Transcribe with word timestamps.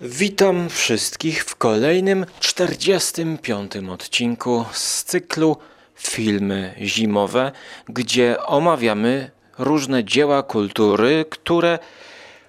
Witam 0.00 0.68
wszystkich 0.68 1.44
w 1.44 1.56
kolejnym 1.56 2.26
45. 2.40 3.72
odcinku 3.76 4.64
z 4.72 5.04
cyklu 5.04 5.56
Filmy 5.94 6.74
Zimowe, 6.80 7.52
gdzie 7.88 8.42
omawiamy 8.42 9.30
różne 9.58 10.04
dzieła 10.04 10.42
kultury, 10.42 11.24
które 11.30 11.78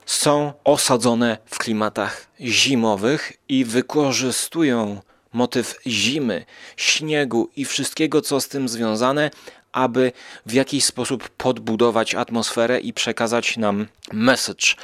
są 0.05 0.53
osadzone 0.63 1.37
w 1.45 1.57
klimatach 1.57 2.27
zimowych 2.41 3.33
i 3.49 3.65
wykorzystują 3.65 5.01
motyw 5.33 5.79
zimy, 5.87 6.45
śniegu 6.77 7.49
i 7.55 7.65
wszystkiego, 7.65 8.21
co 8.21 8.41
z 8.41 8.47
tym 8.47 8.69
związane, 8.69 9.31
aby 9.71 10.11
w 10.45 10.53
jakiś 10.53 10.85
sposób 10.85 11.29
podbudować 11.29 12.15
atmosferę 12.15 12.79
i 12.79 12.93
przekazać 12.93 13.57
nam 13.57 13.87
message. 14.13 14.75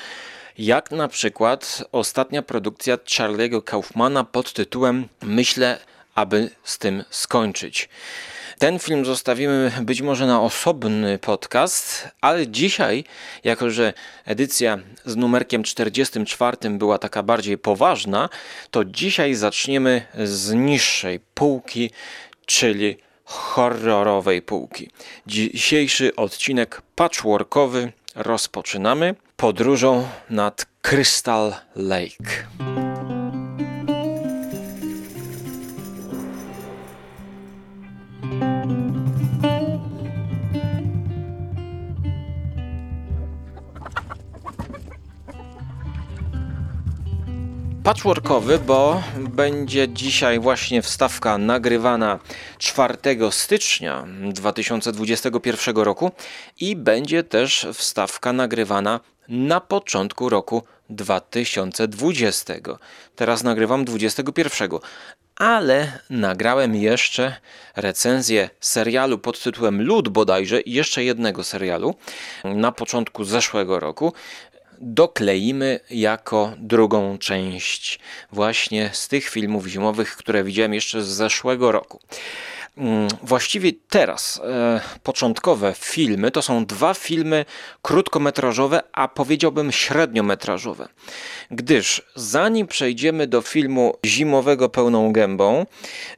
Jak 0.57 0.91
na 0.91 1.07
przykład 1.07 1.83
ostatnia 1.91 2.41
produkcja 2.41 2.97
Charlie'ego 2.97 3.63
Kaufmana 3.63 4.23
pod 4.23 4.54
tytułem 4.54 5.07
Myślę, 5.21 5.79
aby 6.15 6.50
z 6.63 6.77
tym 6.77 7.04
skończyć. 7.09 7.89
Ten 8.60 8.79
film 8.79 9.05
zostawimy 9.05 9.71
być 9.82 10.01
może 10.01 10.27
na 10.27 10.41
osobny 10.41 11.19
podcast, 11.19 12.07
ale 12.21 12.47
dzisiaj, 12.47 13.04
jako 13.43 13.69
że 13.69 13.93
edycja 14.25 14.79
z 15.05 15.15
numerkiem 15.15 15.63
44 15.63 16.57
była 16.69 16.97
taka 16.97 17.24
bardziej 17.24 17.57
poważna, 17.57 18.29
to 18.71 18.85
dzisiaj 18.85 19.33
zaczniemy 19.33 20.01
z 20.24 20.54
niższej 20.54 21.19
półki, 21.19 21.91
czyli 22.46 22.97
horrorowej 23.25 24.41
półki. 24.41 24.89
Dzisiejszy 25.27 26.15
odcinek 26.15 26.82
patchworkowy 26.96 27.91
rozpoczynamy 28.15 29.15
podróżą 29.38 30.07
nad 30.30 30.66
Crystal 30.82 31.54
Lake. 31.75 32.45
Patchworkowy, 47.83 48.59
bo 48.59 49.03
będzie 49.17 49.89
dzisiaj 49.89 50.39
właśnie 50.39 50.81
wstawka 50.81 51.38
nagrywana 51.38 52.20
4 52.58 52.97
stycznia 53.31 54.05
2021 54.33 55.75
roku 55.75 56.11
i 56.59 56.75
będzie 56.75 57.23
też 57.23 57.67
wstawka 57.73 58.33
nagrywana 58.33 58.99
na 59.29 59.59
początku 59.59 60.29
roku 60.29 60.63
2020. 60.89 62.53
Teraz 63.15 63.43
nagrywam 63.43 63.85
21. 63.85 64.69
Ale 65.35 65.99
nagrałem 66.09 66.75
jeszcze 66.75 67.35
recenzję 67.75 68.49
serialu 68.59 69.17
pod 69.17 69.43
tytułem 69.43 69.81
Lud 69.81 70.09
bodajże 70.09 70.61
i 70.61 70.73
jeszcze 70.73 71.03
jednego 71.03 71.43
serialu 71.43 71.95
na 72.43 72.71
początku 72.71 73.23
zeszłego 73.23 73.79
roku 73.79 74.13
dokleimy 74.81 75.79
jako 75.89 76.53
drugą 76.57 77.17
część 77.17 77.99
właśnie 78.31 78.89
z 78.93 79.07
tych 79.07 79.29
filmów 79.29 79.67
zimowych, 79.67 80.17
które 80.17 80.43
widziałem 80.43 80.73
jeszcze 80.73 81.01
z 81.01 81.07
zeszłego 81.07 81.71
roku. 81.71 81.99
Mm, 82.77 83.07
właściwie 83.23 83.71
teraz 83.89 84.41
e, 84.43 84.81
początkowe 85.03 85.73
filmy 85.77 86.31
to 86.31 86.41
są 86.41 86.65
dwa 86.65 86.93
filmy 86.93 87.45
krótkometrażowe, 87.81 88.81
a 88.93 89.07
powiedziałbym 89.07 89.71
średniometrażowe. 89.71 90.87
Gdyż 91.51 92.01
zanim 92.15 92.67
przejdziemy 92.67 93.27
do 93.27 93.41
filmu 93.41 93.93
zimowego 94.05 94.69
pełną 94.69 95.11
gębą, 95.11 95.65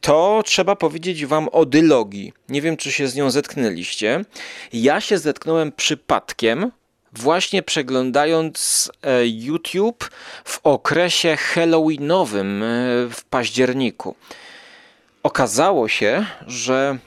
to 0.02 0.41
trzeba 0.45 0.75
powiedzieć 0.75 1.25
Wam 1.25 1.50
o 1.50 1.66
dylogii. 1.66 2.33
Nie 2.50 2.61
wiem, 2.61 2.78
czy 2.78 2.91
się 2.91 3.08
z 3.08 3.16
nią 3.16 3.31
zetknęliście. 3.31 4.25
Ja 4.73 5.01
się 5.01 5.17
zetknąłem 5.17 5.72
przypadkiem 5.72 6.72
właśnie 7.13 7.63
przeglądając 7.63 8.91
e, 9.03 9.28
YouTube 9.28 10.09
w 10.46 10.59
okresie 10.63 11.35
Halloweenowym 11.35 12.63
e, 12.63 12.67
w 13.09 13.23
październiku. 13.29 14.16
Okazało 15.28 15.88
się, 15.88 16.26
że 16.48 16.98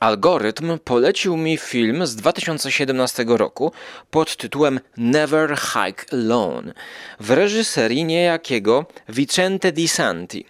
algorytm 0.00 0.78
polecił 0.84 1.36
mi 1.36 1.56
film 1.56 2.06
z 2.06 2.16
2017 2.16 3.24
roku 3.28 3.72
pod 4.10 4.36
tytułem 4.36 4.80
Never 4.96 5.56
Hike 5.56 6.04
Alone 6.12 6.72
w 7.20 7.30
reżyserii 7.30 8.04
niejakiego 8.04 8.86
Vicente 9.08 9.72
Di 9.72 9.88
Santi, 9.88 10.46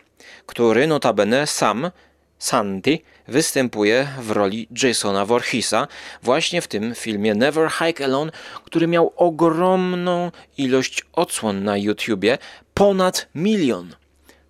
który 0.46 0.86
notabene 0.86 1.46
sam 1.46 1.90
Santi 2.38 3.04
występuje 3.28 4.08
w 4.20 4.30
roli 4.30 4.68
Jasona 4.82 5.24
Voorheesa 5.24 5.88
właśnie 6.22 6.62
w 6.62 6.68
tym 6.68 6.94
filmie 6.94 7.34
Never 7.34 7.70
Hike 7.70 8.04
Alone, 8.04 8.32
który 8.64 8.86
miał 8.86 9.12
ogromną 9.16 10.30
ilość 10.58 11.04
odsłon 11.12 11.64
na 11.64 11.76
YouTubie, 11.76 12.38
ponad 12.74 13.28
milion. 13.34 13.94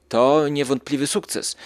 To 0.08 0.48
niewątpliwy 0.48 1.06
sukces. 1.06 1.56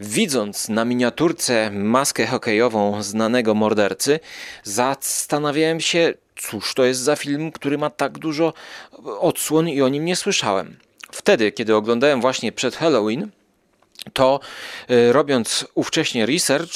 Widząc 0.00 0.68
na 0.68 0.84
miniaturce 0.84 1.70
maskę 1.70 2.26
hokejową 2.26 3.02
znanego 3.02 3.54
mordercy, 3.54 4.20
zastanawiałem 4.62 5.80
się, 5.80 6.14
cóż 6.36 6.74
to 6.74 6.84
jest 6.84 7.00
za 7.00 7.16
film, 7.16 7.52
który 7.52 7.78
ma 7.78 7.90
tak 7.90 8.18
dużo 8.18 8.52
odsłon 9.20 9.68
i 9.68 9.82
o 9.82 9.88
nim 9.88 10.04
nie 10.04 10.16
słyszałem. 10.16 10.76
Wtedy, 11.12 11.52
kiedy 11.52 11.76
oglądałem 11.76 12.20
właśnie 12.20 12.52
przed 12.52 12.76
Halloween, 12.76 13.30
to 14.12 14.40
y, 14.90 15.12
robiąc 15.12 15.66
ówcześnie 15.74 16.26
research, 16.26 16.74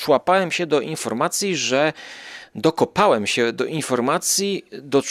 doczłapałem 0.00 0.50
się 0.50 0.66
do 0.66 0.80
informacji, 0.80 1.56
że 1.56 1.92
dokopałem 2.54 3.26
się 3.26 3.52
do 3.52 3.64
informacji, 3.64 4.64
do, 4.72 5.02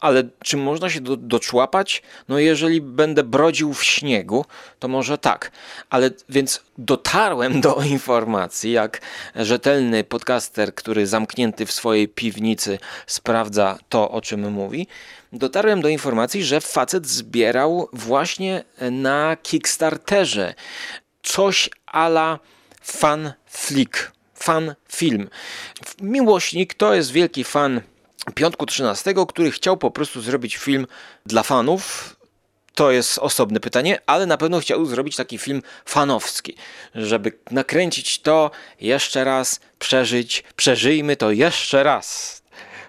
ale 0.00 0.22
czy 0.44 0.56
można 0.56 0.90
się 0.90 1.00
do, 1.00 1.16
doczłapać? 1.16 2.02
No 2.28 2.38
jeżeli 2.38 2.80
będę 2.80 3.22
brodził 3.24 3.74
w 3.74 3.84
śniegu, 3.84 4.44
to 4.78 4.88
może 4.88 5.18
tak. 5.18 5.50
Ale 5.90 6.10
więc 6.28 6.62
dotarłem 6.78 7.60
do 7.60 7.82
informacji, 7.82 8.72
jak 8.72 9.00
rzetelny 9.36 10.04
podcaster, 10.04 10.74
który 10.74 11.06
zamknięty 11.06 11.66
w 11.66 11.72
swojej 11.72 12.08
piwnicy 12.08 12.78
sprawdza 13.06 13.78
to, 13.88 14.10
o 14.10 14.20
czym 14.20 14.52
mówi, 14.52 14.86
dotarłem 15.32 15.80
do 15.82 15.88
informacji, 15.88 16.44
że 16.44 16.60
facet 16.60 17.06
zbierał 17.06 17.88
właśnie 17.92 18.64
na 18.90 19.36
Kickstarterze 19.42 20.54
coś 21.22 21.70
ala 21.86 22.38
fan 22.82 23.32
flick 23.46 24.12
fan 24.42 24.74
film. 24.92 25.28
Miłośnik 26.00 26.74
to 26.74 26.94
jest 26.94 27.12
wielki 27.12 27.44
fan 27.44 27.80
Piątku 28.34 28.66
13, 28.66 29.14
który 29.28 29.50
chciał 29.50 29.76
po 29.76 29.90
prostu 29.90 30.20
zrobić 30.20 30.56
film 30.56 30.86
dla 31.26 31.42
fanów. 31.42 32.16
To 32.74 32.90
jest 32.90 33.18
osobne 33.18 33.60
pytanie, 33.60 33.98
ale 34.06 34.26
na 34.26 34.36
pewno 34.36 34.60
chciał 34.60 34.86
zrobić 34.86 35.16
taki 35.16 35.38
film 35.38 35.62
fanowski, 35.84 36.56
żeby 36.94 37.32
nakręcić 37.50 38.18
to 38.18 38.50
jeszcze 38.80 39.24
raz, 39.24 39.60
przeżyć, 39.78 40.44
przeżyjmy 40.56 41.16
to 41.16 41.30
jeszcze 41.30 41.82
raz 41.82 42.42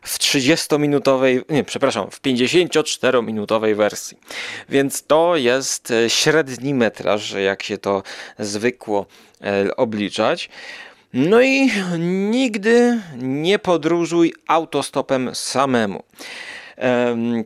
w 0.04 0.20
30-minutowej, 0.20 1.42
nie, 1.50 1.64
przepraszam, 1.64 2.12
w 2.12 2.22
54-minutowej 2.22 3.76
wersji. 3.76 4.18
Więc 4.70 5.04
to 5.04 5.36
jest 5.36 5.92
e, 5.92 6.10
średni 6.10 6.74
metraż, 6.74 7.32
jak 7.32 7.64
się 7.64 7.78
to 7.78 8.04
zwykło 8.40 9.06
e, 9.42 9.76
obliczać. 9.76 10.50
No 11.14 11.42
i 11.42 11.72
nigdy 12.00 13.02
nie 13.18 13.60
podróżuj 13.60 14.34
autostopem 14.48 15.36
samemu. 15.36 16.04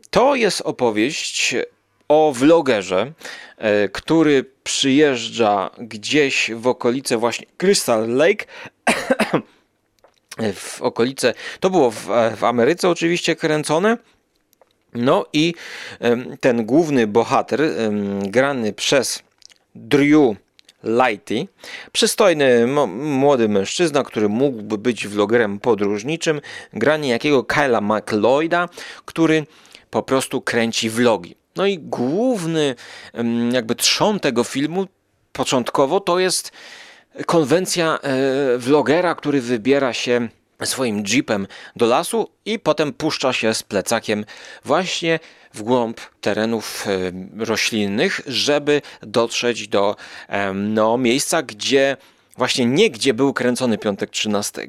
To 0.10 0.36
jest 0.36 0.62
opowieść 0.62 1.56
o 2.08 2.34
vlogerze, 2.36 3.12
e, 3.58 3.90
który 3.90 4.46
przyjeżdża 4.64 5.70
gdzieś 5.78 6.52
w 6.56 6.68
okolice 6.68 7.18
właśnie 7.18 7.48
Crystal 7.58 8.08
Lake. 8.10 8.46
w 10.54 10.82
okolice, 10.82 11.34
to 11.60 11.70
było 11.70 11.92
w, 11.92 12.08
w 12.38 12.44
Ameryce 12.44 12.90
oczywiście 12.90 13.36
kręcone. 13.36 13.98
No 14.94 15.26
i 15.34 15.54
ten 16.40 16.66
główny 16.66 17.08
bohater, 17.08 17.62
grany 18.22 18.74
przez 18.74 19.24
Drew 19.76 20.36
Lighty, 20.84 21.48
przystojny 21.92 22.68
młody 22.88 23.50
mężczyzna, 23.50 24.04
który 24.04 24.30
mógłby 24.30 24.78
być 24.78 25.08
vlogerem 25.08 25.60
podróżniczym, 25.60 26.42
gra 26.74 26.98
niejakiego 26.98 27.44
Kyla 27.44 27.82
McLeoda, 27.82 28.70
który 29.06 29.46
po 29.90 30.04
prostu 30.04 30.42
kręci 30.42 30.90
vlogi. 30.90 31.36
No 31.56 31.66
i 31.66 31.80
główny 31.80 32.76
jakby 33.52 33.76
trzon 33.76 34.20
tego 34.20 34.44
filmu 34.44 34.88
początkowo 35.32 36.00
to 36.00 36.20
jest 36.20 36.52
konwencja 37.26 38.00
e, 38.02 38.58
vlogera, 38.58 39.16
który 39.16 39.42
wybiera 39.42 39.94
się 39.94 40.30
swoim 40.64 41.04
jeepem 41.08 41.48
do 41.76 41.86
lasu 41.86 42.30
i 42.46 42.60
potem 42.60 42.94
puszcza 42.94 43.34
się 43.34 43.54
z 43.54 43.64
plecakiem 43.64 44.26
właśnie 44.66 45.20
w 45.58 45.64
głąb 45.64 46.02
terenów 46.22 46.86
e, 46.88 47.46
roślinnych, 47.46 48.22
żeby 48.28 48.82
dotrzeć 49.02 49.68
do 49.68 49.96
e, 50.28 50.54
no, 50.54 50.98
miejsca, 50.98 51.42
gdzie 51.42 51.98
właśnie 52.38 52.66
nie 52.66 52.90
gdzie 52.90 53.14
był 53.14 53.34
kręcony 53.34 53.78
piątek 53.78 54.10
13, 54.10 54.68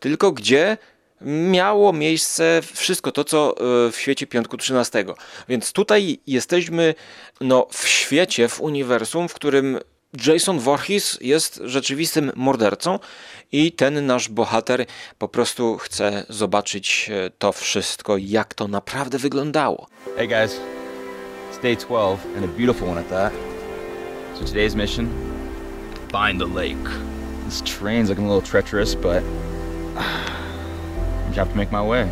tylko 0.00 0.32
gdzie 0.32 0.76
miało 1.50 1.92
miejsce 1.92 2.62
wszystko 2.74 3.12
to, 3.12 3.24
co 3.24 3.54
e, 3.86 3.92
w 3.92 3.96
świecie 4.00 4.26
Piątku 4.26 4.56
13. 4.56 5.04
Więc 5.48 5.72
tutaj 5.72 6.18
jesteśmy 6.26 6.94
no, 7.40 7.66
w 7.70 7.88
świecie, 7.88 8.48
w 8.48 8.60
uniwersum, 8.60 9.28
w 9.28 9.34
którym 9.34 9.78
Jason 10.26 10.58
Voorhees 10.58 11.18
jest 11.20 11.60
rzeczywistym 11.64 12.32
mordercą 12.34 12.98
i 13.52 13.72
ten 13.72 14.06
nasz 14.06 14.28
bohater 14.28 14.86
po 15.18 15.28
prostu 15.28 15.78
chce 15.78 16.26
zobaczyć 16.28 17.10
e, 17.12 17.30
to 17.30 17.52
wszystko, 17.52 18.16
jak 18.16 18.54
to 18.54 18.68
naprawdę 18.68 19.18
wyglądało. 19.18 19.86
Hey 20.16 20.28
guys, 20.28 20.60
it's 21.52 21.62
day 21.62 21.76
12 21.76 22.18
and 22.36 22.44
a 22.44 22.48
beautiful 22.48 22.88
one 22.88 23.00
at 23.00 23.08
that. 23.08 23.32
So 24.38 24.44
today's 24.44 24.74
mission, 24.74 25.08
find 26.12 26.40
the 26.40 26.54
lake. 26.54 26.90
This 27.46 27.62
train's 27.62 28.08
looking 28.08 28.26
a 28.26 28.34
little 28.34 28.50
treacherous, 28.50 28.94
but 28.94 29.22
I 29.96 31.34
have 31.34 31.50
to 31.50 31.56
make 31.56 31.72
my 31.72 31.82
way. 31.82 32.08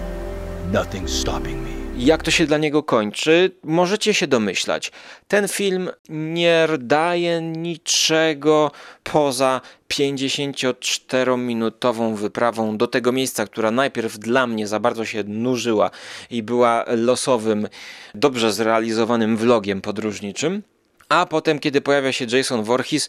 Nothing's 0.72 1.12
stopping 1.12 1.63
me. 1.63 1.63
Jak 1.99 2.23
to 2.23 2.31
się 2.31 2.46
dla 2.46 2.58
niego 2.58 2.82
kończy, 2.82 3.50
możecie 3.62 4.14
się 4.14 4.26
domyślać. 4.26 4.93
Ten 5.29 5.49
film 5.49 5.91
nie 6.08 6.69
daje 6.79 7.41
niczego 7.41 8.70
poza 9.02 9.61
54-minutową 9.88 12.14
wyprawą 12.14 12.76
do 12.76 12.87
tego 12.87 13.12
miejsca, 13.12 13.46
która 13.46 13.70
najpierw 13.70 14.19
dla 14.19 14.46
mnie 14.46 14.67
za 14.67 14.81
bardzo 14.81 15.05
się 15.05 15.25
nużyła 15.25 15.91
i 16.31 16.43
była 16.43 16.85
losowym, 16.87 17.69
dobrze 18.14 18.52
zrealizowanym 18.52 19.37
vlogiem 19.37 19.81
podróżniczym. 19.81 20.62
A 21.08 21.26
potem, 21.26 21.58
kiedy 21.58 21.81
pojawia 21.81 22.12
się 22.12 22.25
Jason 22.25 22.62
Voorhees, 22.62 23.08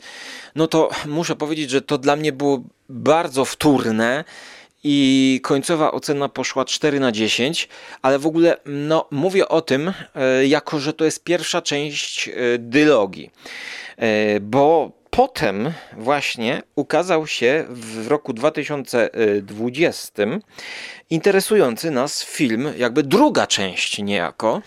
no 0.55 0.67
to 0.67 0.89
muszę 1.05 1.35
powiedzieć, 1.35 1.69
że 1.69 1.81
to 1.81 1.97
dla 1.97 2.15
mnie 2.15 2.31
było 2.31 2.63
bardzo 2.89 3.45
wtórne 3.45 4.23
i 4.87 5.39
końcowa 5.43 5.91
ocena 5.91 6.29
poszła 6.29 6.65
4 6.65 6.99
na 6.99 7.11
10, 7.11 7.69
ale 8.01 8.19
w 8.19 8.27
ogóle 8.27 8.57
no, 8.65 9.07
mówię 9.11 9.47
o 9.47 9.61
tym, 9.61 9.93
e, 10.15 10.47
jako 10.47 10.79
że 10.79 10.93
to 10.93 11.05
jest 11.05 11.23
pierwsza 11.23 11.61
część 11.61 12.29
e, 12.29 12.33
dylogii, 12.59 13.31
e, 13.97 14.39
bo 14.39 14.91
potem 15.09 15.71
właśnie 15.97 16.61
ukazał 16.75 17.27
się 17.27 17.65
w 17.69 18.07
roku 18.07 18.33
2020 18.33 20.23
interesujący 21.09 21.91
nas 21.91 22.23
film, 22.23 22.73
jakby 22.77 23.03
druga 23.03 23.47
część 23.47 23.99
niejako, 23.99 24.61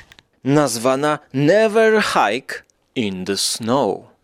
nazwana 0.45 1.19
Never 1.35 2.03
Hike 2.03 2.63
in 2.95 3.25
the 3.25 3.37
Snow. 3.37 4.18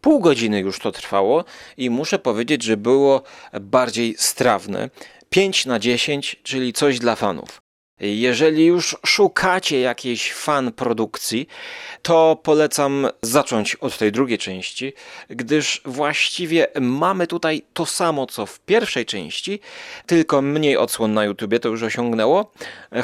Pół 0.00 0.20
godziny 0.20 0.60
już 0.60 0.78
to 0.78 0.92
trwało 0.92 1.44
i 1.76 1.90
muszę 1.90 2.18
powiedzieć, 2.18 2.62
że 2.62 2.76
było 2.76 3.22
bardziej 3.60 4.14
strawne. 4.18 4.90
5 5.30 5.66
na 5.66 5.78
10, 5.78 6.36
czyli 6.42 6.72
coś 6.72 6.98
dla 6.98 7.16
fanów. 7.16 7.69
Jeżeli 8.00 8.66
już 8.66 8.96
szukacie 9.06 9.80
jakiejś 9.80 10.32
fan 10.32 10.72
produkcji, 10.72 11.48
to 12.02 12.38
polecam 12.42 13.08
zacząć 13.22 13.74
od 13.74 13.98
tej 13.98 14.12
drugiej 14.12 14.38
części, 14.38 14.92
gdyż 15.28 15.82
właściwie 15.84 16.66
mamy 16.80 17.26
tutaj 17.26 17.62
to 17.74 17.86
samo 17.86 18.26
co 18.26 18.46
w 18.46 18.60
pierwszej 18.60 19.06
części, 19.06 19.60
tylko 20.06 20.42
mniej 20.42 20.76
odsłon 20.76 21.14
na 21.14 21.24
YouTubie 21.24 21.60
to 21.60 21.68
już 21.68 21.82
osiągnęło, 21.82 22.52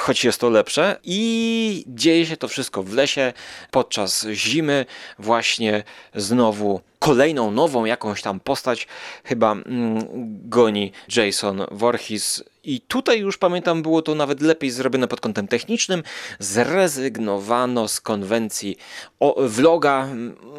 choć 0.00 0.24
jest 0.24 0.40
to 0.40 0.50
lepsze. 0.50 0.96
I 1.04 1.84
dzieje 1.86 2.26
się 2.26 2.36
to 2.36 2.48
wszystko 2.48 2.82
w 2.82 2.92
lesie 2.92 3.32
podczas 3.70 4.26
zimy, 4.32 4.86
właśnie 5.18 5.82
znowu 6.14 6.80
kolejną 6.98 7.50
nową 7.50 7.84
jakąś 7.84 8.22
tam 8.22 8.40
postać 8.40 8.86
chyba 9.24 9.52
mm, 9.52 10.06
goni 10.48 10.92
Jason 11.16 11.66
Voorhees 11.70 12.44
i 12.66 12.80
tutaj 12.80 13.20
już 13.20 13.38
pamiętam, 13.38 13.82
było 13.82 14.02
to 14.02 14.14
nawet 14.14 14.40
lepiej 14.40 14.70
zrobione 14.70 15.08
pod 15.08 15.20
kątem 15.20 15.48
technicznym. 15.48 16.02
Zrezygnowano 16.38 17.88
z 17.88 18.00
konwencji 18.00 18.76
o 19.20 19.48
vloga, 19.48 20.08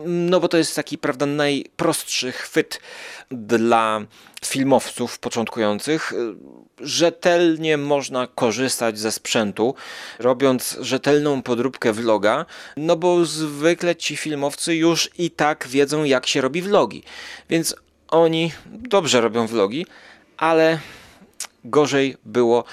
no 0.05 0.39
bo 0.39 0.47
to 0.47 0.57
jest 0.57 0.75
taki, 0.75 0.97
prawda, 0.97 1.25
najprostszy 1.25 2.31
chwyt 2.31 2.79
dla 3.31 4.01
filmowców 4.45 5.19
początkujących. 5.19 6.13
Rzetelnie 6.79 7.77
można 7.77 8.27
korzystać 8.27 8.99
ze 8.99 9.11
sprzętu, 9.11 9.75
robiąc 10.19 10.77
rzetelną 10.81 11.41
podróbkę 11.41 11.93
vloga, 11.93 12.45
no 12.77 12.95
bo 12.95 13.25
zwykle 13.25 13.95
ci 13.95 14.17
filmowcy 14.17 14.75
już 14.75 15.09
i 15.17 15.31
tak 15.31 15.67
wiedzą, 15.67 16.03
jak 16.03 16.27
się 16.27 16.41
robi 16.41 16.61
vlogi. 16.61 17.03
Więc 17.49 17.75
oni 18.07 18.51
dobrze 18.65 19.21
robią 19.21 19.47
vlogi, 19.47 19.85
ale 20.37 20.79
gorzej 21.63 22.17
było 22.25 22.63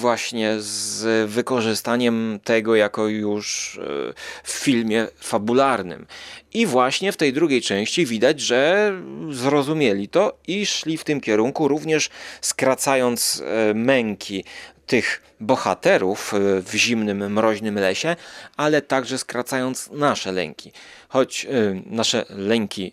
właśnie 0.00 0.54
z 0.58 1.30
wykorzystaniem 1.30 2.40
tego 2.44 2.76
jako 2.76 3.08
już 3.08 3.78
e, 3.78 4.12
w 4.44 4.50
filmie 4.50 5.06
fabularnym. 5.20 6.06
I 6.54 6.66
właśnie 6.66 7.12
w 7.12 7.16
tej 7.16 7.32
drugiej 7.32 7.62
części 7.62 8.06
widać, 8.06 8.40
że 8.40 8.92
zrozumieli 9.30 10.08
to 10.08 10.38
i 10.46 10.66
szli 10.66 10.98
w 10.98 11.04
tym 11.04 11.20
kierunku, 11.20 11.68
również 11.68 12.10
skracając 12.40 13.42
e, 13.46 13.74
męki 13.74 14.44
tych 14.86 15.22
bohaterów 15.40 16.34
e, 16.34 16.62
w 16.62 16.74
zimnym, 16.74 17.32
mroźnym 17.32 17.74
lesie, 17.74 18.16
ale 18.56 18.82
także 18.82 19.18
skracając 19.18 19.90
nasze 19.90 20.32
lęki. 20.32 20.72
Choć 21.08 21.46
nasze 21.86 22.24
lęki 22.28 22.92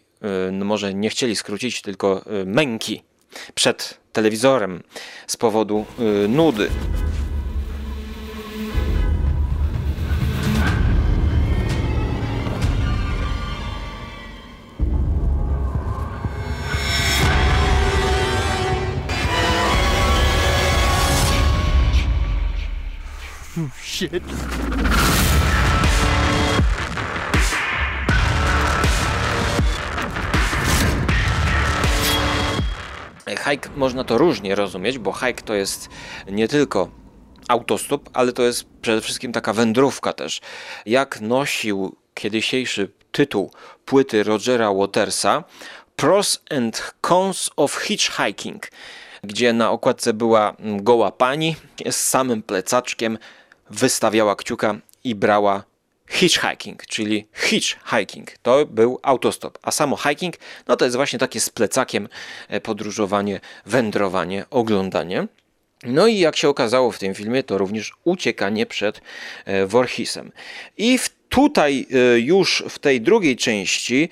no 0.51 0.65
może 0.65 0.94
nie 0.94 1.09
chcieli 1.09 1.35
skrócić, 1.35 1.81
tylko 1.81 2.25
męki 2.45 3.03
przed 3.53 3.97
telewizorem 4.11 4.83
z 5.27 5.37
powodu 5.37 5.85
y, 5.99 6.27
nudy. 6.27 6.69
Shit. 23.83 24.23
Hike 33.43 33.69
można 33.75 34.03
to 34.03 34.17
różnie 34.17 34.55
rozumieć, 34.55 34.98
bo 34.98 35.13
hike 35.13 35.41
to 35.41 35.53
jest 35.53 35.89
nie 36.27 36.48
tylko 36.48 36.89
autostop, 37.48 38.10
ale 38.13 38.34
to 38.34 38.43
jest 38.43 38.65
przede 38.81 39.01
wszystkim 39.01 39.31
taka 39.31 39.53
wędrówka 39.53 40.13
też. 40.13 40.41
Jak 40.86 41.22
nosił 41.22 41.96
kiedysiejszy 42.13 42.91
tytuł 43.12 43.51
płyty 43.86 44.24
Rogera 44.24 44.74
Watersa 44.74 45.43
Pros 45.96 46.39
and 46.50 46.93
Cons 47.01 47.50
of 47.55 47.75
Hitchhiking, 47.75 48.67
gdzie 49.24 49.53
na 49.53 49.72
okładce 49.72 50.13
była 50.13 50.55
goła 50.60 51.12
pani 51.12 51.55
z 51.91 51.96
samym 51.96 52.43
plecaczkiem, 52.43 53.17
wystawiała 53.69 54.36
kciuka 54.36 54.75
i 55.03 55.15
brała 55.15 55.63
hitchhiking, 56.10 56.86
czyli 56.86 57.28
hitchhiking. 57.34 58.32
To 58.42 58.66
był 58.66 59.00
autostop, 59.04 59.58
a 59.62 59.72
samo 59.72 59.98
hiking, 59.98 60.36
no 60.68 60.75
to 60.75 60.86
jest 60.86 60.98
właśnie 60.98 61.20
takie 61.20 61.39
z 61.39 61.50
plecakiem 61.50 62.10
e, 62.48 62.62
podróżowanie, 62.62 63.39
wędrowanie, 63.66 64.46
oglądanie. 64.50 65.28
No 65.84 66.08
i 66.08 66.18
jak 66.18 66.36
się 66.36 66.50
okazało 66.50 66.92
w 66.92 67.00
tym 67.00 67.16
filmie, 67.16 67.44
to 67.44 67.58
również 67.58 67.94
uciekanie 68.04 68.66
przed 68.66 69.01
e, 69.46 69.66
Voorheesem. 69.66 70.32
I 70.78 70.98
w 70.98 71.10
tutaj 71.30 71.88
e, 71.92 72.20
już 72.20 72.63
w 72.70 72.80
tej 72.80 73.01
drugiej 73.01 73.36
części 73.36 74.10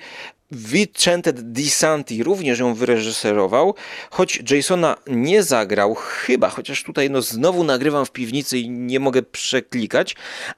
Vicente 0.52 1.32
Di 1.32 1.70
Santi 1.70 2.22
również 2.22 2.58
ją 2.58 2.74
wyreżyserował, 2.74 3.74
choć 4.10 4.42
Jasona 4.50 4.96
nie 5.06 5.42
zagrał, 5.42 5.94
chyba, 5.94 6.48
chociaż 6.48 6.82
tutaj 6.82 7.10
no 7.10 7.22
znowu 7.22 7.64
nagrywam 7.64 8.06
w 8.06 8.10
piwnicy 8.10 8.58
i 8.58 8.70
nie 8.70 9.00
mogę 9.00 9.22
przeklikać, 9.22 10.16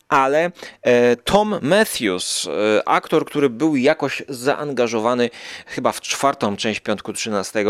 ale 0.09 0.51
e, 0.83 1.17
Tom 1.17 1.59
Matthews, 1.63 2.49
e, 2.77 2.89
aktor, 2.89 3.25
który 3.25 3.51
był 3.51 3.77
jakoś 3.77 4.23
zaangażowany 4.29 5.31
chyba 5.67 5.93
w 5.93 6.01
czwartą 6.01 6.57
część 6.57 6.81
Piątku 6.81 7.13
13, 7.13 7.65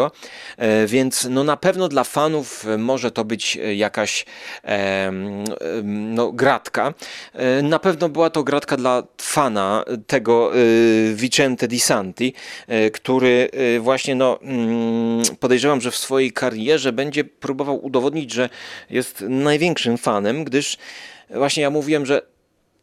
e, 0.57 0.87
więc 0.87 1.27
no 1.31 1.45
na 1.45 1.57
pewno 1.57 1.89
dla 1.89 2.05
fanów 2.05 2.67
może 2.79 3.11
to 3.11 3.25
być 3.25 3.59
jakaś 3.77 4.27
e, 4.65 5.12
no, 5.85 6.33
gratka. 6.33 6.95
E, 7.33 7.62
na 7.62 7.79
pewno 7.79 8.09
była 8.09 8.31
to 8.31 8.45
gratka 8.45 8.77
dla 8.77 9.03
fana 9.23 9.85
tego 10.07 10.53
e, 10.55 10.59
Vicente 11.15 11.69
Di 11.69 11.81
Santi, 12.11 12.35
E, 12.69 12.90
który 12.90 13.50
e, 13.52 13.81
właśnie 13.81 14.14
no, 14.14 14.40
mm, 14.43 15.23
podejrzewam, 15.40 15.81
że 15.81 15.90
w 15.90 15.97
swojej 15.97 16.33
karierze 16.33 16.93
będzie 16.93 17.25
próbował 17.25 17.85
udowodnić, 17.85 18.33
że 18.33 18.49
jest 18.90 19.25
największym 19.29 19.99
fanem, 19.99 20.45
gdyż 20.45 20.76
właśnie 21.31 21.62
ja 21.62 21.71
mówiłem, 21.71 22.07
że 22.07 22.23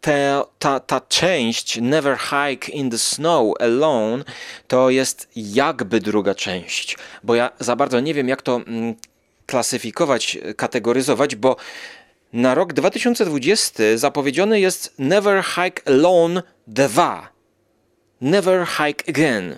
te, 0.02 0.42
ta, 0.60 0.80
ta 0.80 1.02
część 1.02 1.82
Never 1.82 2.18
Hike 2.18 2.72
in 2.72 2.90
the 2.90 2.98
Snow 2.98 3.54
Alone 3.60 4.24
to 4.68 4.90
jest 4.90 5.30
jakby 5.36 6.00
druga 6.00 6.36
część, 6.36 6.98
bo 7.24 7.36
ja 7.36 7.52
za 7.60 7.76
bardzo 7.76 8.00
nie 8.00 8.14
wiem, 8.14 8.28
jak 8.28 8.42
to 8.42 8.56
mm, 8.56 8.96
klasyfikować, 9.46 10.38
kategoryzować, 10.58 11.36
bo 11.36 11.56
na 12.34 12.56
rok 12.56 12.74
2020 12.74 13.84
zapowiedziony 13.96 14.60
jest 14.60 14.94
Never 15.00 15.44
Hike 15.44 15.82
Alone 15.86 16.44
2. 16.68 17.37
Never 18.22 18.68
Hike 18.68 19.10
Again. 19.10 19.58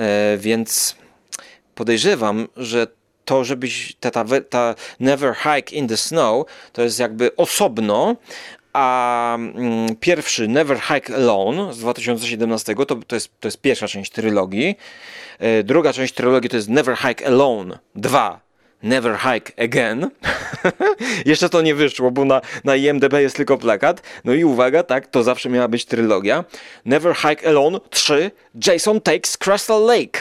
E, 0.00 0.36
więc 0.38 0.96
podejrzewam, 1.74 2.48
że 2.56 2.86
to, 3.24 3.44
żebyś 3.44 3.96
ta, 4.00 4.10
ta, 4.10 4.24
ta 4.50 4.74
Never 5.00 5.34
Hike 5.34 5.76
in 5.76 5.88
the 5.88 5.96
Snow 5.96 6.46
to 6.72 6.82
jest 6.82 6.98
jakby 6.98 7.36
osobno, 7.36 8.16
a 8.72 9.34
mm, 9.34 9.96
pierwszy 9.96 10.48
Never 10.48 10.80
Hike 10.80 11.14
Alone 11.14 11.74
z 11.74 11.78
2017 11.78 12.74
to, 12.74 12.84
to, 12.84 13.16
jest, 13.16 13.40
to 13.40 13.48
jest 13.48 13.60
pierwsza 13.60 13.88
część 13.88 14.12
trylogii. 14.12 14.76
E, 15.38 15.62
druga 15.62 15.92
część 15.92 16.14
trylogii 16.14 16.50
to 16.50 16.56
jest 16.56 16.68
Never 16.68 16.96
Hike 16.96 17.26
Alone 17.26 17.78
2. 17.94 18.40
Never 18.82 19.18
Hike 19.18 19.64
Again. 19.64 20.10
Jeszcze 21.26 21.48
to 21.48 21.62
nie 21.62 21.74
wyszło, 21.74 22.10
bo 22.10 22.24
na, 22.24 22.40
na 22.64 22.76
IMDb 22.76 23.12
jest 23.12 23.36
tylko 23.36 23.58
plakat. 23.58 24.02
No 24.24 24.34
i 24.34 24.44
uwaga, 24.44 24.82
tak, 24.82 25.06
to 25.06 25.22
zawsze 25.22 25.48
miała 25.48 25.68
być 25.68 25.84
trylogia. 25.84 26.44
Never 26.84 27.14
Hike 27.14 27.48
Alone 27.48 27.80
3. 27.90 28.30
Jason 28.66 29.00
Takes 29.00 29.36
Crystal 29.36 29.84
Lake. 29.84 30.20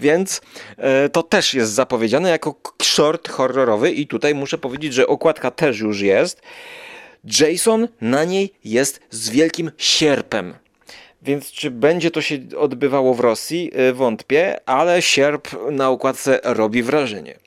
Więc 0.00 0.40
e, 0.76 1.08
to 1.08 1.22
też 1.22 1.54
jest 1.54 1.72
zapowiedziane 1.72 2.30
jako 2.30 2.54
short 2.82 3.28
horrorowy 3.28 3.90
i 3.90 4.06
tutaj 4.06 4.34
muszę 4.34 4.58
powiedzieć, 4.58 4.94
że 4.94 5.06
okładka 5.06 5.50
też 5.50 5.78
już 5.80 6.00
jest. 6.00 6.42
Jason 7.40 7.88
na 8.00 8.24
niej 8.24 8.54
jest 8.64 9.00
z 9.10 9.30
wielkim 9.30 9.70
sierpem. 9.78 10.54
Więc 11.22 11.52
czy 11.52 11.70
będzie 11.70 12.10
to 12.10 12.22
się 12.22 12.38
odbywało 12.58 13.14
w 13.14 13.20
Rosji? 13.20 13.70
E, 13.74 13.92
wątpię, 13.92 14.60
ale 14.66 15.02
sierp 15.02 15.48
na 15.70 15.90
układce 15.90 16.40
robi 16.44 16.82
wrażenie. 16.82 17.38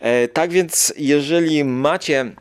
E, 0.00 0.28
tak 0.28 0.50
więc, 0.50 0.94
jeżeli 0.96 1.64
macie 1.64 2.34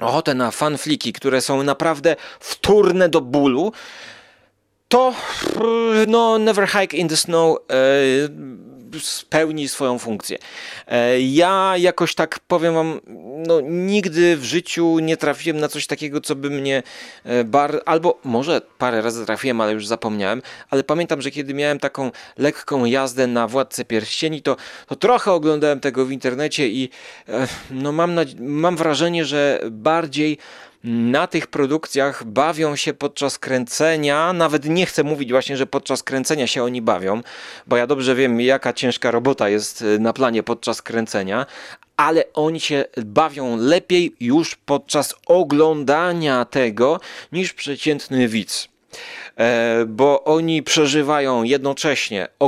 ochotę 0.00 0.34
na 0.34 0.50
fanfliki, 0.50 1.12
które 1.12 1.40
są 1.40 1.62
naprawdę 1.62 2.16
wtórne 2.40 3.08
do 3.08 3.20
bólu, 3.20 3.72
to 4.88 5.14
no 6.06 6.38
Never 6.38 6.68
Hike 6.68 6.96
in 6.96 7.08
the 7.08 7.16
Snow 7.16 7.58
spełni 9.00 9.68
swoją 9.68 9.98
funkcję. 9.98 10.38
E, 10.86 11.20
ja 11.20 11.74
jakoś 11.76 12.14
tak 12.14 12.40
powiem 12.48 12.74
wam, 12.74 13.00
no 13.46 13.60
nigdy 13.60 14.36
w 14.36 14.44
życiu 14.44 14.98
nie 14.98 15.16
trafiłem 15.16 15.60
na 15.60 15.68
coś 15.68 15.86
takiego, 15.86 16.20
co 16.20 16.34
by 16.34 16.50
mnie 16.50 16.82
e, 17.24 17.44
bar... 17.44 17.82
albo 17.86 18.18
może 18.24 18.60
parę 18.78 19.02
razy 19.02 19.26
trafiłem, 19.26 19.60
ale 19.60 19.72
już 19.72 19.86
zapomniałem, 19.86 20.42
ale 20.70 20.84
pamiętam, 20.84 21.22
że 21.22 21.30
kiedy 21.30 21.54
miałem 21.54 21.78
taką 21.78 22.10
lekką 22.38 22.84
jazdę 22.84 23.26
na 23.26 23.48
Władcę 23.48 23.84
Pierścieni, 23.84 24.42
to, 24.42 24.56
to 24.86 24.96
trochę 24.96 25.32
oglądałem 25.32 25.80
tego 25.80 26.06
w 26.06 26.12
internecie 26.12 26.68
i 26.68 26.90
e, 27.28 27.48
no 27.70 27.92
mam, 27.92 28.16
mam 28.38 28.76
wrażenie, 28.76 29.24
że 29.24 29.60
bardziej 29.70 30.38
na 30.84 31.26
tych 31.26 31.46
produkcjach 31.46 32.24
bawią 32.24 32.76
się 32.76 32.94
podczas 32.94 33.38
kręcenia. 33.38 34.32
Nawet 34.32 34.64
nie 34.64 34.86
chcę 34.86 35.04
mówić 35.04 35.30
właśnie, 35.30 35.56
że 35.56 35.66
podczas 35.66 36.02
kręcenia 36.02 36.46
się 36.46 36.62
oni 36.64 36.82
bawią, 36.82 37.22
bo 37.66 37.76
ja 37.76 37.86
dobrze 37.86 38.14
wiem, 38.14 38.40
jaka 38.40 38.72
ciężka 38.72 39.10
robota 39.10 39.48
jest 39.48 39.82
y, 39.82 39.98
na 39.98 40.12
planie 40.12 40.42
podczas 40.42 40.82
kręcenia, 40.82 41.46
ale 41.96 42.24
oni 42.34 42.60
się 42.60 42.84
bawią 43.04 43.56
lepiej 43.56 44.14
już 44.20 44.56
podczas 44.56 45.14
oglądania 45.26 46.44
tego 46.44 47.00
niż 47.32 47.52
przeciętny 47.52 48.28
widz. 48.28 48.68
E, 49.40 49.84
bo 49.86 50.24
oni 50.24 50.62
przeżywają 50.62 51.42
jednocześnie 51.42 52.24
e, 52.24 52.46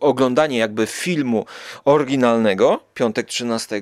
oglądanie 0.00 0.58
jakby 0.58 0.86
filmu 0.86 1.46
oryginalnego, 1.84 2.80
piątek 2.94 3.26
13, 3.26 3.80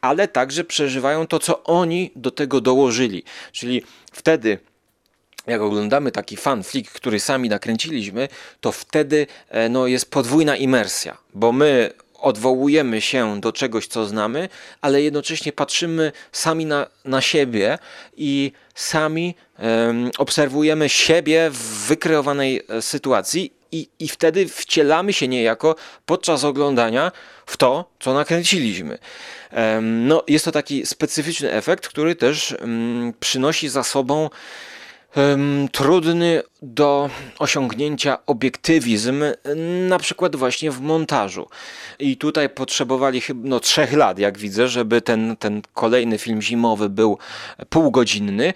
ale 0.00 0.28
także 0.28 0.64
przeżywają 0.64 1.26
to, 1.26 1.38
co 1.38 1.62
oni 1.64 2.10
do 2.16 2.30
tego 2.30 2.60
dołożyli. 2.60 3.22
Czyli 3.52 3.82
wtedy 4.12 4.58
jak 5.46 5.60
oglądamy 5.60 6.12
taki 6.12 6.36
fan 6.36 6.62
flick, 6.62 6.92
który 6.92 7.20
sami 7.20 7.48
nakręciliśmy, 7.48 8.28
to 8.60 8.72
wtedy 8.72 9.26
e, 9.48 9.68
no, 9.68 9.86
jest 9.86 10.10
podwójna 10.10 10.56
imersja, 10.56 11.16
bo 11.34 11.52
my 11.52 11.90
odwołujemy 12.20 13.00
się 13.00 13.40
do 13.40 13.52
czegoś, 13.52 13.86
co 13.86 14.06
znamy, 14.06 14.48
ale 14.80 15.02
jednocześnie 15.02 15.52
patrzymy 15.52 16.12
sami 16.32 16.66
na, 16.66 16.86
na 17.04 17.20
siebie 17.20 17.78
i 18.16 18.52
sami 18.74 19.34
um, 19.58 20.10
obserwujemy 20.18 20.88
siebie 20.88 21.50
w 21.50 21.86
wykreowanej 21.86 22.62
e, 22.68 22.82
sytuacji 22.82 23.52
i, 23.72 23.88
i 23.98 24.08
wtedy 24.08 24.48
wcielamy 24.48 25.12
się 25.12 25.28
niejako 25.28 25.76
podczas 26.06 26.44
oglądania 26.44 27.12
w 27.46 27.56
to, 27.56 27.90
co 28.00 28.14
nakręciliśmy. 28.14 28.98
Um, 29.52 30.06
no, 30.08 30.22
jest 30.28 30.44
to 30.44 30.52
taki 30.52 30.86
specyficzny 30.86 31.52
efekt, 31.52 31.88
który 31.88 32.14
też 32.14 32.56
um, 32.60 33.12
przynosi 33.20 33.68
za 33.68 33.82
sobą 33.82 34.30
trudny 35.72 36.42
do 36.62 37.10
osiągnięcia 37.38 38.18
obiektywizm, 38.26 39.24
na 39.88 39.98
przykład 39.98 40.36
właśnie 40.36 40.70
w 40.70 40.80
montażu. 40.80 41.48
I 41.98 42.16
tutaj 42.16 42.48
potrzebowali 42.48 43.20
chyba 43.20 43.48
no, 43.48 43.60
trzech 43.60 43.92
lat, 43.92 44.18
jak 44.18 44.38
widzę, 44.38 44.68
żeby 44.68 45.02
ten, 45.02 45.36
ten 45.36 45.62
kolejny 45.74 46.18
film 46.18 46.42
zimowy 46.42 46.88
był 46.88 47.18
półgodzinny, 47.68 48.52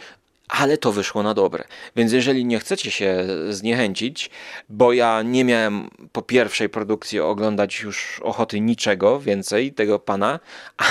ale 0.48 0.78
to 0.78 0.92
wyszło 0.92 1.22
na 1.22 1.34
dobre. 1.34 1.64
Więc 1.96 2.12
jeżeli 2.12 2.44
nie 2.44 2.58
chcecie 2.58 2.90
się 2.90 3.26
zniechęcić, 3.50 4.30
bo 4.68 4.92
ja 4.92 5.22
nie 5.22 5.44
miałem 5.44 5.90
po 6.12 6.22
pierwszej 6.22 6.68
produkcji 6.68 7.20
oglądać 7.20 7.80
już 7.80 8.20
ochoty 8.22 8.60
niczego 8.60 9.20
więcej 9.20 9.72
tego 9.72 9.98
pana, 9.98 10.40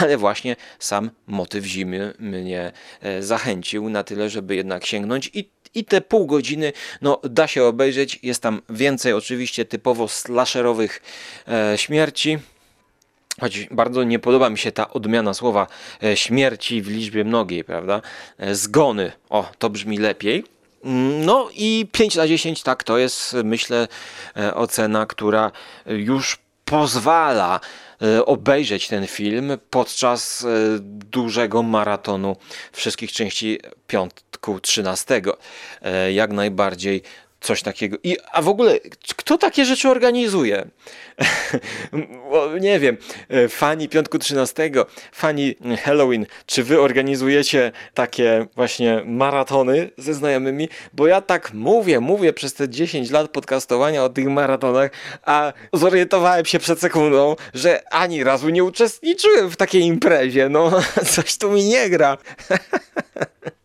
ale 0.02 0.18
właśnie 0.18 0.56
sam 0.80 1.12
motyw 1.28 1.66
zimy 1.66 2.14
mnie 2.20 2.72
e, 3.02 3.24
zachęcił 3.24 3.90
na 3.90 4.04
tyle, 4.04 4.30
żeby 4.30 4.56
jednak 4.56 4.86
sięgnąć 4.86 5.32
i 5.34 5.54
i 5.76 5.86
te 5.86 6.02
pół 6.02 6.26
godziny 6.26 6.74
no, 7.02 7.22
da 7.24 7.48
się 7.48 7.64
obejrzeć. 7.64 8.20
Jest 8.24 8.42
tam 8.42 8.62
więcej 8.70 9.14
oczywiście 9.14 9.66
typowo 9.66 10.08
slasherowych 10.08 11.02
e, 11.48 11.78
śmierci. 11.78 12.40
Choć 13.42 13.68
bardzo 13.72 14.04
nie 14.04 14.20
podoba 14.20 14.50
mi 14.50 14.58
się 14.58 14.72
ta 14.72 14.90
odmiana 14.90 15.34
słowa 15.34 15.68
e, 16.04 16.18
śmierci 16.18 16.82
w 16.82 16.88
liczbie 16.88 17.24
mnogiej, 17.24 17.64
prawda? 17.64 18.02
E, 18.38 18.56
zgony, 18.56 19.12
o, 19.30 19.52
to 19.60 19.70
brzmi 19.70 19.98
lepiej. 19.98 20.44
Mm, 20.84 21.26
no 21.26 21.50
i 21.56 21.88
5 21.92 22.16
na 22.16 22.28
10, 22.28 22.64
tak, 22.64 22.84
to 22.84 22.98
jest 22.98 23.36
myślę 23.44 23.88
e, 24.38 24.56
ocena, 24.56 25.06
która 25.06 25.52
już 25.86 26.40
pozwala 26.66 27.60
obejrzeć 28.26 28.88
ten 28.88 29.08
film 29.08 29.58
podczas 29.70 30.46
dużego 30.82 31.64
maratonu 31.64 32.36
wszystkich 32.72 33.12
części 33.12 33.60
piątku 33.88 34.60
13. 34.60 35.22
Jak 36.14 36.32
najbardziej 36.32 37.02
coś 37.44 37.62
takiego. 37.62 37.98
I, 38.04 38.18
a 38.32 38.42
w 38.42 38.48
ogóle, 38.48 38.80
kto 39.16 39.38
takie 39.38 39.66
rzeczy 39.66 39.90
organizuje? 39.90 40.68
nie 42.62 42.80
wiem, 42.80 42.98
e, 43.30 43.50
fani 43.50 43.90
Piątku 43.90 44.20
13, 44.20 44.72
fani 45.12 45.56
Halloween, 45.84 46.26
czy 46.46 46.64
wy 46.64 46.82
organizujecie 46.82 47.72
takie 47.94 48.46
właśnie 48.56 49.02
maratony 49.06 49.90
ze 49.98 50.14
znajomymi? 50.14 50.70
Bo 50.94 51.08
ja 51.08 51.22
tak 51.22 51.54
mówię, 51.54 52.00
mówię 52.00 52.34
przez 52.34 52.54
te 52.54 52.70
10 52.70 53.12
lat 53.12 53.32
podcastowania 53.32 54.04
o 54.04 54.10
tych 54.10 54.28
maratonach, 54.28 54.92
a 55.26 55.54
zorientowałem 55.74 56.46
się 56.46 56.60
przed 56.60 56.80
sekundą, 56.80 57.36
że 57.54 57.94
ani 57.94 58.24
razu 58.24 58.50
nie 58.50 58.64
uczestniczyłem 58.64 59.50
w 59.50 59.56
takiej 59.56 59.82
imprezie. 59.82 60.50
No, 60.50 60.72
coś 61.14 61.38
tu 61.38 61.52
mi 61.52 61.64
nie 61.66 61.90
gra. 61.90 62.18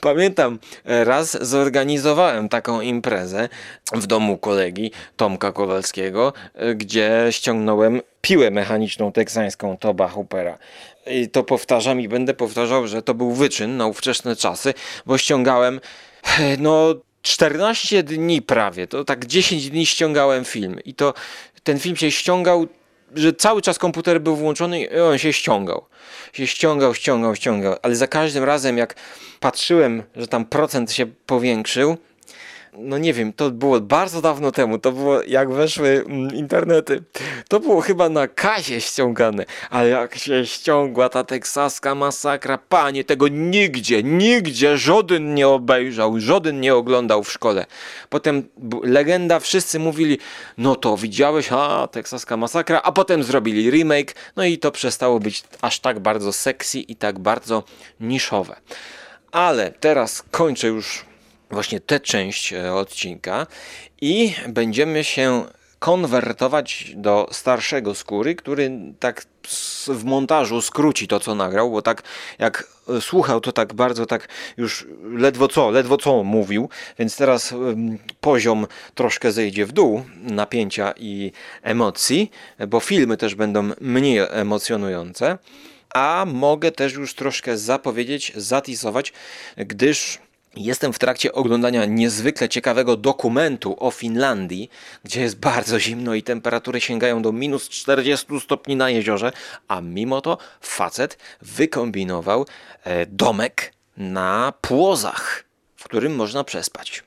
Pamiętam, 0.00 0.58
e, 0.84 1.04
raz 1.04 1.48
zorganizowałem 1.48 2.48
taką 2.48 2.80
imprezę 2.80 3.48
w 3.92 4.06
domu 4.06 4.38
kolegi 4.38 4.90
Tomka 5.16 5.52
Kowalskiego, 5.52 6.32
e, 6.54 6.74
gdzie 6.74 7.26
ściągnąłem 7.30 8.00
piłę 8.20 8.50
mechaniczną 8.50 9.12
teksańską 9.12 9.76
Toba 9.76 10.08
Hoopera. 10.08 10.58
I 11.06 11.28
to 11.28 11.42
powtarzam 11.42 12.00
i 12.00 12.08
będę 12.08 12.34
powtarzał, 12.34 12.86
że 12.86 13.02
to 13.02 13.14
był 13.14 13.32
wyczyn 13.32 13.76
na 13.76 13.86
ówczesne 13.86 14.36
czasy, 14.36 14.74
bo 15.06 15.18
ściągałem 15.18 15.80
e, 16.38 16.56
no 16.56 16.94
14 17.22 18.02
dni 18.02 18.42
prawie, 18.42 18.86
to 18.86 19.04
tak 19.04 19.26
10 19.26 19.70
dni 19.70 19.86
ściągałem 19.86 20.44
film 20.44 20.80
i 20.84 20.94
to 20.94 21.14
ten 21.62 21.78
film 21.78 21.96
się 21.96 22.10
ściągał 22.10 22.66
że 23.14 23.32
cały 23.32 23.62
czas 23.62 23.78
komputer 23.78 24.20
był 24.20 24.36
włączony 24.36 24.80
i 24.80 25.00
on 25.00 25.18
się 25.18 25.32
ściągał. 25.32 25.84
Się 26.32 26.46
ściągał, 26.46 26.94
ściągał, 26.94 27.34
ściągał, 27.34 27.76
ale 27.82 27.96
za 27.96 28.06
każdym 28.06 28.44
razem 28.44 28.78
jak 28.78 28.94
patrzyłem, 29.40 30.02
że 30.16 30.26
tam 30.26 30.44
procent 30.44 30.92
się 30.92 31.06
powiększył, 31.06 31.96
no 32.78 32.98
nie 32.98 33.12
wiem, 33.12 33.32
to 33.32 33.50
było 33.50 33.80
bardzo 33.80 34.22
dawno 34.22 34.52
temu, 34.52 34.78
to 34.78 34.92
było 34.92 35.22
jak 35.22 35.52
weszły 35.52 36.04
mm, 36.06 36.34
internety, 36.34 37.02
to 37.48 37.60
było 37.60 37.80
chyba 37.80 38.08
na 38.08 38.28
kazie 38.28 38.80
ściągane, 38.80 39.44
ale 39.70 39.88
jak 39.88 40.18
się 40.18 40.46
ściągła 40.46 41.08
ta 41.08 41.24
teksaska 41.24 41.94
masakra, 41.94 42.58
panie, 42.58 43.04
tego 43.04 43.28
nigdzie, 43.28 44.02
nigdzie 44.02 44.78
żaden 44.78 45.34
nie 45.34 45.48
obejrzał, 45.48 46.20
żaden 46.20 46.60
nie 46.60 46.74
oglądał 46.74 47.24
w 47.24 47.32
szkole. 47.32 47.66
Potem 48.08 48.48
legenda, 48.82 49.40
wszyscy 49.40 49.78
mówili, 49.78 50.18
no 50.58 50.74
to 50.74 50.96
widziałeś, 50.96 51.48
a 51.50 51.88
teksaska 51.92 52.36
masakra, 52.36 52.80
a 52.82 52.92
potem 52.92 53.22
zrobili 53.22 53.70
remake, 53.70 54.14
no 54.36 54.44
i 54.44 54.58
to 54.58 54.70
przestało 54.70 55.20
być 55.20 55.44
aż 55.60 55.80
tak 55.80 56.00
bardzo 56.00 56.32
sexy 56.32 56.78
i 56.78 56.96
tak 56.96 57.18
bardzo 57.18 57.64
niszowe. 58.00 58.56
Ale 59.32 59.70
teraz 59.70 60.22
kończę 60.30 60.68
już 60.68 61.04
właśnie 61.50 61.80
tę 61.80 62.00
część 62.00 62.52
e, 62.52 62.74
odcinka 62.74 63.46
i 64.00 64.34
będziemy 64.48 65.04
się 65.04 65.44
konwertować 65.78 66.92
do 66.96 67.28
starszego 67.32 67.94
skóry, 67.94 68.34
który 68.34 68.70
tak 69.00 69.24
w 69.88 70.04
montażu 70.04 70.62
skróci 70.62 71.08
to, 71.08 71.20
co 71.20 71.34
nagrał, 71.34 71.70
bo 71.70 71.82
tak 71.82 72.02
jak 72.38 72.68
e, 72.88 73.00
słuchał, 73.00 73.40
to 73.40 73.52
tak 73.52 73.74
bardzo 73.74 74.06
tak 74.06 74.28
już 74.56 74.86
ledwo 75.02 75.48
co, 75.48 75.70
ledwo 75.70 75.96
co 75.96 76.24
mówił, 76.24 76.68
więc 76.98 77.16
teraz 77.16 77.54
poziom 78.20 78.66
troszkę 78.94 79.32
zejdzie 79.32 79.66
w 79.66 79.72
dół 79.72 80.02
napięcia 80.22 80.94
i 80.96 81.32
emocji, 81.62 82.30
bo 82.68 82.80
filmy 82.80 83.16
też 83.16 83.34
będą 83.34 83.70
mniej 83.80 84.18
emocjonujące. 84.30 85.38
A 85.94 86.24
mogę 86.28 86.72
też 86.72 86.92
już 86.92 87.14
troszkę 87.14 87.58
zapowiedzieć, 87.58 88.32
zatisować, 88.36 89.12
gdyż 89.56 90.18
jestem 90.56 90.92
w 90.92 90.98
trakcie 90.98 91.32
oglądania 91.32 91.84
niezwykle 91.84 92.48
ciekawego 92.48 92.96
dokumentu 92.96 93.76
o 93.78 93.90
Finlandii, 93.90 94.70
gdzie 95.04 95.20
jest 95.20 95.38
bardzo 95.38 95.80
zimno 95.80 96.14
i 96.14 96.22
temperatury 96.22 96.80
sięgają 96.80 97.22
do 97.22 97.32
minus 97.32 97.68
40 97.68 98.40
stopni 98.40 98.76
na 98.76 98.90
jeziorze, 98.90 99.32
a 99.68 99.80
mimo 99.80 100.20
to 100.20 100.38
facet 100.60 101.18
wykombinował 101.42 102.46
e, 102.84 103.06
domek 103.06 103.72
na 103.96 104.52
płozach, 104.60 105.44
w 105.76 105.84
którym 105.84 106.14
można 106.14 106.44
przespać. 106.44 107.04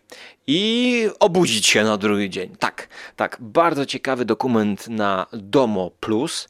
I 0.48 1.10
obudzić 1.20 1.68
się 1.68 1.84
na 1.84 1.98
drugi 1.98 2.30
dzień. 2.30 2.56
Tak, 2.60 2.88
tak, 3.16 3.38
bardzo 3.40 3.86
ciekawy 3.86 4.26
dokument 4.26 4.88
na 4.88 5.28
Domo 5.34 5.92
Plus 6.00 6.48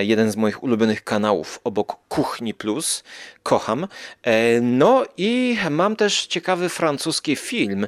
jeden 0.00 0.30
z 0.30 0.36
moich 0.36 0.62
ulubionych 0.62 1.04
kanałów 1.04 1.60
obok 1.64 1.96
Kuchni 2.08 2.54
Plus. 2.54 3.04
Kocham. 3.42 3.88
E, 4.22 4.60
No 4.60 5.04
i 5.16 5.56
mam 5.70 5.96
też 5.96 6.26
ciekawy 6.26 6.68
francuski 6.68 7.36
film, 7.36 7.86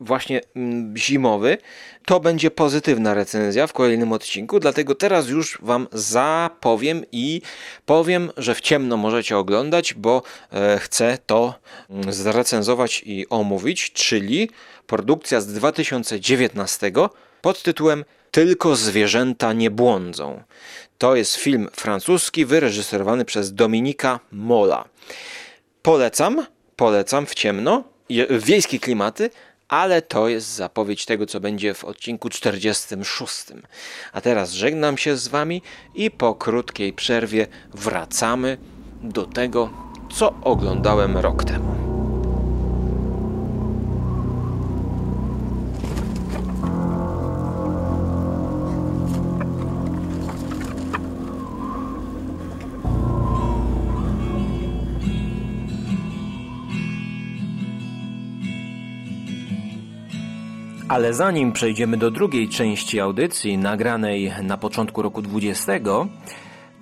właśnie 0.00 0.40
mm, 0.56 0.96
zimowy. 0.96 1.58
To 2.04 2.20
będzie 2.20 2.50
pozytywna 2.50 3.14
recenzja 3.14 3.66
w 3.66 3.72
kolejnym 3.72 4.12
odcinku, 4.12 4.60
dlatego 4.60 4.94
teraz 4.94 5.28
już 5.28 5.58
Wam 5.62 5.88
zapowiem 5.92 7.04
i 7.12 7.42
powiem, 7.86 8.30
że 8.36 8.54
w 8.54 8.60
ciemno 8.60 8.96
możecie 8.96 9.38
oglądać, 9.38 9.94
bo 9.94 10.22
e, 10.52 10.78
chcę 10.78 11.18
to 11.26 11.54
mm, 11.90 12.12
zrecenzować 12.12 13.02
i 13.06 13.28
omówić, 13.28 13.92
czyli 13.92 14.50
produkcja 14.86 15.40
z 15.40 15.46
2019 15.46 16.92
pod 17.42 17.62
tytułem 17.62 18.04
Tylko 18.36 18.76
zwierzęta 18.76 19.52
nie 19.52 19.70
błądzą. 19.70 20.42
To 20.98 21.16
jest 21.16 21.34
film 21.34 21.68
francuski 21.72 22.46
wyreżyserowany 22.46 23.24
przez 23.24 23.54
Dominika 23.54 24.20
Mola. 24.32 24.84
Polecam, 25.82 26.46
polecam 26.76 27.26
w 27.26 27.34
ciemno, 27.34 27.84
je- 28.08 28.26
wiejskie 28.30 28.78
klimaty, 28.78 29.30
ale 29.68 30.02
to 30.02 30.28
jest 30.28 30.46
zapowiedź 30.54 31.04
tego, 31.06 31.26
co 31.26 31.40
będzie 31.40 31.74
w 31.74 31.84
odcinku 31.84 32.28
46. 32.28 33.44
A 34.12 34.20
teraz 34.20 34.52
żegnam 34.52 34.98
się 34.98 35.16
z 35.16 35.28
Wami 35.28 35.62
i 35.94 36.10
po 36.10 36.34
krótkiej 36.34 36.92
przerwie 36.92 37.46
wracamy 37.74 38.58
do 39.02 39.22
tego, 39.26 39.70
co 40.14 40.34
oglądałem 40.42 41.16
rok 41.16 41.44
temu. 41.44 41.85
Ale 60.88 61.14
zanim 61.14 61.52
przejdziemy 61.52 61.96
do 61.96 62.10
drugiej 62.10 62.48
części 62.48 63.00
audycji 63.00 63.58
nagranej 63.58 64.32
na 64.42 64.56
początku 64.56 65.02
roku 65.02 65.22
20, 65.22 65.72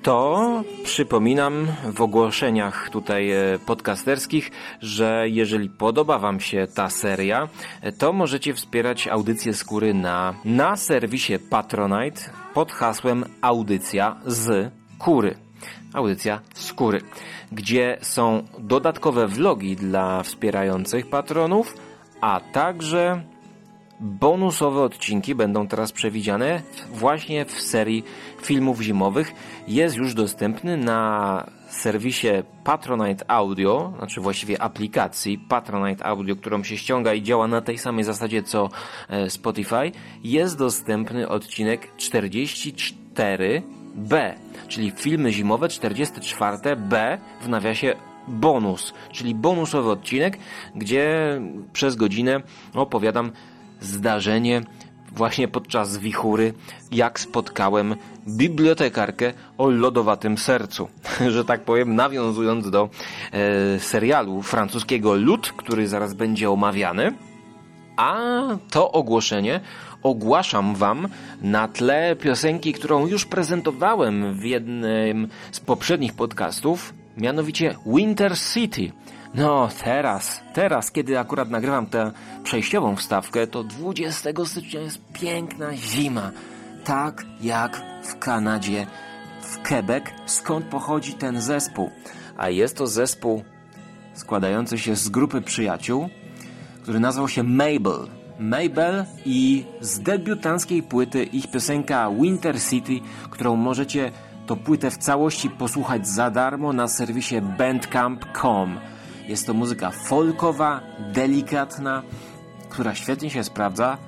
to 0.02 0.62
przypominam 0.82 1.66
w 1.92 2.00
ogłoszeniach 2.00 2.90
tutaj 2.90 3.30
e, 3.30 3.58
podcasterskich, 3.66 4.50
że 4.80 5.24
jeżeli 5.28 5.70
podoba 5.70 6.18
Wam 6.18 6.40
się 6.40 6.66
ta 6.74 6.90
seria, 6.90 7.48
e, 7.80 7.92
to 7.92 8.12
możecie 8.12 8.54
wspierać 8.54 9.08
audycję 9.08 9.54
skóry 9.54 9.94
na, 9.94 10.34
na 10.44 10.76
serwisie 10.76 11.38
Patronite 11.50 12.20
pod 12.54 12.72
hasłem 12.72 13.24
Audycja 13.40 14.16
z 14.26 14.70
Kury. 14.98 15.34
Audycja 15.92 16.40
skóry, 16.54 17.00
gdzie 17.52 17.98
są 18.00 18.42
dodatkowe 18.58 19.26
vlogi 19.26 19.76
dla 19.76 20.22
wspierających 20.22 21.10
patronów, 21.10 21.74
a 22.20 22.40
także 22.52 23.33
Bonusowe 24.00 24.82
odcinki 24.82 25.34
będą 25.34 25.68
teraz 25.68 25.92
przewidziane 25.92 26.62
właśnie 26.92 27.44
w 27.44 27.60
serii 27.60 28.04
filmów 28.42 28.80
zimowych. 28.80 29.32
Jest 29.68 29.96
już 29.96 30.14
dostępny 30.14 30.76
na 30.76 31.46
serwisie 31.68 32.28
Patronite 32.64 33.30
Audio, 33.30 33.92
znaczy 33.98 34.20
właściwie 34.20 34.62
aplikacji 34.62 35.38
Patronite 35.38 36.06
Audio, 36.06 36.36
którą 36.36 36.64
się 36.64 36.76
ściąga 36.76 37.14
i 37.14 37.22
działa 37.22 37.48
na 37.48 37.60
tej 37.60 37.78
samej 37.78 38.04
zasadzie 38.04 38.42
co 38.42 38.68
e, 39.08 39.30
Spotify. 39.30 39.92
Jest 40.24 40.58
dostępny 40.58 41.28
odcinek 41.28 41.96
44B, 41.96 44.34
czyli 44.68 44.90
filmy 44.90 45.32
zimowe 45.32 45.68
44B 45.68 47.18
w 47.40 47.48
nawiasie 47.48 47.94
bonus, 48.28 48.94
czyli 49.12 49.34
bonusowy 49.34 49.90
odcinek, 49.90 50.38
gdzie 50.74 51.40
przez 51.72 51.96
godzinę 51.96 52.40
opowiadam 52.74 53.32
zdarzenie 53.84 54.62
właśnie 55.12 55.48
podczas 55.48 55.98
wichury, 55.98 56.52
jak 56.92 57.20
spotkałem 57.20 57.96
bibliotekarkę 58.28 59.32
o 59.58 59.70
lodowatym 59.70 60.38
sercu. 60.38 60.88
Że 61.34 61.44
tak 61.44 61.64
powiem, 61.64 61.94
nawiązując 61.94 62.70
do 62.70 62.88
e, 63.32 63.80
serialu 63.80 64.42
francuskiego 64.42 65.14
Lud, 65.14 65.52
który 65.56 65.88
zaraz 65.88 66.14
będzie 66.14 66.50
omawiany. 66.50 67.12
A 67.96 68.20
to 68.70 68.92
ogłoszenie 68.92 69.60
ogłaszam 70.02 70.74
Wam 70.74 71.08
na 71.42 71.68
tle 71.68 72.16
piosenki, 72.16 72.72
którą 72.72 73.06
już 73.06 73.24
prezentowałem 73.24 74.34
w 74.34 74.44
jednym 74.44 75.28
z 75.52 75.60
poprzednich 75.60 76.12
podcastów, 76.12 76.94
mianowicie 77.16 77.74
Winter 77.86 78.38
City. 78.54 78.92
No 79.34 79.68
teraz, 79.84 80.40
teraz, 80.52 80.90
kiedy 80.90 81.18
akurat 81.18 81.50
nagrywam 81.50 81.86
tę 81.86 82.12
przejściową 82.44 82.96
wstawkę, 82.96 83.46
to 83.46 83.64
20 83.64 84.30
stycznia 84.44 84.80
jest 84.80 85.00
piękna 85.12 85.76
zima. 85.76 86.30
Tak 86.84 87.26
jak 87.40 87.82
w 88.04 88.18
Kanadzie, 88.18 88.86
w 89.40 89.68
Quebec, 89.68 90.04
skąd 90.26 90.66
pochodzi 90.66 91.12
ten 91.12 91.40
zespół. 91.40 91.90
A 92.36 92.48
jest 92.48 92.76
to 92.76 92.86
zespół 92.86 93.44
składający 94.14 94.78
się 94.78 94.96
z 94.96 95.08
grupy 95.08 95.40
przyjaciół, 95.40 96.08
który 96.82 97.00
nazywał 97.00 97.28
się 97.28 97.42
Mabel. 97.42 98.08
Mabel 98.38 99.04
i 99.26 99.64
z 99.80 100.00
debiutanckiej 100.00 100.82
płyty 100.82 101.24
ich 101.24 101.50
piosenka 101.50 102.10
Winter 102.10 102.62
City, 102.62 103.00
którą 103.30 103.56
możecie 103.56 104.12
to 104.46 104.56
płytę 104.56 104.90
w 104.90 104.98
całości 104.98 105.50
posłuchać 105.50 106.08
za 106.08 106.30
darmo 106.30 106.72
na 106.72 106.88
serwisie 106.88 107.40
bandcamp.com. 107.58 108.93
Jest 109.28 109.46
to 109.46 109.54
muzyka 109.54 109.90
folkowa, 109.90 110.80
delikatna, 111.12 112.02
która 112.68 112.94
świetnie 112.94 113.30
się 113.30 113.44
sprawdza, 113.44 113.98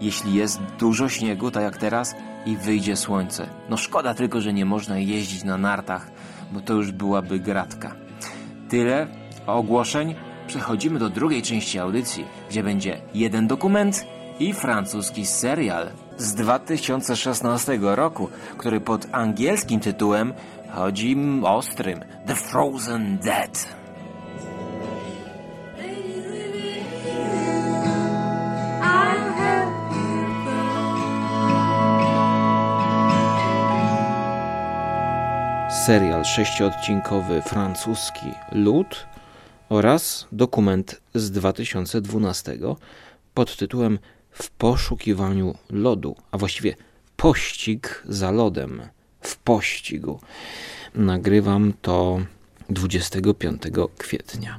jeśli 0.00 0.34
jest 0.34 0.60
dużo 0.78 1.08
śniegu, 1.08 1.50
tak 1.50 1.62
jak 1.62 1.76
teraz, 1.76 2.14
i 2.46 2.56
wyjdzie 2.56 2.96
słońce. 2.96 3.46
No 3.68 3.76
szkoda 3.76 4.14
tylko, 4.14 4.40
że 4.40 4.52
nie 4.52 4.64
można 4.64 4.98
jeździć 4.98 5.44
na 5.44 5.58
nartach, 5.58 6.10
bo 6.52 6.60
to 6.60 6.74
już 6.74 6.92
byłaby 6.92 7.38
gratka. 7.38 7.96
Tyle 8.68 9.06
ogłoszeń. 9.46 10.14
Przechodzimy 10.46 10.98
do 10.98 11.10
drugiej 11.10 11.42
części 11.42 11.78
audycji, 11.78 12.24
gdzie 12.50 12.62
będzie 12.62 13.00
jeden 13.14 13.46
dokument 13.46 14.06
i 14.40 14.52
francuski 14.52 15.26
serial 15.26 15.90
z 16.18 16.34
2016 16.34 17.78
roku, 17.82 18.28
który 18.56 18.80
pod 18.80 19.06
angielskim 19.12 19.80
tytułem 19.80 20.32
chodzi 20.70 21.16
ostrym 21.42 22.00
The 22.26 22.34
Frozen 22.34 23.18
Dead. 23.18 23.79
Serial 35.86 36.24
sześciodcinkowy 36.24 37.42
francuski 37.42 38.26
Lód 38.52 39.06
oraz 39.68 40.26
dokument 40.32 41.00
z 41.14 41.30
2012 41.30 42.58
pod 43.34 43.56
tytułem 43.56 43.98
W 44.30 44.50
poszukiwaniu 44.50 45.54
lodu, 45.70 46.16
a 46.30 46.38
właściwie 46.38 46.74
pościg 47.16 48.02
za 48.08 48.30
lodem 48.30 48.82
w 49.20 49.36
pościgu. 49.36 50.20
Nagrywam 50.94 51.72
to 51.82 52.20
25 52.68 53.62
kwietnia. 53.98 54.58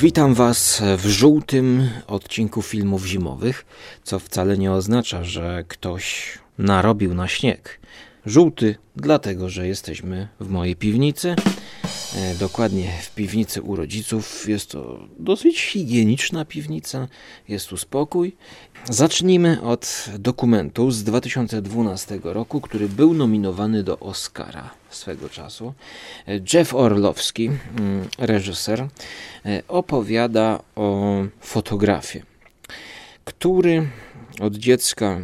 Witam 0.00 0.34
Was 0.34 0.82
w 0.96 1.06
żółtym 1.06 1.90
odcinku 2.06 2.62
filmów 2.62 3.06
zimowych, 3.06 3.66
co 4.02 4.18
wcale 4.18 4.58
nie 4.58 4.72
oznacza, 4.72 5.24
że 5.24 5.64
ktoś 5.68 6.38
narobił 6.58 7.14
na 7.14 7.28
śnieg. 7.28 7.80
Żółty, 8.26 8.74
dlatego 8.96 9.48
że 9.48 9.66
jesteśmy 9.66 10.28
w 10.40 10.48
mojej 10.48 10.76
piwnicy, 10.76 11.36
e, 12.16 12.34
dokładnie 12.34 12.92
w 13.02 13.14
piwnicy 13.14 13.62
u 13.62 13.76
rodziców. 13.76 14.48
Jest 14.48 14.70
to 14.70 15.00
dosyć 15.18 15.60
higieniczna 15.60 16.44
piwnica, 16.44 17.08
jest 17.48 17.68
tu 17.68 17.76
spokój. 17.76 18.36
Zacznijmy 18.90 19.62
od 19.62 20.06
dokumentu 20.18 20.90
z 20.90 21.04
2012 21.04 22.20
roku, 22.22 22.60
który 22.60 22.88
był 22.88 23.14
nominowany 23.14 23.82
do 23.82 23.98
Oscara 23.98 24.70
swego 24.96 25.28
czasu. 25.28 25.74
Jeff 26.52 26.74
Orlowski, 26.74 27.46
mm, 27.46 28.08
reżyser, 28.18 28.80
e, 28.80 29.62
opowiada 29.68 30.62
o 30.76 31.14
fotografii, 31.40 32.24
który 33.24 33.88
od 34.40 34.56
dziecka 34.56 35.20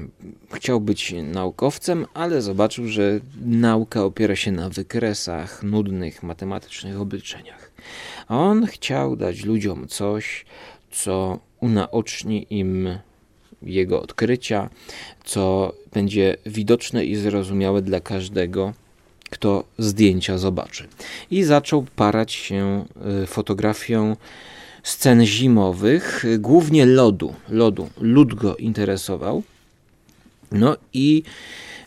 chciał 0.52 0.80
być 0.80 1.14
naukowcem, 1.22 2.06
ale 2.14 2.42
zobaczył, 2.42 2.88
że 2.88 3.20
nauka 3.44 4.04
opiera 4.04 4.36
się 4.36 4.52
na 4.52 4.68
wykresach, 4.68 5.62
nudnych, 5.62 6.22
matematycznych 6.22 7.00
obliczeniach. 7.00 7.72
A 8.28 8.38
on 8.38 8.66
chciał 8.66 9.16
dać 9.16 9.44
ludziom 9.44 9.88
coś, 9.88 10.44
co 10.90 11.38
unaoczni 11.60 12.46
im 12.50 12.98
jego 13.62 14.02
odkrycia, 14.02 14.70
co 15.24 15.72
będzie 15.92 16.36
widoczne 16.46 17.04
i 17.04 17.16
zrozumiałe 17.16 17.82
dla 17.82 18.00
każdego, 18.00 18.72
kto 19.32 19.64
zdjęcia 19.78 20.38
zobaczy. 20.38 20.88
I 21.30 21.42
zaczął 21.42 21.86
parać 21.96 22.32
się 22.32 22.84
y, 23.22 23.26
fotografią 23.26 24.16
scen 24.82 25.26
zimowych, 25.26 26.24
głównie 26.38 26.86
lodu. 26.86 27.34
lodu. 27.48 27.88
Lód 28.00 28.34
go 28.34 28.56
interesował. 28.56 29.42
No 30.52 30.76
i 30.92 31.22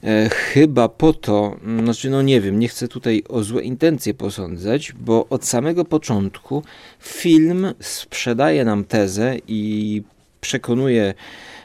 e, 0.04 0.30
chyba 0.30 0.90
po 0.90 1.14
to, 1.14 1.58
znaczy 1.84 2.10
no 2.10 2.22
nie 2.22 2.42
wiem, 2.42 2.60
nie 2.60 2.68
chcę 2.68 2.88
tutaj 2.88 3.24
o 3.30 3.44
złe 3.44 3.64
intencje 3.64 4.14
posądzać, 4.14 4.94
bo 4.94 5.28
od 5.30 5.46
samego 5.46 5.86
początku 5.86 6.64
film 7.00 7.74
sprzedaje 7.80 8.66
nam 8.66 8.84
tezę 8.84 9.38
i 9.48 10.02
przekonuje 10.42 11.14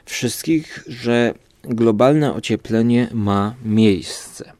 wszystkich, 0.05 0.85
że 0.89 1.35
globalne 1.65 2.35
ocieplenie 2.35 3.09
ma 3.13 3.55
miejsce. 3.65 4.60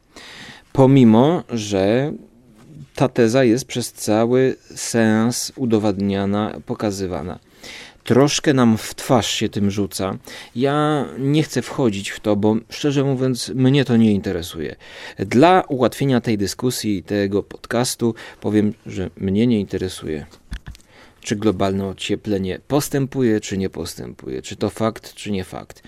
Pomimo, 0.73 1.43
że 1.49 2.13
ta 2.95 3.09
teza 3.09 3.43
jest 3.43 3.65
przez 3.65 3.91
cały 3.93 4.55
sens 4.75 5.51
udowadniana, 5.55 6.59
pokazywana. 6.65 7.39
Troszkę 8.03 8.53
nam 8.53 8.77
w 8.77 8.95
twarz 8.95 9.31
się 9.31 9.49
tym 9.49 9.71
rzuca. 9.71 10.17
Ja 10.55 11.05
nie 11.19 11.43
chcę 11.43 11.61
wchodzić 11.61 12.09
w 12.09 12.19
to, 12.19 12.35
bo 12.35 12.55
szczerze 12.69 13.03
mówiąc, 13.03 13.51
mnie 13.55 13.85
to 13.85 13.97
nie 13.97 14.11
interesuje. 14.11 14.75
Dla 15.19 15.63
ułatwienia 15.67 16.21
tej 16.21 16.37
dyskusji, 16.37 17.03
tego 17.03 17.43
podcastu, 17.43 18.15
powiem, 18.41 18.73
że 18.85 19.09
mnie 19.17 19.47
nie 19.47 19.59
interesuje 19.59 20.25
czy 21.21 21.35
globalne 21.35 21.87
ocieplenie 21.87 22.59
postępuje, 22.67 23.39
czy 23.39 23.57
nie 23.57 23.69
postępuje, 23.69 24.41
czy 24.41 24.55
to 24.55 24.69
fakt, 24.69 25.13
czy 25.13 25.31
nie 25.31 25.43
fakt. 25.43 25.83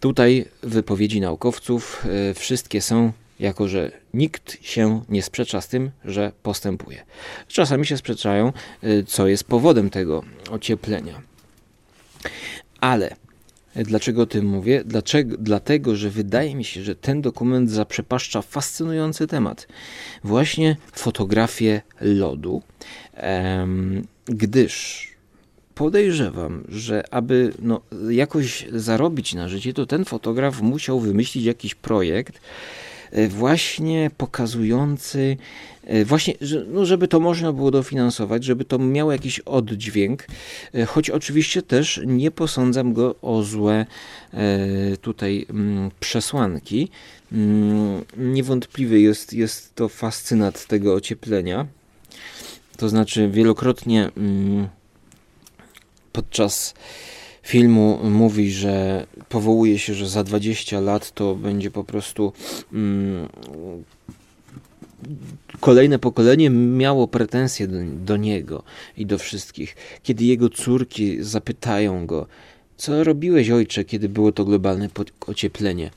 Tutaj 0.00 0.44
wypowiedzi 0.62 1.20
naukowców 1.20 2.06
e, 2.30 2.34
wszystkie 2.34 2.80
są, 2.80 3.12
jako 3.42 3.68
że 3.68 3.90
nikt 4.14 4.64
się 4.64 5.02
nie 5.08 5.22
sprzecza 5.22 5.60
z 5.60 5.68
tym, 5.68 5.90
że 6.04 6.32
postępuje. 6.42 7.04
Czasami 7.48 7.86
się 7.86 7.96
sprzeczają, 7.96 8.52
e, 8.82 9.02
co 9.02 9.28
jest 9.28 9.44
powodem 9.44 9.90
tego 9.90 10.22
ocieplenia. 10.50 11.22
Ale 12.80 13.16
Dlaczego 13.76 14.22
o 14.22 14.26
tym 14.26 14.46
mówię? 14.46 14.82
Dlaczego? 14.84 15.36
Dlatego, 15.38 15.96
że 15.96 16.10
wydaje 16.10 16.54
mi 16.54 16.64
się, 16.64 16.82
że 16.82 16.94
ten 16.94 17.22
dokument 17.22 17.70
zaprzepaszcza 17.70 18.42
fascynujący 18.42 19.26
temat. 19.26 19.68
Właśnie 20.24 20.76
fotografię 20.92 21.82
lodu, 22.00 22.62
gdyż 24.26 25.08
podejrzewam, 25.74 26.64
że 26.68 27.14
aby 27.14 27.52
no, 27.58 27.80
jakoś 28.10 28.66
zarobić 28.72 29.34
na 29.34 29.48
życie, 29.48 29.74
to 29.74 29.86
ten 29.86 30.04
fotograf 30.04 30.60
musiał 30.60 31.00
wymyślić 31.00 31.44
jakiś 31.44 31.74
projekt, 31.74 32.40
właśnie 33.28 34.10
pokazujący, 34.16 35.36
e, 35.84 36.04
właśnie, 36.04 36.34
no, 36.68 36.86
żeby 36.86 37.08
to 37.08 37.20
można 37.20 37.52
było 37.52 37.70
dofinansować, 37.70 38.44
żeby 38.44 38.64
to 38.64 38.78
miało 38.78 39.12
jakiś 39.12 39.40
oddźwięk, 39.40 40.26
e, 40.74 40.86
choć 40.86 41.10
oczywiście 41.10 41.62
też 41.62 42.00
nie 42.06 42.30
posądzam 42.30 42.92
go 42.92 43.14
o 43.22 43.42
złe 43.42 43.86
tutaj 45.00 45.46
mm, 45.50 45.90
przesłanki. 46.00 46.88
Mm, 47.32 48.04
niewątpliwy 48.16 49.00
jest, 49.00 49.32
jest 49.32 49.74
to 49.74 49.88
fascynat 49.88 50.66
tego 50.66 50.94
ocieplenia. 50.94 51.66
To 52.76 52.88
znaczy 52.88 53.28
wielokrotnie 53.28 54.10
mm, 54.16 54.68
podczas 56.12 56.74
filmu 57.42 57.98
mówi, 58.04 58.52
że 58.52 59.06
powołuje 59.28 59.78
się, 59.78 59.94
że 59.94 60.08
za 60.08 60.24
20 60.24 60.80
lat 60.80 61.12
to 61.12 61.34
będzie 61.34 61.70
po 61.70 61.84
prostu 61.84 62.32
mm, 62.72 63.28
kolejne 65.60 65.98
pokolenie 65.98 66.50
miało 66.50 67.08
pretensje 67.08 67.68
do, 67.68 67.78
do, 68.04 68.16
niego 68.16 68.62
i 68.96 69.06
do 69.06 69.18
wszystkich. 69.18 69.76
Kiedy 70.02 70.24
jego 70.24 70.48
córki 70.48 71.22
zapytają 71.22 72.06
go, 72.06 72.26
co 72.76 73.04
robiłeś 73.04 73.50
ojcze, 73.50 73.84
kiedy 73.84 74.08
było 74.08 74.32
to 74.32 74.44
globalne 74.44 74.88
ocieplenie? 75.26 75.90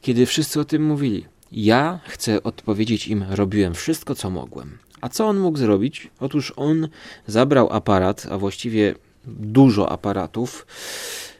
Kiedy 0.00 0.26
wszyscy 0.26 0.60
o 0.60 0.64
tym 0.64 0.86
mówili. 0.86 1.24
Ja 1.52 2.00
chcę 2.06 2.42
odpowiedzieć 2.42 3.08
im, 3.08 3.24
robiłem 3.30 3.74
wszystko, 3.74 4.14
co 4.14 4.30
mogłem. 4.30 4.78
A 5.00 5.08
co 5.08 5.26
on 5.26 5.38
mógł 5.38 5.58
zrobić? 5.58 6.10
Otóż 6.20 6.52
on 6.56 6.88
zabrał 7.26 7.72
aparat, 7.72 8.26
a 8.30 8.38
właściwie 8.38 8.94
dużo 9.26 9.92
aparatów. 9.92 10.66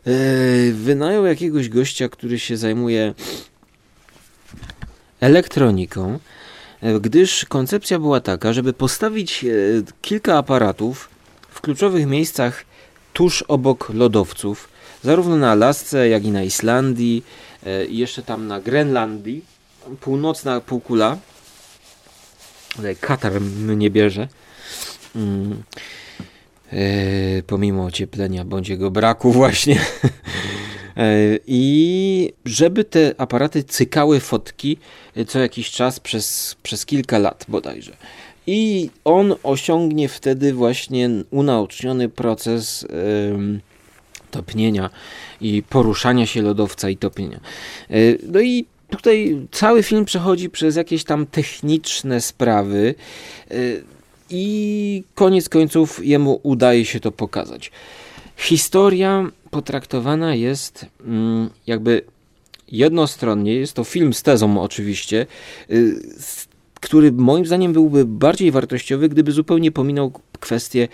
E, 0.07 0.11
wynajął 0.73 1.27
jakiegoś 1.27 1.69
gościa, 1.69 2.09
który 2.09 2.39
się 2.39 2.57
zajmuje 2.57 3.15
elektroniką, 5.21 6.19
e, 6.81 7.01
gdyż 7.01 7.45
koncepcja 7.45 7.99
była 7.99 8.21
taka, 8.21 8.53
żeby 8.53 8.73
postawić 8.73 9.45
e, 9.45 9.49
kilka 10.03 10.39
aparatów 10.39 11.09
w 11.51 11.61
kluczowych 11.61 12.07
miejscach 12.07 12.65
tuż 13.13 13.43
obok 13.43 13.91
lodowców, 13.95 14.69
zarówno 15.03 15.37
na 15.37 15.51
Alasce, 15.51 16.09
jak 16.09 16.25
i 16.25 16.31
na 16.31 16.43
Islandii, 16.43 17.25
jeszcze 17.89 18.23
tam 18.23 18.47
na 18.47 18.61
Grenlandii, 18.61 19.45
północna 20.01 20.61
półkula. 20.61 21.19
Katar 23.01 23.41
mnie 23.41 23.91
bierze. 23.91 24.29
E, 26.75 27.43
pomimo 27.43 27.85
ocieplenia 27.85 28.45
bądź 28.45 28.69
jego 28.69 28.91
braku 28.91 29.33
właśnie. 29.33 29.81
E, 30.97 31.17
I 31.47 32.33
żeby 32.45 32.85
te 32.85 33.15
aparaty 33.19 33.65
cykały 33.65 34.21
fotki 34.21 34.77
co 35.29 35.39
jakiś 35.39 35.71
czas 35.71 36.01
przez, 36.01 36.57
przez 36.63 36.87
kilka 36.87 37.19
lat 37.19 37.45
bodajże. 37.49 37.97
I 38.47 38.91
on 39.05 39.35
osiągnie 39.43 40.09
wtedy 40.09 40.53
właśnie 40.53 41.11
unaoczniony 41.31 42.09
proces 42.09 42.87
topnienia 44.35 44.91
i 45.41 45.63
poruszania 45.63 46.27
się 46.27 46.43
lodowca 46.43 46.91
i 46.91 46.97
topnienia. 46.97 47.41
E, 47.91 47.95
no 48.29 48.41
i 48.41 48.67
tutaj 48.91 49.47
cały 49.51 49.83
film 49.83 50.05
przechodzi 50.05 50.51
przez 50.51 50.77
jakieś 50.77 51.05
tam 51.05 51.27
techniczne 51.27 52.21
sprawy 52.21 52.95
i 54.35 55.05
koniec 55.15 55.49
końców 55.49 56.07
jemu 56.07 56.41
udaje 56.43 56.85
się 56.85 57.01
to 57.01 57.13
pokazać. 57.13 57.71
Historia 58.37 59.31
potraktowana 59.51 60.35
jest 60.35 60.87
mm, 61.07 61.51
jakby 61.67 62.03
jednostronnie, 62.69 63.55
jest 63.55 63.73
to 63.73 63.85
film 63.85 64.15
z 64.15 64.23
tezą 64.23 64.63
oczywiście, 64.63 65.27
y, 65.71 65.95
który 66.81 67.13
moim 67.13 67.47
zdaniem 67.47 67.73
byłby 67.73 68.05
bardziej 68.05 68.51
wartościowy, 68.51 69.09
gdyby 69.09 69.33
zupełnie 69.33 69.73
pominął 69.73 70.13
kwestię 70.41 70.89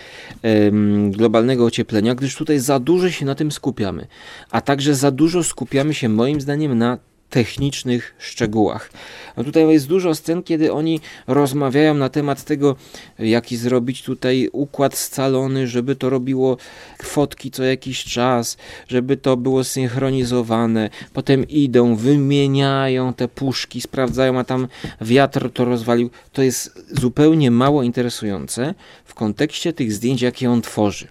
globalnego 1.11 1.65
ocieplenia, 1.65 2.15
gdyż 2.15 2.37
tutaj 2.37 2.59
za 2.59 2.79
dużo 2.79 3.11
się 3.11 3.27
na 3.27 3.35
tym 3.35 3.53
skupiamy, 3.53 4.07
a 4.51 4.61
także 4.61 4.95
za 4.95 5.11
dużo 5.11 5.45
skupiamy 5.45 5.95
się 5.95 6.09
moim 6.09 6.41
zdaniem 6.41 6.79
na 6.79 6.99
technicznych 7.31 8.15
szczegółach. 8.19 8.91
No 9.37 9.45
tutaj 9.45 9.69
jest 9.69 9.87
dużo 9.87 10.15
scen, 10.15 10.43
kiedy 10.43 10.73
oni 10.73 11.01
rozmawiają 11.27 11.95
na 11.95 12.09
temat 12.09 12.45
tego, 12.45 12.77
jaki 13.19 13.57
zrobić 13.57 14.03
tutaj 14.03 14.49
układ 14.53 14.99
scalony, 14.99 15.67
żeby 15.67 15.97
to 15.97 16.11
robiło 16.11 16.57
fotki 17.03 17.51
co 17.51 17.65
jakiś 17.65 18.05
czas, 18.05 18.57
żeby 18.89 19.17
to 19.17 19.37
było 19.37 19.65
synchronizowane. 19.65 20.91
Potem 21.13 21.49
idą, 21.49 21.97
wymieniają 21.97 23.15
te 23.15 23.29
puszki, 23.29 23.81
sprawdzają, 23.81 24.39
a 24.39 24.45
tam 24.45 24.69
wiatr 25.01 25.51
to 25.53 25.65
rozwalił. 25.65 26.11
To 26.33 26.43
jest 26.43 26.85
zupełnie 26.91 27.51
mało 27.51 27.83
interesujące 27.83 28.75
w 29.05 29.15
kontekście 29.15 29.73
tych 29.73 29.93
zdjęć, 29.93 30.23
jakie 30.23 30.51
on 30.51 30.63
tworzy. 30.63 31.09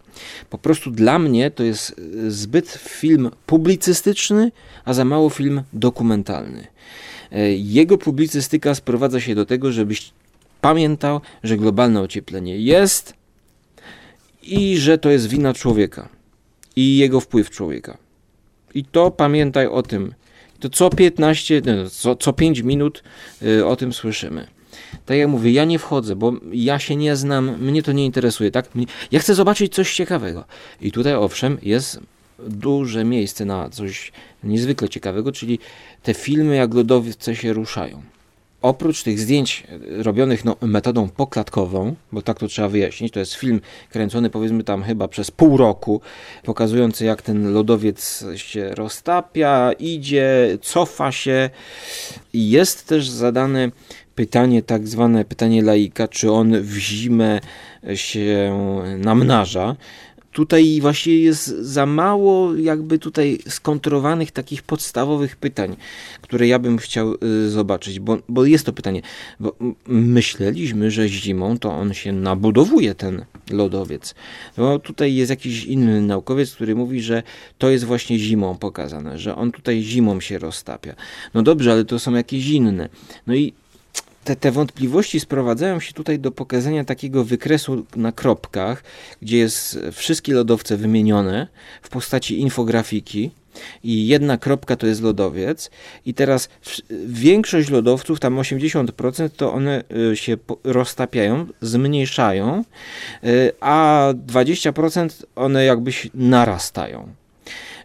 Po 0.50 0.58
prostu 0.58 0.92
dla 0.92 1.20
mnie 1.20 1.52
to 1.52 1.64
jest 1.64 2.02
zbyt 2.28 2.70
film 2.70 3.32
publicystyczny, 3.46 4.52
a 4.86 4.94
za 4.94 5.06
mało 5.06 5.30
film 5.30 5.62
dokumentalny. 5.74 6.68
E, 7.32 7.52
Jego 7.52 7.98
publicystyka 7.98 8.76
sprowadza 8.76 9.20
się 9.20 9.36
do 9.36 9.46
tego, 9.46 9.72
żebyś 9.72 10.12
pamiętał, 10.62 11.22
że 11.44 11.58
globalne 11.58 12.02
ocieplenie 12.02 12.58
jest 12.58 13.14
i 14.44 14.78
że 14.78 14.98
to 14.98 15.10
jest 15.10 15.28
wina 15.28 15.54
człowieka 15.54 16.10
i 16.76 16.98
jego 16.98 17.20
wpływ 17.20 17.50
człowieka. 17.50 17.98
I 18.74 18.86
to 18.86 19.12
pamiętaj 19.12 19.68
o 19.68 19.84
tym. 19.84 20.14
To 20.60 20.70
co 20.70 20.90
15, 20.90 21.62
no, 21.66 21.90
co, 21.90 22.16
co 22.16 22.34
5 22.34 22.60
minut 22.60 23.04
y, 23.42 23.66
o 23.66 23.76
tym 23.76 23.94
słyszymy. 23.94 24.48
Tak 25.06 25.18
jak 25.18 25.28
mówię, 25.28 25.52
ja 25.52 25.66
nie 25.66 25.80
wchodzę, 25.80 26.16
bo 26.16 26.34
ja 26.52 26.80
się 26.80 26.96
nie 26.96 27.16
znam, 27.16 27.62
mnie 27.62 27.84
to 27.84 27.92
nie 27.92 28.06
interesuje, 28.06 28.52
tak? 28.52 28.70
Ja 29.12 29.20
chcę 29.20 29.36
zobaczyć 29.36 29.74
coś 29.74 29.96
ciekawego. 29.96 30.44
I 30.82 30.92
tutaj 30.92 31.14
owszem, 31.14 31.58
jest 31.62 32.00
duże 32.48 33.04
miejsce 33.04 33.46
na 33.46 33.70
coś 33.70 34.12
niezwykle 34.44 34.90
ciekawego, 34.90 35.32
czyli 35.32 35.60
te 36.04 36.14
filmy, 36.14 36.56
jak 36.56 36.74
lodowce 36.74 37.36
się 37.36 37.54
ruszają. 37.54 38.02
Oprócz 38.62 39.04
tych 39.04 39.20
zdjęć 39.20 39.64
e, 40.00 40.04
robionych 40.04 40.46
no, 40.46 40.56
metodą 40.62 41.10
poklatkową, 41.10 41.96
bo 42.12 42.22
tak 42.22 42.40
to 42.40 42.48
trzeba 42.48 42.68
wyjaśnić, 42.68 43.14
to 43.14 43.20
jest 43.20 43.34
film 43.34 43.62
kręcony 43.90 44.30
powiedzmy 44.30 44.64
tam 44.64 44.84
chyba 44.84 45.08
przez 45.08 45.32
pół 45.32 45.58
roku, 45.58 46.02
pokazujący 46.44 47.06
jak 47.06 47.22
ten 47.22 47.54
lodowiec 47.54 48.26
się 48.36 48.76
roztapia, 48.76 49.72
idzie, 49.74 50.58
cofa 50.62 51.12
się. 51.12 51.50
Jest 52.34 52.88
też 52.88 53.10
zadane 53.10 53.72
pytanie, 54.20 54.64
tak 54.64 54.88
zwane 54.88 55.26
pytanie 55.26 55.62
laika, 55.62 56.08
czy 56.08 56.32
on 56.32 56.62
w 56.62 56.78
zimę 56.78 57.40
się 57.96 58.60
namnaża. 58.98 59.76
Tutaj 60.32 60.80
właściwie 60.82 61.20
jest 61.24 61.48
za 61.48 61.86
mało 61.86 62.56
jakby 62.56 63.00
tutaj 63.00 63.40
skontrolowanych 63.48 64.32
takich 64.32 64.64
podstawowych 64.64 65.36
pytań, 65.36 65.76
które 66.22 66.48
ja 66.48 66.60
bym 66.60 66.78
chciał 66.78 67.16
y, 67.46 67.50
zobaczyć, 67.50 68.00
bo, 68.00 68.18
bo 68.30 68.46
jest 68.46 68.66
to 68.66 68.74
pytanie, 68.74 69.02
bo 69.40 69.56
myśleliśmy, 69.88 70.92
że 70.92 71.10
zimą 71.10 71.58
to 71.58 71.72
on 71.72 71.94
się 71.94 72.12
nabudowuje 72.12 72.96
ten 72.96 73.26
lodowiec. 73.52 74.16
No 74.58 74.80
tutaj 74.80 75.16
jest 75.16 75.30
jakiś 75.30 75.66
inny 75.66 76.02
naukowiec, 76.02 76.56
który 76.56 76.76
mówi, 76.76 77.02
że 77.02 77.24
to 77.58 77.70
jest 77.70 77.86
właśnie 77.86 78.20
zimą 78.20 78.58
pokazane, 78.58 79.20
że 79.20 79.36
on 79.36 79.52
tutaj 79.52 79.82
zimą 79.82 80.20
się 80.22 80.40
roztapia. 80.40 80.96
No 81.34 81.44
dobrze, 81.44 81.72
ale 81.72 81.86
to 81.86 82.00
są 82.00 82.14
jakieś 82.14 82.48
inne. 82.48 82.90
No 83.28 83.36
i 83.36 83.54
te, 84.30 84.36
te 84.36 84.52
wątpliwości 84.52 85.20
sprowadzają 85.20 85.80
się 85.80 85.94
tutaj 85.94 86.20
do 86.20 86.32
pokazania 86.32 86.84
takiego 86.86 87.24
wykresu 87.24 87.86
na 87.96 88.12
kropkach, 88.12 88.84
gdzie 89.22 89.38
jest 89.38 89.80
wszystkie 89.92 90.34
lodowce 90.34 90.78
wymienione 90.78 91.48
w 91.82 91.90
postaci 91.90 92.40
infografiki 92.40 93.32
i 93.84 94.08
jedna 94.08 94.38
kropka 94.38 94.76
to 94.76 94.88
jest 94.88 95.02
lodowiec 95.02 95.72
i 96.06 96.14
teraz 96.14 96.50
większość 97.08 97.70
lodowców, 97.70 98.20
tam 98.20 98.36
80% 98.36 99.30
to 99.30 99.54
one 99.54 99.84
y, 100.12 100.18
się 100.18 100.38
roztapiają, 100.64 101.48
zmniejszają, 101.62 102.64
y, 103.24 103.52
a 103.60 104.10
20% 104.28 105.24
one 105.36 105.66
jakby 105.66 105.92
narastają. 106.14 107.08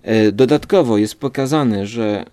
Y, 0.08 0.32
Dodatkowo 0.32 0.98
jest 0.98 1.14
pokazane, 1.14 1.86
że 1.86 2.24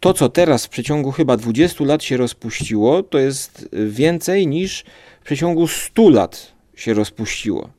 to, 0.00 0.14
co 0.14 0.28
teraz 0.28 0.66
w 0.66 0.68
przeciągu 0.68 1.12
chyba 1.12 1.36
20 1.36 1.84
lat 1.84 2.02
się 2.02 2.16
rozpuściło, 2.16 3.02
to 3.02 3.18
jest 3.18 3.68
więcej 3.72 4.46
niż 4.46 4.84
w 5.20 5.24
przeciągu 5.24 5.68
100 5.68 6.10
lat 6.10 6.52
się 6.76 6.94
rozpuściło. 6.94 7.70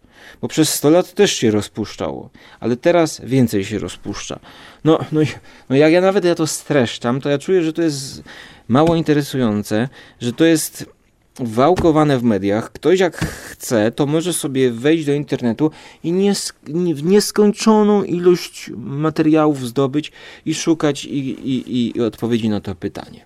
Bo 0.41 0.47
przez 0.47 0.73
100 0.73 0.89
lat 0.89 1.13
też 1.13 1.33
się 1.33 1.51
rozpuszczało, 1.51 2.29
ale 2.59 2.77
teraz 2.77 3.21
więcej 3.23 3.65
się 3.65 3.79
rozpuszcza. 3.79 4.39
No, 4.83 4.99
no, 5.11 5.21
no 5.69 5.75
jak 5.75 5.91
ja 5.91 6.01
nawet 6.01 6.25
ja 6.25 6.35
to 6.35 6.47
streszczam, 6.47 7.21
to 7.21 7.29
ja 7.29 7.37
czuję, 7.37 7.63
że 7.63 7.73
to 7.73 7.81
jest 7.81 8.23
mało 8.67 8.95
interesujące, 8.95 9.89
że 10.21 10.33
to 10.33 10.45
jest 10.45 10.85
wałkowane 11.39 12.19
w 12.19 12.23
mediach. 12.23 12.71
Ktoś 12.71 12.99
jak 12.99 13.17
chce, 13.17 13.91
to 13.91 14.05
może 14.05 14.33
sobie 14.33 14.71
wejść 14.71 15.05
do 15.05 15.13
internetu 15.13 15.71
i 16.03 16.31
w 16.93 17.03
nieskończoną 17.03 18.03
ilość 18.03 18.71
materiałów 18.77 19.67
zdobyć 19.67 20.11
i 20.45 20.53
szukać 20.53 21.05
i, 21.05 21.17
i, 21.29 21.95
i 21.95 22.01
odpowiedzi 22.01 22.49
na 22.49 22.61
to 22.61 22.75
pytanie. 22.75 23.25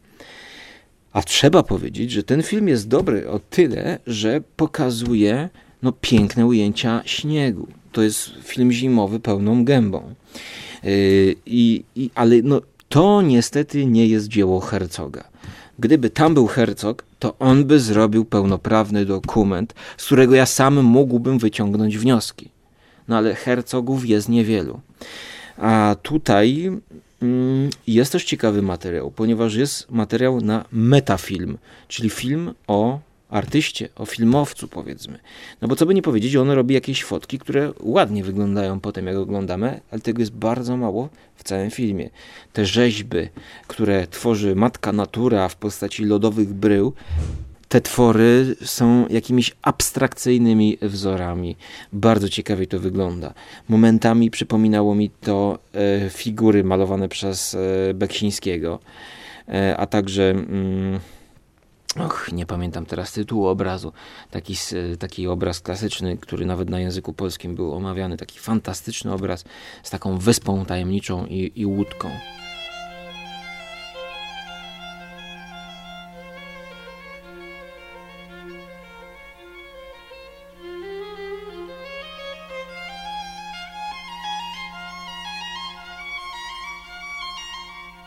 A 1.14 1.22
trzeba 1.24 1.64
powiedzieć, 1.64 2.12
że 2.12 2.24
ten 2.24 2.44
film 2.44 2.68
jest 2.68 2.88
dobry 2.88 3.30
o 3.30 3.40
tyle, 3.40 4.00
że 4.08 4.42
pokazuje 4.56 5.50
no, 5.82 5.92
piękne 6.02 6.46
ujęcia 6.46 7.02
śniegu. 7.06 7.68
To 7.92 8.02
jest 8.02 8.32
film 8.44 8.72
zimowy 8.72 9.20
pełną 9.20 9.66
gębą. 9.66 10.16
Yy, 10.84 11.36
i, 11.46 11.84
ale 12.16 12.36
no, 12.44 12.62
to 12.90 13.22
niestety 13.22 13.86
nie 13.86 14.08
jest 14.08 14.28
dzieło 14.28 14.60
Herzoga. 14.60 15.24
Gdyby 15.80 16.10
tam 16.10 16.34
był 16.34 16.48
Herzog, 16.48 17.04
to 17.22 17.38
on 17.40 17.66
by 17.66 17.80
zrobił 17.80 18.26
pełnoprawny 18.26 19.06
dokument, 19.06 19.74
z 19.98 20.06
którego 20.06 20.36
ja 20.36 20.46
sam 20.46 20.84
mógłbym 20.84 21.40
wyciągnąć 21.40 21.98
wnioski. 21.98 22.50
No 23.08 23.18
ale 23.18 23.36
Herzogów 23.36 24.06
jest 24.06 24.30
niewielu. 24.30 24.80
A 25.58 25.96
tutaj 26.02 26.72
mm, 27.22 27.70
jest 27.88 28.12
też 28.12 28.24
ciekawy 28.24 28.62
materiał, 28.62 29.12
ponieważ 29.12 29.56
jest 29.56 29.92
materiał 29.92 30.42
na 30.42 30.66
metafilm, 30.72 31.58
czyli 31.88 32.10
film 32.10 32.54
o 32.68 33.00
artyście, 33.32 33.90
o 33.96 34.06
filmowcu 34.06 34.68
powiedzmy. 34.68 35.20
No 35.62 35.68
bo 35.68 35.76
co 35.76 35.86
by 35.86 35.94
nie 35.94 36.02
powiedzieć, 36.02 36.36
on 36.36 36.50
robi 36.50 36.74
jakieś 36.74 37.04
fotki, 37.04 37.40
które 37.40 37.74
ładnie 37.80 38.24
wyglądają 38.24 38.80
potem 38.80 39.08
jak 39.08 39.18
oglądamy, 39.18 39.82
ale 39.92 40.02
tego 40.02 40.20
jest 40.20 40.32
bardzo 40.32 40.78
mało 40.78 41.10
w 41.36 41.44
całym 41.44 41.72
filmie. 41.72 42.10
Te 42.54 42.66
rzeźby, 42.66 43.18
które 43.68 44.08
tworzy 44.08 44.56
matka 44.56 44.92
natura 44.92 45.50
w 45.50 45.56
postaci 45.56 46.06
lodowych 46.06 46.54
brył, 46.54 46.94
te 47.72 47.82
twory 47.82 48.56
są 48.64 49.08
jakimiś 49.08 49.56
abstrakcyjnymi 49.62 50.78
wzorami. 50.82 51.56
Bardzo 51.94 52.30
ciekawie 52.30 52.68
to 52.68 52.80
wygląda. 52.80 53.34
Momentami 53.70 54.32
przypominało 54.32 54.96
mi 54.96 55.10
to 55.10 55.60
e, 55.74 56.10
figury 56.10 56.64
malowane 56.64 57.10
przez 57.10 57.56
e, 57.56 57.94
Beksińskiego, 57.94 58.80
e, 59.48 59.78
a 59.78 59.86
także. 59.86 60.30
Mm, 60.30 61.00
Och, 62.00 62.30
nie 62.32 62.46
pamiętam 62.46 62.86
teraz 62.86 63.12
tytułu 63.12 63.48
obrazu. 63.48 63.94
Taki, 64.32 64.56
taki 65.00 65.28
obraz 65.28 65.60
klasyczny, 65.60 66.18
który 66.18 66.46
nawet 66.46 66.70
na 66.70 66.80
języku 66.80 67.14
polskim 67.14 67.56
był 67.56 67.74
omawiany. 67.74 68.18
Taki 68.18 68.40
fantastyczny 68.40 69.14
obraz 69.14 69.44
z 69.84 69.90
taką 69.90 70.18
wyspą 70.18 70.66
tajemniczą 70.66 71.26
i, 71.26 71.52
i 71.56 71.66
łódką. 71.66 72.10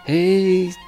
Ej, 0.08 0.43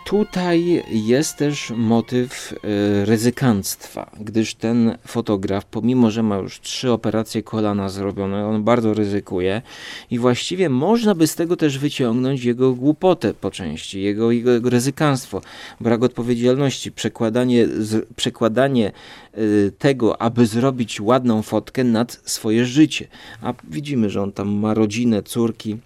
Tutaj 0.07 0.83
jest 0.91 1.37
też 1.37 1.73
motyw 1.77 2.53
e, 2.53 3.05
ryzykanstwa, 3.05 4.11
gdyż 4.21 4.55
ten 4.55 4.99
fotograf, 5.07 5.65
pomimo 5.65 6.11
że 6.11 6.23
ma 6.23 6.37
już 6.37 6.61
trzy 6.61 6.93
operacje 6.93 7.43
kolana 7.43 7.89
zrobione, 7.89 8.47
on 8.47 8.65
bardzo 8.65 8.95
ryzykuje 8.95 9.63
i 10.11 10.19
właściwie 10.19 10.69
można 10.69 11.15
by 11.15 11.27
z 11.27 11.35
tego 11.35 11.57
też 11.57 11.79
wyciągnąć 11.79 12.45
jego 12.45 12.73
głupotę 12.73 13.35
po 13.35 13.51
części, 13.51 14.03
jego, 14.03 14.31
jego, 14.31 14.51
jego 14.53 14.71
ryzykanstwo, 14.71 15.41
brak 15.81 16.03
odpowiedzialności, 16.03 16.93
przekładanie, 16.93 17.67
z, 17.67 18.07
przekładanie 18.17 18.93
e, 19.33 19.41
tego, 19.79 20.23
aby 20.23 20.47
zrobić 20.47 21.01
ładną 21.01 21.43
fotkę 21.43 21.85
nad 21.85 22.21
swoje 22.25 22.65
życie. 22.65 23.09
A 23.43 23.55
widzimy, 23.65 24.11
że 24.11 24.23
on 24.23 24.33
tam 24.33 24.49
ma 24.49 24.75
rodzinę, 24.75 25.23
córki, 25.23 25.77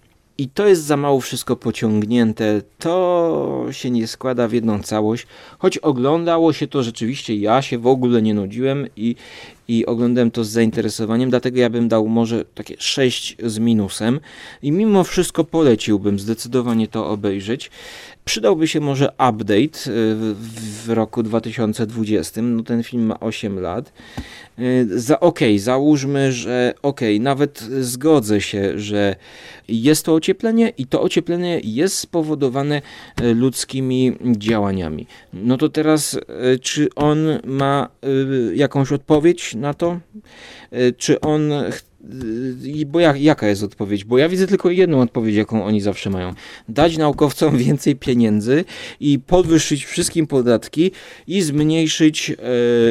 I 0.41 0.49
to 0.49 0.67
jest 0.67 0.83
za 0.83 0.97
mało 0.97 1.19
wszystko 1.19 1.55
pociągnięte, 1.55 2.61
to 2.79 3.65
się 3.71 3.91
nie 3.91 4.07
składa 4.07 4.47
w 4.47 4.53
jedną 4.53 4.83
całość, 4.83 5.27
choć 5.59 5.77
oglądało 5.77 6.53
się 6.53 6.67
to 6.67 6.83
rzeczywiście, 6.83 7.35
ja 7.35 7.61
się 7.61 7.77
w 7.77 7.87
ogóle 7.87 8.21
nie 8.21 8.33
nudziłem 8.33 8.87
i, 8.95 9.15
i 9.67 9.85
oglądałem 9.85 10.31
to 10.31 10.43
z 10.43 10.49
zainteresowaniem, 10.49 11.29
dlatego 11.29 11.59
ja 11.59 11.69
bym 11.69 11.87
dał 11.87 12.07
może 12.07 12.45
takie 12.45 12.75
6 12.79 13.37
z 13.43 13.59
minusem. 13.59 14.19
I 14.61 14.71
mimo 14.71 15.03
wszystko 15.03 15.43
poleciłbym 15.43 16.19
zdecydowanie 16.19 16.87
to 16.87 17.07
obejrzeć. 17.07 17.71
Przydałby 18.25 18.67
się 18.67 18.79
może 18.79 19.05
update 19.11 19.91
y, 19.91 20.15
w, 20.85 20.89
roku 20.89 21.23
2020, 21.23 22.41
no 22.41 22.63
ten 22.63 22.83
film 22.83 23.05
ma 23.05 23.19
8 23.19 23.59
lat. 23.59 23.93
Y, 24.59 24.87
Za 24.99 25.19
okej, 25.19 25.59
załóżmy, 25.59 26.31
że 26.31 26.73
okej, 26.81 27.19
nawet 27.19 27.59
zgodzę 27.79 28.41
się, 28.41 28.79
że 28.79 29.15
jest 29.67 30.05
to 30.05 30.13
ocieplenie 30.13 30.73
i 30.77 30.85
to 30.85 31.01
ocieplenie 31.01 31.61
jest 31.63 31.97
spowodowane 31.97 32.81
y, 33.21 33.33
ludzkimi 33.33 34.17
działaniami. 34.37 35.07
No 35.33 35.57
to 35.57 35.69
teraz, 35.69 36.19
czy 36.61 36.87
on 36.95 37.17
ma 37.45 37.89
jakąś 38.53 38.91
odpowiedź 38.91 39.55
na 39.55 39.73
to? 39.73 39.99
Czy 40.97 41.21
on. 41.21 41.51
ch- 41.71 41.90
y, 42.79 42.85
Bo 42.85 42.99
jak, 42.99 43.21
jaka 43.21 43.47
jest 43.47 43.63
odpowiedź? 43.63 44.03
Bo 44.03 44.17
ja 44.17 44.29
widzę 44.29 44.47
tylko 44.47 44.69
jedną 44.69 45.01
odpowiedź, 45.01 45.35
jaką 45.35 45.65
oni 45.65 45.81
zawsze 45.81 46.09
mają. 46.09 46.33
Dać 46.69 46.97
naukowcom 46.97 47.57
więcej 47.65 47.95
pieniędzy 47.95 48.65
i 48.99 49.19
podwyższyć 49.19 49.85
wszystkim 49.85 50.27
podatki 50.27 50.91
i 51.27 51.41
zmniejszyć, 51.41 52.29
e, 52.29 52.35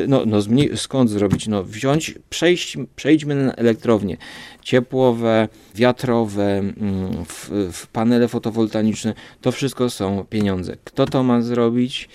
no, 0.09 0.23
no 0.27 0.40
zmniej, 0.40 0.70
skąd 0.77 1.11
zrobić? 1.11 1.49
No 1.49 1.64
wziąć, 1.64 2.14
przejść, 2.31 2.77
przejdźmy 2.96 3.35
na 3.35 3.55
elektrownie 3.55 4.16
ciepłowe, 4.62 5.49
wiatrowe, 5.75 6.59
mm, 6.59 7.25
w, 7.25 7.51
w 7.73 7.87
panele 7.87 8.29
fotowoltaiczne, 8.29 9.14
to 9.40 9.53
wszystko 9.53 9.90
są 9.90 10.25
pieniądze. 10.31 10.77
Kto 10.85 11.07
to 11.07 11.23
ma 11.23 11.42
zrobić? 11.42 12.09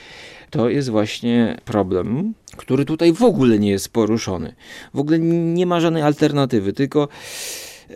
To 0.55 0.69
jest 0.69 0.89
właśnie 0.89 1.57
problem, 1.65 2.33
który 2.57 2.85
tutaj 2.85 3.13
w 3.13 3.23
ogóle 3.23 3.59
nie 3.59 3.69
jest 3.69 3.89
poruszony. 3.89 4.55
W 4.93 4.99
ogóle 4.99 5.19
nie 5.19 5.65
ma 5.65 5.79
żadnej 5.79 6.03
alternatywy, 6.03 6.73
tylko 6.73 7.07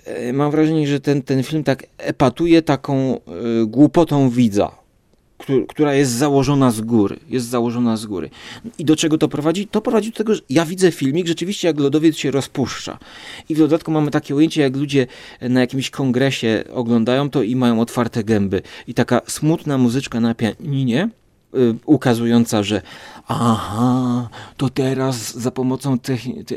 e, 0.06 0.34
mam 0.34 0.52
wrażenie, 0.52 0.88
że 0.88 1.00
ten, 1.00 1.22
ten 1.22 1.44
film 1.44 1.64
tak 1.64 1.84
epatuje 1.98 2.62
taką 2.62 2.96
e, 2.96 3.20
głupotą 3.66 4.30
widza, 4.30 4.72
któ- 5.38 5.66
która 5.68 5.94
jest 5.94 6.12
założona 6.12 6.72
z 6.72 6.82
góry. 6.82 7.20
Jest 7.30 7.46
założona 7.48 7.98
z 7.98 8.06
góry. 8.06 8.30
I 8.80 8.86
do 8.86 8.96
czego 8.96 9.18
to 9.18 9.28
prowadzi? 9.28 9.68
To 9.68 9.82
prowadzi 9.82 10.10
do 10.12 10.18
tego, 10.18 10.36
że 10.36 10.42
ja 10.50 10.66
widzę 10.66 10.92
filmik 10.92 11.28
rzeczywiście, 11.28 11.68
jak 11.68 11.80
lodowiec 11.80 12.18
się 12.18 12.32
rozpuszcza. 12.32 12.98
I 13.50 13.56
w 13.56 13.58
dodatku 13.58 13.92
mamy 13.92 14.12
takie 14.12 14.36
ujęcie, 14.36 14.62
jak 14.62 14.76
ludzie 14.76 15.08
na 15.42 15.60
jakimś 15.60 15.90
kongresie 15.90 16.64
oglądają 16.74 17.30
to 17.30 17.44
i 17.44 17.56
mają 17.56 17.82
otwarte 17.82 18.24
gęby. 18.24 18.62
I 18.88 18.94
taka 18.94 19.22
smutna 19.28 19.78
muzyczka 19.78 20.20
na 20.20 20.36
pianinie, 20.36 21.10
ukazująca, 21.86 22.64
że 22.64 22.82
aha, 23.28 24.30
to 24.58 24.70
teraz 24.70 25.38
za 25.38 25.52
pomocą 25.52 25.98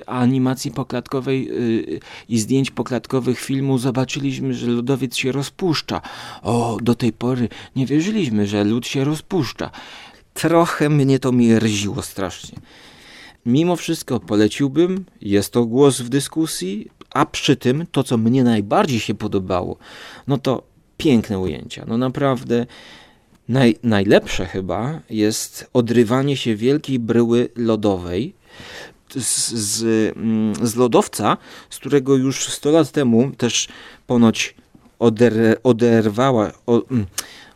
animacji 0.07 0.70
poklatkowej 0.70 1.48
y, 1.50 2.00
i 2.28 2.38
zdjęć 2.38 2.70
poklatkowych 2.70 3.40
filmu 3.40 3.78
zobaczyliśmy, 3.78 4.55
że 4.55 4.66
lodowiec 4.66 5.16
się 5.16 5.33
rozpuszcza. 5.33 6.00
O, 6.42 6.78
do 6.83 6.94
tej 6.94 7.12
pory 7.12 7.48
nie 7.76 7.87
wierzyliśmy, 7.87 8.46
że 8.46 8.64
lód 8.64 8.87
się 8.87 9.05
rozpuszcza. 9.05 9.70
Trochę 10.35 10.88
mnie 10.88 11.18
to 11.18 11.33
mierziło 11.33 12.02
strasznie. 12.02 12.59
Mimo 13.46 13.76
wszystko 13.76 14.20
poleciłbym, 14.20 15.05
jest 15.20 15.52
to 15.52 15.64
głos 15.66 16.00
w 16.00 16.09
dyskusji, 16.09 16.90
a 17.11 17.26
przy 17.26 17.57
tym 17.57 17.87
to, 17.92 18.05
co 18.05 18.18
mnie 18.18 18.44
najbardziej 18.44 19.00
się 19.00 19.14
podobało, 19.14 19.76
no 20.26 20.38
to 20.38 20.62
piękne 20.96 21.38
ujęcia. 21.38 21.85
No 21.88 21.98
naprawdę 21.98 22.66
naj, 23.48 23.76
najlepsze 23.83 24.46
chyba 24.46 25.00
jest 25.11 25.70
odrywanie 25.72 26.37
się 26.37 26.57
wielkiej 26.57 26.98
bryły 26.98 27.48
lodowej 27.57 28.35
z, 29.11 29.52
z, 29.52 29.83
mm, 30.16 30.66
z 30.66 30.76
lodowca, 30.76 31.37
z 31.70 31.78
którego 31.78 32.16
już 32.16 32.48
100 32.48 32.70
lat 32.70 32.90
temu 32.90 33.31
też 33.37 33.68
ponoć 34.07 34.55
oder, 34.98 35.33
oderwała, 35.62 36.52
o, 36.66 36.83
mm, 36.90 37.07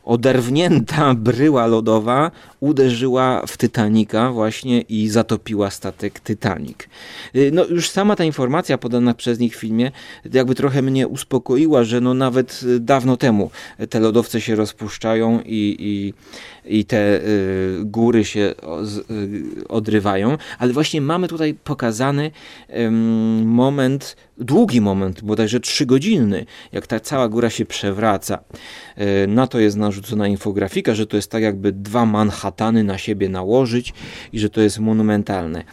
oderwnięta 0.07 1.15
bryła 1.29 1.67
lodowa 1.67 2.31
uderzyła 2.61 3.43
w 3.47 3.59
Titanica 3.59 4.33
właśnie 4.33 4.81
i 4.81 5.09
zatopiła 5.09 5.71
statek 5.71 6.21
Titanic. 6.21 6.79
Y, 7.37 7.51
No 7.53 7.65
już 7.65 7.91
sama 7.91 8.17
ta 8.17 8.25
informacja 8.25 8.79
podana 8.79 9.15
przez 9.15 9.39
nich 9.39 9.57
w 9.57 9.61
filmie 9.61 9.93
jakby 10.33 10.55
trochę 10.55 10.83
mnie 10.83 11.09
uspokoiła, 11.09 11.85
że 11.85 12.01
no 12.01 12.15
nawet 12.15 12.61
y, 12.63 12.81
dawno 12.81 13.17
temu 13.17 13.51
te 13.91 14.01
lodowce 14.01 14.41
się 14.41 14.55
rozpuszczają 14.55 15.41
i, 15.45 15.77
i, 15.79 16.15
i 16.67 16.85
te 16.85 17.21
y, 17.21 17.81
góry 17.85 18.25
się 18.25 18.55
y, 19.61 19.69
odrywają, 19.69 20.39
ale 20.59 20.73
właśnie 20.73 21.01
mamy 21.01 21.29
tutaj 21.29 21.55
pokazany 21.55 22.31
moment, 23.45 24.17
długi 24.39 24.81
moment, 24.81 25.23
bodajże 25.23 25.61
trzygodzinny, 25.61 26.47
jak 26.73 26.87
ta 26.87 27.01
cała 27.01 27.29
góra 27.29 27.51
się 27.51 27.67
przewraca. 27.67 28.39
Y, 29.25 29.27
Na 29.27 29.47
to 29.47 29.59
jest 29.59 29.77
narzucona 29.77 30.29
infografika, 30.29 30.95
że 30.95 31.07
to 31.07 31.17
jest 31.17 31.31
tak 31.31 31.43
jakby 31.43 31.73
dwa 31.73 32.07
Manhattany 32.07 32.85
na 32.85 32.99
siebie 32.99 33.29
nałożyć 33.29 33.95
i 34.33 34.39
że 34.39 34.51
to 34.51 34.61
jest 34.61 34.79
monumentalne. 34.79 35.65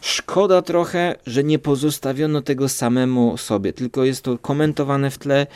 Szkoda 0.00 0.62
trochę, 0.62 1.16
że 1.26 1.44
nie 1.44 1.58
pozostawiono 1.58 2.42
tego 2.42 2.68
samemu 2.68 3.36
sobie, 3.36 3.72
tylko 3.72 4.04
jest 4.04 4.22
to 4.22 4.38
komentowane 4.38 5.10
w 5.10 5.18
tle, 5.18 5.46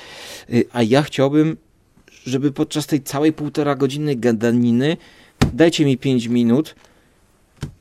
a 0.73 0.83
ja 0.83 1.03
chciałbym, 1.03 1.57
żeby 2.27 2.53
podczas 2.53 2.87
tej 2.87 3.03
całej 3.03 3.33
półtora 3.33 3.75
godzinnej 3.75 4.17
gadaniny 4.17 4.97
dajcie 5.53 5.85
mi 5.85 5.99
5 5.99 6.27
minut 6.27 6.75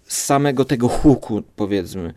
z 0.07 0.21
samego 0.21 0.65
tego 0.65 0.87
huku, 0.87 1.43
powiedzmy. 1.55 2.13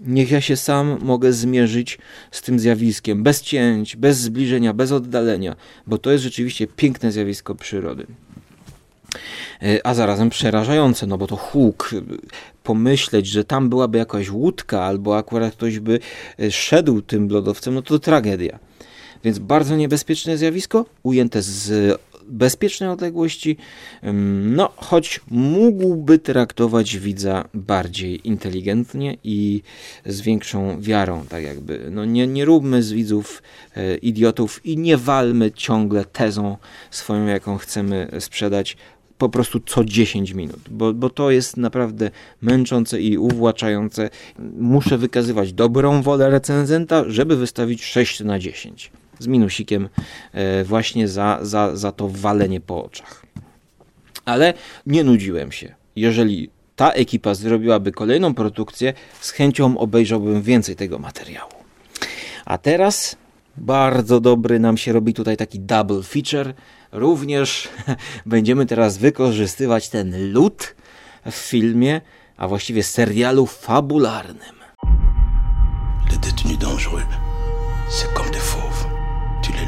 Niech 0.00 0.30
ja 0.30 0.40
się 0.40 0.56
sam 0.56 0.98
mogę 1.02 1.32
zmierzyć 1.32 1.98
z 2.30 2.42
tym 2.42 2.58
zjawiskiem, 2.58 3.22
bez 3.22 3.42
cięć, 3.42 3.96
bez 3.96 4.18
zbliżenia, 4.18 4.74
bez 4.74 4.92
oddalenia, 4.92 5.56
bo 5.86 5.98
to 5.98 6.10
jest 6.12 6.24
rzeczywiście 6.24 6.66
piękne 6.66 7.12
zjawisko 7.12 7.54
przyrody. 7.54 8.06
E, 9.62 9.86
A 9.86 9.94
zarazem 9.94 10.30
przerażające, 10.30 11.06
no 11.06 11.18
bo 11.18 11.26
to 11.26 11.36
huk. 11.36 11.90
e, 11.92 12.00
Pomyśleć, 12.62 13.26
że 13.26 13.44
tam 13.44 13.68
byłaby 13.68 13.98
jakaś 13.98 14.30
łódka, 14.30 14.82
albo 14.82 15.16
akurat 15.16 15.52
ktoś 15.52 15.78
by 15.78 15.98
e, 16.40 16.50
szedł 16.50 17.02
tym 17.02 17.28
lodowcem, 17.28 17.74
no 17.74 17.82
to 17.82 17.98
tragedia. 17.98 18.58
Więc 19.24 19.38
bardzo 19.38 19.76
niebezpieczne 19.76 20.38
zjawisko, 20.38 20.86
ujęte 21.02 21.42
z 21.42 22.00
bezpiecznej 22.28 22.88
odległości, 22.88 23.56
no 24.42 24.72
choć 24.76 25.20
mógłby 25.30 26.18
traktować 26.18 26.98
widza 26.98 27.48
bardziej 27.54 28.28
inteligentnie 28.28 29.16
i 29.24 29.62
z 30.06 30.20
większą 30.20 30.80
wiarą, 30.80 31.24
tak 31.28 31.44
jakby. 31.44 31.88
No 31.90 32.04
nie, 32.04 32.26
nie 32.26 32.44
róbmy 32.44 32.82
z 32.82 32.92
widzów 32.92 33.42
e, 33.76 33.96
idiotów 33.96 34.66
i 34.66 34.78
nie 34.78 34.96
walmy 34.96 35.52
ciągle 35.52 36.04
tezą 36.04 36.56
swoją, 36.90 37.26
jaką 37.26 37.58
chcemy 37.58 38.08
sprzedać, 38.18 38.76
po 39.18 39.28
prostu 39.28 39.60
co 39.60 39.84
10 39.84 40.32
minut, 40.32 40.60
bo, 40.70 40.94
bo 40.94 41.10
to 41.10 41.30
jest 41.30 41.56
naprawdę 41.56 42.10
męczące 42.42 43.00
i 43.00 43.18
uwłaczające. 43.18 44.10
Muszę 44.58 44.98
wykazywać 44.98 45.52
dobrą 45.52 46.02
wolę 46.02 46.30
recenzenta, 46.30 47.04
żeby 47.06 47.36
wystawić 47.36 47.84
6 47.84 48.20
na 48.20 48.38
10 48.38 48.90
z 49.22 49.26
minusikiem 49.26 49.88
e, 50.32 50.64
właśnie 50.64 51.08
za, 51.08 51.38
za, 51.42 51.76
za 51.76 51.92
to 51.92 52.08
walenie 52.08 52.60
po 52.60 52.84
oczach. 52.84 53.26
Ale 54.24 54.54
nie 54.86 55.04
nudziłem 55.04 55.52
się. 55.52 55.74
Jeżeli 55.96 56.50
ta 56.76 56.90
ekipa 56.90 57.34
zrobiłaby 57.34 57.92
kolejną 57.92 58.34
produkcję, 58.34 58.92
z 59.20 59.30
chęcią 59.30 59.78
obejrzałbym 59.78 60.42
więcej 60.42 60.76
tego 60.76 60.98
materiału. 60.98 61.52
A 62.44 62.58
teraz 62.58 63.16
bardzo 63.56 64.20
dobry 64.20 64.58
nam 64.58 64.76
się 64.76 64.92
robi 64.92 65.14
tutaj 65.14 65.36
taki 65.36 65.60
double 65.60 66.02
feature. 66.02 66.54
Również 66.92 67.68
będziemy 68.26 68.66
teraz 68.66 68.98
wykorzystywać 68.98 69.88
ten 69.88 70.32
lód 70.32 70.74
w 71.26 71.34
filmie, 71.34 72.00
a 72.36 72.48
właściwie 72.48 72.82
serialu 72.82 73.46
fabularnym. 73.46 74.62
Les 76.10 76.18
détenus 76.18 76.58
dangereux, 76.58 77.02
c'est 77.90 78.12
comme 78.14 78.30
des 78.30 78.40
fauves. 78.40 78.61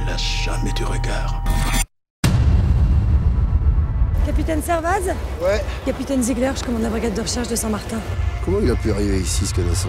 Lâches 0.07 0.45
jamais 0.45 0.73
du 0.73 0.85
regard. 0.85 1.43
Capitaine 4.27 4.63
Servaz 4.63 5.03
Ouais. 5.43 5.63
Capitaine 5.85 6.23
Ziegler, 6.23 6.51
je 6.57 6.65
commande 6.65 6.83
la 6.83 6.89
brigade 6.89 7.15
de 7.15 7.21
recherche 7.23 7.49
de 7.49 7.57
Saint-Martin. 7.57 7.99
Comment 8.45 8.59
il 8.63 8.71
a 8.71 8.75
pu 8.77 8.91
arriver 8.91 9.19
ici, 9.21 9.47
ce 9.47 9.55
canassin 9.55 9.89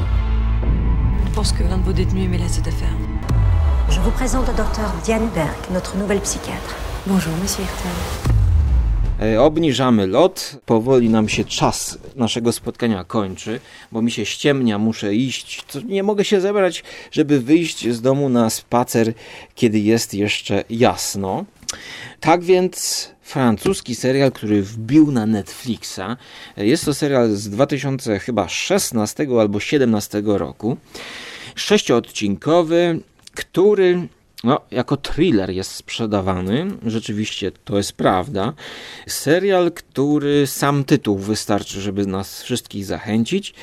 Je 1.28 1.32
pense 1.34 1.52
que 1.52 1.64
l'un 1.64 1.78
de 1.78 1.84
vos 1.84 1.94
détenus 1.94 2.26
est 2.26 2.28
mêlé 2.30 2.46
à 2.46 2.50
cette 2.50 2.68
affaire. 2.68 2.94
Je 3.90 4.00
vous 4.00 4.12
présente 4.12 4.48
le 4.48 4.54
docteur 4.54 4.92
Diane 5.04 5.28
Berg, 5.34 5.56
notre 5.72 5.96
nouvelle 5.98 6.20
psychiatre. 6.22 6.76
Bonjour, 7.08 7.34
monsieur 7.42 7.64
Hirtel. 7.64 8.36
E, 9.22 9.42
Obniżamy 9.42 10.08
lot. 10.08 10.58
Powoli 10.66 11.10
nam 11.10 11.30
się 11.30 11.46
czas 11.46 11.98
naszego 12.16 12.52
spotkania 12.52 13.04
kończy, 13.04 13.60
bo 13.92 14.02
mi 14.02 14.12
się 14.12 14.26
ściemnia, 14.26 14.78
muszę 14.78 15.16
iść. 15.16 15.66
Nie 15.86 16.04
mogę 16.04 16.26
się 16.26 16.42
zebrać, 16.42 16.84
żeby 17.12 17.42
wyjść 17.42 17.90
z 17.90 18.02
domu 18.02 18.30
na 18.30 18.50
spacer, 18.50 19.14
kiedy 19.56 19.80
jest 19.80 20.14
jeszcze 20.14 20.64
jasno. 20.70 21.46
Tak 22.20 22.44
więc 22.44 23.10
francuski 23.22 23.96
serial, 23.96 24.32
który 24.32 24.62
wbił 24.64 25.12
na 25.12 25.26
Netflixa. 25.26 26.18
Jest 26.58 26.86
to 26.86 26.94
serial 26.94 27.30
z 27.30 27.50
2016 27.50 29.28
albo 29.40 29.60
17 29.60 30.22
roku. 30.26 30.78
Sześcioodcinkowy, 31.56 33.00
który 33.34 34.08
no, 34.44 34.62
jako 34.72 34.98
thriller 34.98 35.50
jest 35.50 35.72
sprzedawany. 35.72 36.68
Rzeczywiście 36.86 37.52
to 37.52 37.78
jest 37.78 37.94
prawda. 37.94 38.54
Serial, 39.08 39.72
który 39.72 40.48
sam 40.48 40.84
tytuł 40.84 41.18
wystarczy, 41.18 41.82
żeby 41.82 42.06
nas 42.06 42.44
wszystkich 42.44 42.86
zachęcić. 42.86 43.54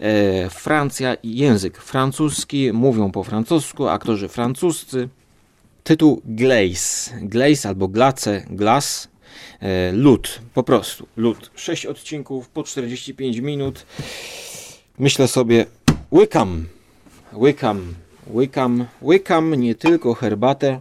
E, 0.00 0.50
Francja 0.50 1.14
i 1.14 1.36
język 1.36 1.82
francuski, 1.82 2.72
mówią 2.72 3.10
po 3.10 3.24
francusku, 3.24 3.88
aktorzy 3.88 4.28
francuscy. 4.28 5.08
Tytuł 5.84 6.22
Glaze. 6.24 7.10
Glaze 7.22 7.68
albo 7.68 7.88
Glace, 7.88 8.44
Glass. 8.50 9.08
E, 9.60 9.92
lód, 9.92 10.40
po 10.54 10.62
prostu 10.62 11.06
lód. 11.16 11.50
6 11.54 11.86
odcinków 11.86 12.48
po 12.48 12.62
45 12.62 13.38
minut. 13.38 13.86
Myślę 14.98 15.28
sobie, 15.28 15.66
łykam, 16.12 16.66
łykam, 17.32 17.94
łykam, 18.30 18.84
łykam 19.02 19.54
nie 19.54 19.74
tylko 19.74 20.14
herbatę. 20.14 20.80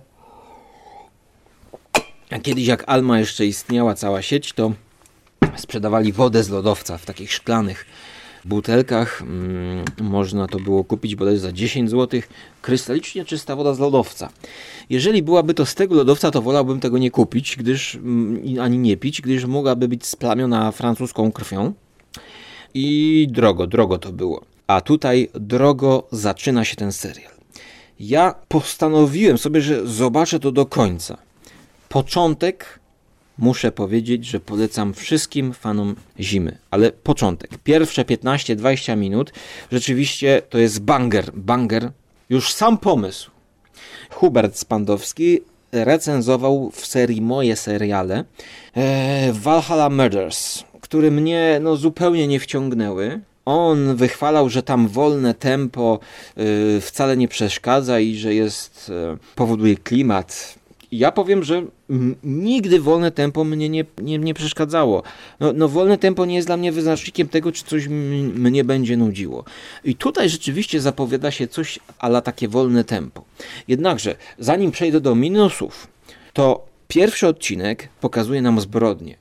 A 2.32 2.40
kiedyś 2.40 2.68
jak 2.68 2.84
Alma 2.88 3.20
jeszcze 3.20 3.46
istniała 3.46 3.94
cała 3.94 4.22
sieć, 4.22 4.54
to 4.54 4.72
sprzedawali 5.56 6.14
wodę 6.14 6.44
z 6.44 6.50
lodowca 6.50 6.98
w 6.98 7.06
takich 7.06 7.34
szklanych 7.34 7.86
butelkach. 8.46 9.22
Mm, 9.22 9.86
można 10.02 10.48
to 10.48 10.60
było 10.60 10.84
kupić 10.84 11.16
bodaj 11.16 11.38
za 11.38 11.52
10 11.52 11.90
zł. 11.90 12.22
Krystalicznie 12.62 13.26
czysta 13.26 13.56
woda 13.56 13.74
z 13.74 13.80
lodowca. 13.80 14.30
Jeżeli 14.90 15.24
byłaby 15.24 15.54
to 15.54 15.66
z 15.66 15.76
tego 15.76 15.96
lodowca, 15.96 16.32
to 16.32 16.42
wolałbym 16.42 16.80
tego 16.80 16.98
nie 16.98 17.12
kupić, 17.12 17.56
gdyż 17.56 17.96
mm, 17.96 18.60
ani 18.62 18.78
nie 18.78 18.98
pić, 18.98 19.22
gdyż 19.22 19.46
mogłaby 19.46 19.88
być 19.88 20.06
splamiona 20.06 20.72
francuską 20.72 21.32
krwią. 21.32 21.74
I 22.74 23.28
drogo, 23.32 23.68
drogo 23.68 23.98
to 23.98 24.12
było. 24.12 24.42
A 24.68 24.82
tutaj 24.82 25.30
drogo 25.34 26.08
zaczyna 26.12 26.66
się 26.66 26.76
ten 26.76 26.92
serial. 26.92 27.37
Ja 28.00 28.36
postanowiłem 28.48 29.38
sobie, 29.38 29.62
że 29.62 29.88
zobaczę 29.88 30.40
to 30.40 30.52
do 30.52 30.66
końca. 30.66 31.18
Początek 31.90 32.80
muszę 33.38 33.72
powiedzieć, 33.72 34.26
że 34.26 34.40
polecam 34.40 34.94
wszystkim 34.94 35.54
fanom 35.54 35.96
zimy, 36.20 36.58
ale 36.72 36.92
początek. 36.92 37.52
Pierwsze 37.64 38.04
15-20 38.04 38.98
minut 38.98 39.34
rzeczywiście 39.72 40.42
to 40.50 40.58
jest 40.58 40.80
banger, 40.80 41.32
banger. 41.34 41.92
Już 42.30 42.54
sam 42.54 42.78
pomysł. 42.78 43.32
Hubert 44.10 44.58
Spandowski 44.58 45.40
recenzował 45.72 46.72
w 46.74 46.86
serii 46.86 47.22
Moje 47.22 47.56
seriale 47.56 48.24
e, 48.76 49.34
Valhalla 49.34 49.90
Murders, 49.90 50.64
które 50.82 51.12
mnie 51.12 51.60
no, 51.62 51.76
zupełnie 51.76 52.28
nie 52.28 52.40
wciągnęły. 52.40 53.22
On 53.48 53.96
wychwalał, 53.96 54.50
że 54.50 54.64
tam 54.64 54.88
wolne 54.88 55.34
tempo 55.34 56.00
y, 56.38 56.82
wcale 56.82 57.18
nie 57.18 57.28
przeszkadza 57.28 58.00
i 58.00 58.16
że 58.16 58.34
jest, 58.34 58.92
y, 59.16 59.18
powoduje 59.36 59.76
klimat. 59.76 60.56
Ja 60.92 61.12
powiem, 61.12 61.44
że 61.44 61.66
nigdy 62.24 62.80
wolne 62.80 63.12
tempo 63.12 63.44
mnie 63.44 63.70
nie, 63.70 63.86
nie, 64.02 64.20
nie 64.20 64.34
przeszkadzało. 64.34 65.04
No, 65.40 65.54
no, 65.54 65.68
wolne 65.68 65.98
tempo 65.98 66.26
nie 66.26 66.36
jest 66.36 66.48
dla 66.48 66.58
mnie 66.58 66.72
wyznacznikiem 66.72 67.28
tego, 67.28 67.52
czy 67.52 67.64
coś 67.64 67.88
mnie 67.88 68.64
będzie 68.64 68.98
nudziło. 68.98 69.44
I 69.84 69.96
tutaj 69.96 70.30
rzeczywiście 70.30 70.82
zapowiada 70.82 71.32
się 71.32 71.48
coś 71.48 71.80
ala 72.00 72.22
takie 72.22 72.48
wolne 72.48 72.84
tempo. 72.84 73.24
Jednakże, 73.68 74.16
zanim 74.40 74.72
przejdę 74.72 75.02
do 75.02 75.16
minusów, 75.16 75.88
to 76.34 76.66
pierwszy 76.88 77.28
odcinek 77.28 77.90
pokazuje 78.02 78.42
nam 78.42 78.62
zbrodnię. 78.62 79.18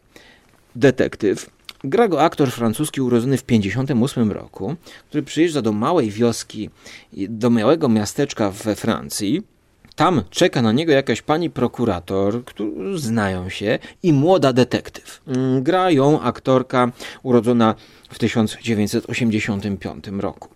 Detektyw, 0.76 1.55
gra 1.88 2.08
go 2.08 2.22
aktor 2.22 2.50
francuski 2.50 3.00
urodzony 3.00 3.36
w 3.36 3.44
58 3.44 4.32
roku, 4.32 4.76
który 5.08 5.22
przyjeżdża 5.22 5.62
do 5.62 5.72
małej 5.72 6.10
wioski, 6.10 6.70
do 7.12 7.50
małego 7.50 7.88
miasteczka 7.88 8.50
we 8.50 8.76
Francji. 8.76 9.42
Tam 9.94 10.22
czeka 10.30 10.62
na 10.62 10.72
niego 10.72 10.92
jakaś 10.92 11.22
pani 11.22 11.50
prokurator, 11.50 12.44
którzy 12.44 12.98
znają 12.98 13.48
się, 13.48 13.78
i 14.02 14.12
młoda 14.12 14.52
detektyw. 14.52 15.20
Mm, 15.26 15.62
Gra 15.62 15.90
ją 15.90 16.20
aktorka 16.20 16.92
urodzona 17.22 17.74
w 18.10 18.18
1985 18.18 20.04
roku. 20.20 20.48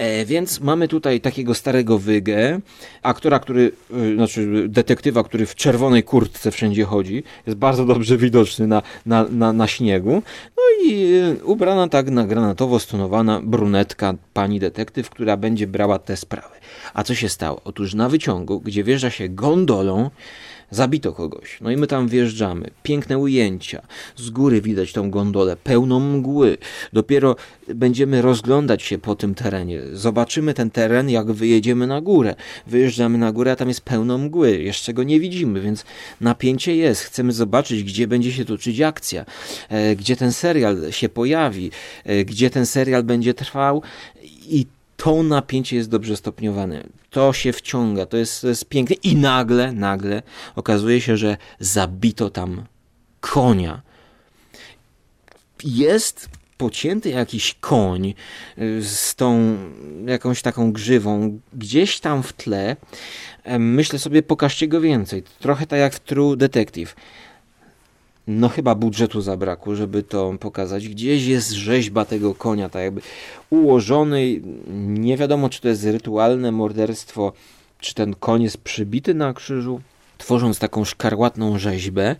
E, 0.00 0.24
więc 0.24 0.60
mamy 0.60 0.88
tutaj 0.88 1.20
takiego 1.20 1.54
starego 1.54 1.98
wygę, 1.98 2.60
aktora, 3.02 3.38
który, 3.38 3.72
y, 3.94 4.14
znaczy 4.14 4.66
detektywa, 4.68 5.24
który 5.24 5.46
w 5.46 5.54
czerwonej 5.54 6.02
kurtce 6.02 6.50
wszędzie 6.50 6.84
chodzi, 6.84 7.22
jest 7.46 7.58
bardzo 7.58 7.84
dobrze 7.84 8.16
widoczny 8.16 8.66
na, 8.66 8.82
na, 9.06 9.26
na, 9.30 9.52
na 9.52 9.66
śniegu. 9.66 10.22
No 10.56 10.62
i 10.86 11.14
y, 11.40 11.44
ubrana 11.44 11.88
tak 11.88 12.10
na 12.10 12.26
granatowo 12.26 12.78
stonowana 12.78 13.40
brunetka, 13.40 14.14
pani 14.34 14.60
detektyw, 14.60 15.10
która 15.10 15.36
będzie 15.36 15.66
brała 15.66 15.98
tę 15.98 16.16
sprawę. 16.16 16.56
A 16.94 17.02
co 17.02 17.14
się 17.14 17.28
stało? 17.28 17.60
Otóż 17.64 17.94
na 17.94 18.08
wyciągu, 18.08 18.60
gdzie 18.60 18.84
wjeżdża 18.84 19.10
się 19.10 19.28
gondolą, 19.28 20.10
zabito 20.70 21.12
kogoś. 21.12 21.58
No 21.60 21.70
i 21.70 21.76
my 21.76 21.86
tam 21.86 22.08
wjeżdżamy. 22.08 22.70
Piękne 22.82 23.18
ujęcia. 23.18 23.82
Z 24.16 24.30
góry 24.30 24.60
widać 24.60 24.92
tą 24.92 25.10
gondolę, 25.10 25.56
pełną 25.56 26.00
mgły. 26.00 26.58
Dopiero 26.92 27.36
będziemy 27.74 28.22
rozglądać 28.22 28.82
się 28.82 28.98
po 28.98 29.16
tym 29.16 29.34
terenie. 29.34 29.80
Zobaczymy 29.92 30.54
ten 30.54 30.70
teren, 30.70 31.10
jak 31.10 31.32
wyjedziemy 31.32 31.86
na 31.86 32.00
górę. 32.00 32.34
Wyjeżdżamy 32.66 33.18
na 33.18 33.32
górę, 33.32 33.52
a 33.52 33.56
tam 33.56 33.68
jest 33.68 33.80
pełno 33.80 34.18
mgły. 34.18 34.62
Jeszcze 34.62 34.94
go 34.94 35.02
nie 35.02 35.20
widzimy, 35.20 35.60
więc 35.60 35.84
napięcie 36.20 36.76
jest. 36.76 37.02
Chcemy 37.02 37.32
zobaczyć, 37.32 37.84
gdzie 37.84 38.06
będzie 38.08 38.32
się 38.32 38.44
toczyć 38.44 38.80
akcja, 38.80 39.24
e, 39.68 39.96
gdzie 39.96 40.16
ten 40.16 40.32
serial 40.32 40.92
się 40.92 41.08
pojawi, 41.08 41.70
e, 42.04 42.24
gdzie 42.24 42.50
ten 42.50 42.66
serial 42.66 43.02
będzie 43.02 43.34
trwał 43.34 43.82
i 44.48 44.66
to 45.00 45.22
napięcie 45.22 45.76
jest 45.76 45.90
dobrze 45.90 46.16
stopniowane. 46.16 46.84
To 47.10 47.32
się 47.32 47.52
wciąga, 47.52 48.06
to 48.06 48.16
jest, 48.16 48.40
to 48.40 48.48
jest 48.48 48.64
piękne. 48.64 48.96
I 49.02 49.16
nagle, 49.16 49.72
nagle 49.72 50.22
okazuje 50.56 51.00
się, 51.00 51.16
że 51.16 51.36
zabito 51.60 52.30
tam 52.30 52.64
konia. 53.20 53.82
Jest 55.64 56.28
pocięty 56.58 57.10
jakiś 57.10 57.54
koń 57.60 58.14
y, 58.58 58.82
z 58.82 59.14
tą 59.14 59.56
jakąś 60.06 60.42
taką 60.42 60.72
grzywą 60.72 61.40
gdzieś 61.52 62.00
tam 62.00 62.22
w 62.22 62.32
tle. 62.32 62.76
Myślę 63.58 63.98
sobie, 63.98 64.22
pokażcie 64.22 64.68
go 64.68 64.80
więcej. 64.80 65.22
Trochę 65.38 65.66
tak 65.66 65.78
jak 65.78 65.94
w 65.94 66.00
True 66.00 66.36
Detective. 66.36 66.96
No 68.26 68.48
chyba 68.48 68.74
budżetu 68.74 69.20
zabrakło, 69.20 69.74
żeby 69.74 70.02
to 70.02 70.34
pokazać. 70.40 70.88
Gdzieś 70.88 71.26
jest 71.26 71.50
rzeźba 71.50 72.04
tego 72.04 72.34
konia, 72.34 72.68
tak 72.68 72.82
jakby 72.82 73.00
ułożony. 73.50 74.40
Nie 74.86 75.16
wiadomo, 75.16 75.48
czy 75.48 75.60
to 75.60 75.68
jest 75.68 75.84
rytualne 75.84 76.52
morderstwo, 76.52 77.32
czy 77.80 77.94
ten 77.94 78.14
koń 78.14 78.42
jest 78.42 78.58
przybity 78.58 79.14
na 79.14 79.34
krzyżu, 79.34 79.80
tworząc 80.18 80.58
taką 80.58 80.84
szkarłatną 80.84 81.58
rzeźbę. 81.58 82.16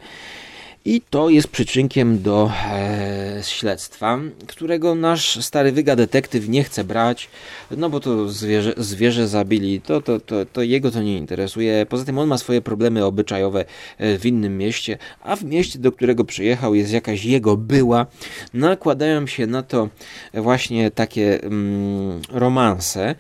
I 0.85 1.01
to 1.11 1.31
jest 1.31 1.49
przyczynkiem 1.49 2.23
do 2.23 2.53
e, 2.73 3.41
śledztwa, 3.43 4.19
którego 4.47 4.95
nasz 4.95 5.45
stary 5.45 5.73
wyga 5.73 5.97
detektyw 5.97 6.49
nie 6.49 6.65
chce 6.65 6.85
brać, 6.85 7.29
no 7.77 7.91
bo 7.91 8.01
to 8.01 8.29
zwierzę, 8.29 8.75
zwierzę 8.77 9.29
zabili, 9.29 9.81
to, 9.81 10.01
to, 10.01 10.21
to, 10.21 10.47
to 10.47 10.63
jego 10.63 10.91
to 10.91 11.03
nie 11.03 11.19
interesuje. 11.19 11.87
Poza 11.87 12.05
tym 12.05 12.19
on 12.19 12.29
ma 12.29 12.39
swoje 12.39 12.61
problemy 12.63 13.05
obyczajowe 13.05 13.65
e, 13.99 14.19
w 14.19 14.27
innym 14.27 14.59
mieście, 14.59 14.99
a 15.23 15.37
w 15.37 15.45
mieście, 15.45 15.79
do 15.79 15.93
którego 15.93 16.25
przyjechał, 16.25 16.75
jest 16.75 16.93
jakaś 16.93 17.25
jego 17.25 17.57
była. 17.57 18.07
Nakładają 18.55 19.27
się 19.27 19.47
na 19.47 19.63
to 19.63 19.89
właśnie 20.35 20.91
takie 20.91 21.43
mm, 21.43 22.21
romanse. 22.31 23.15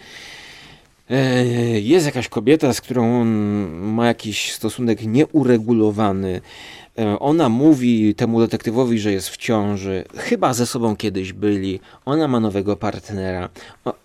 E, 1.10 1.44
Jest 1.80 2.06
jakaś 2.06 2.28
kobieta, 2.28 2.72
z 2.72 2.80
którą 2.80 3.20
on 3.20 3.28
ma 3.70 4.06
jakiś 4.06 4.52
stosunek 4.52 5.06
nieuregulowany. 5.06 6.40
E, 6.98 7.18
Ona 7.18 7.48
mówi 7.48 8.14
temu 8.14 8.40
detektywowi, 8.40 8.98
że 8.98 9.12
jest 9.12 9.28
w 9.28 9.36
ciąży. 9.36 10.04
Chyba 10.16 10.54
ze 10.54 10.66
sobą 10.66 10.96
kiedyś 10.96 11.32
byli. 11.32 11.80
Ona 12.04 12.28
ma 12.28 12.40
nowego 12.40 12.76
partnera. 12.76 13.48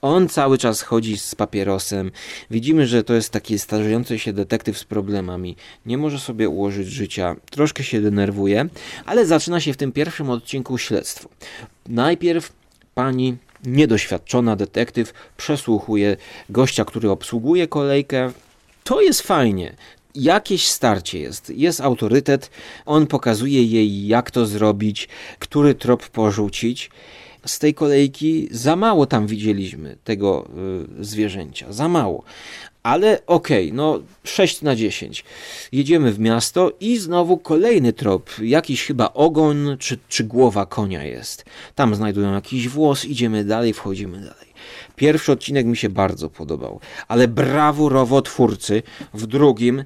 On 0.02 0.30
cały 0.30 0.58
czas 0.58 0.82
chodzi 0.82 1.18
z 1.18 1.36
papierosem. 1.36 2.12
Widzimy, 2.52 2.88
że 2.88 3.04
to 3.04 3.14
jest 3.14 3.30
taki 3.30 3.60
starzejący 3.60 4.20
się 4.20 4.34
detektyw 4.34 4.78
z 4.78 4.84
problemami. 4.84 5.56
Nie 5.86 5.98
może 5.98 6.20
sobie 6.20 6.50
ułożyć 6.50 6.88
życia. 6.88 7.36
Troszkę 7.52 7.84
się 7.84 8.02
denerwuje, 8.02 8.70
ale 9.06 9.26
zaczyna 9.26 9.60
się 9.60 9.74
w 9.74 9.78
tym 9.78 9.92
pierwszym 9.92 10.30
odcinku 10.30 10.78
śledztwo. 10.78 11.30
Najpierw 11.88 12.54
pani 12.96 13.38
niedoświadczona 13.66 14.56
detektyw 14.56 15.14
przesłuchuje 15.38 16.18
gościa, 16.50 16.86
który 16.86 17.10
obsługuje 17.10 17.68
kolejkę. 17.68 18.32
To 18.84 19.02
jest 19.02 19.22
fajnie. 19.22 19.76
Jakieś 20.16 20.68
starcie 20.68 21.20
jest. 21.20 21.49
Jest 21.55 21.82
autorytet, 21.82 22.49
on 22.86 23.07
pokazuje 23.07 23.63
jej, 23.63 24.07
jak 24.07 24.32
to 24.32 24.45
zrobić, 24.45 25.07
który 25.39 25.76
trop 25.76 26.09
porzucić. 26.09 26.89
Z 27.45 27.59
tej 27.59 27.74
kolejki 27.74 28.47
za 28.51 28.76
mało 28.76 29.05
tam 29.05 29.28
widzieliśmy 29.28 29.97
tego 30.03 30.47
y, 30.99 31.05
zwierzęcia, 31.05 31.74
za 31.74 31.88
mało. 31.88 32.24
Ale 32.84 33.26
okej, 33.28 33.74
no 33.74 33.99
6 34.24 34.61
na 34.61 34.76
10. 34.76 35.24
Jedziemy 35.72 36.11
w 36.11 36.20
miasto 36.20 36.72
i 36.80 36.97
znowu 36.97 37.38
kolejny 37.38 37.93
trop. 37.93 38.30
Jakiś 38.41 38.84
chyba 38.84 39.13
ogon 39.13 39.78
czy, 39.80 39.97
czy 40.09 40.24
głowa 40.24 40.66
konia 40.66 41.03
jest. 41.03 41.45
Tam 41.76 41.95
znajdują 41.95 42.34
jakiś 42.34 42.70
włos, 42.70 43.05
idziemy 43.05 43.43
dalej, 43.43 43.74
wchodzimy 43.74 44.18
dalej. 44.18 44.55
Pierwszy 44.96 45.32
odcinek 45.32 45.66
mi 45.66 45.78
się 45.78 45.89
bardzo 45.89 46.30
podobał, 46.30 46.80
ale 47.08 47.28
brawurowo 47.28 48.22
twórcy 48.22 48.84
w 49.14 49.28
drugim 49.28 49.84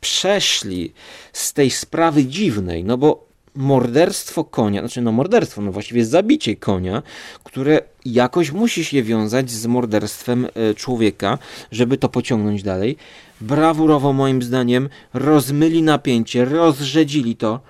przeszli 0.00 0.92
z 1.32 1.52
tej 1.52 1.70
sprawy 1.70 2.24
dziwnej, 2.24 2.84
no 2.84 2.98
bo 2.98 3.28
morderstwo 3.54 4.44
konia, 4.44 4.80
znaczy 4.80 5.02
no 5.02 5.12
morderstwo, 5.12 5.62
no 5.62 5.72
właściwie 5.72 6.04
zabicie 6.04 6.56
konia, 6.56 7.02
które 7.44 7.80
jakoś 8.04 8.52
musi 8.52 8.84
się 8.84 9.02
wiązać 9.02 9.50
z 9.50 9.66
morderstwem 9.66 10.46
e, 10.46 10.74
człowieka, 10.74 11.38
żeby 11.72 11.98
to 11.98 12.08
pociągnąć 12.08 12.62
dalej. 12.62 12.96
Brawurowo 13.40 14.12
moim 14.12 14.42
zdaniem 14.42 14.88
rozmyli 15.14 15.82
napięcie, 15.82 16.44
rozrzedzili 16.44 17.36
to. 17.36 17.60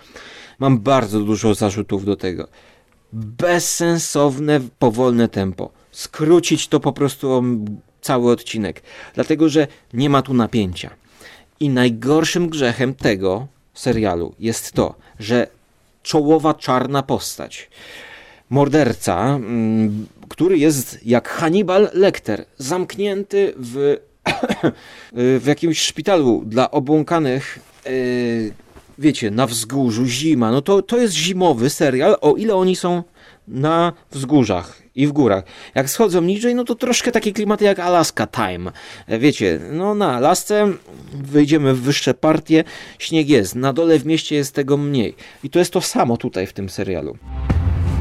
Mam 0.59 0.79
bardzo 0.79 1.21
dużo 1.21 1.55
zarzutów 1.55 2.05
do 2.05 2.17
tego. 2.17 2.49
Bezsensowne, 3.13 4.61
powolne 4.79 5.29
tempo. 5.29 5.78
Skrócić 5.93 6.69
to 6.69 6.81
po 6.81 6.93
prostu 6.93 7.33
o 7.33 7.43
cały 8.01 8.33
odcinek, 8.33 8.83
dlatego 9.15 9.49
że 9.49 9.67
nie 9.93 10.11
ma 10.11 10.23
tu 10.23 10.35
napięcia. 10.35 10.91
I 11.61 11.69
najgorszym 11.69 12.49
grzechem 12.49 12.95
tego 12.95 13.47
serialu 13.75 14.35
jest 14.39 14.73
to, 14.73 14.95
że 15.19 15.47
czołowa 16.03 16.55
czarna 16.55 17.03
postać, 17.03 17.71
morderca, 18.51 19.27
mm, 19.27 20.07
który 20.29 20.59
jest 20.59 21.07
jak 21.07 21.29
Hannibal 21.29 21.91
Lecter, 21.93 22.45
zamknięty 22.59 23.55
w, 23.57 23.97
w 25.43 25.47
jakimś 25.47 25.83
szpitalu 25.83 26.43
dla 26.47 26.71
obłąkanych, 26.71 27.59
e, 27.87 27.91
wiecie, 28.99 29.31
na 29.31 29.47
wzgórzu, 29.47 30.07
zima. 30.07 30.51
No 30.51 30.63
to, 30.63 30.83
to 30.83 30.99
jest 30.99 31.15
zimowy 31.15 31.71
serial, 31.71 32.17
o 32.21 32.37
ile 32.37 32.55
oni 32.55 32.77
są 32.77 33.03
na 33.49 33.93
wzgórzach 34.11 34.83
i 34.99 35.07
w 35.07 35.13
górach. 35.13 35.45
Jak 35.75 35.91
schodzą 35.91 36.21
niżej, 36.21 36.55
no 36.55 36.65
to 36.65 36.75
troszkę 36.75 37.13
takie 37.13 37.33
klimaty 37.33 37.65
jak 37.65 37.79
Alaska 37.79 38.27
Time. 38.27 38.73
E, 39.07 39.19
Wiecie, 39.19 39.61
no 39.73 39.95
na 39.95 40.15
Alasce 40.15 40.73
wyjdziemy 41.13 41.75
w 41.75 41.81
wyższe 41.81 42.15
partie, 42.15 42.65
śnieg 42.99 43.29
jest, 43.29 43.55
na 43.55 43.73
dole 43.73 43.99
w 43.99 44.07
mieście 44.07 44.37
jest 44.37 44.55
tego 44.55 44.77
mniej. 44.77 45.15
I 45.45 45.51
to 45.51 45.59
jest 45.59 45.73
to 45.73 45.81
samo 45.81 46.17
tutaj 46.17 46.47
w 46.47 46.53
tym 46.53 46.69
serialu. 46.69 47.17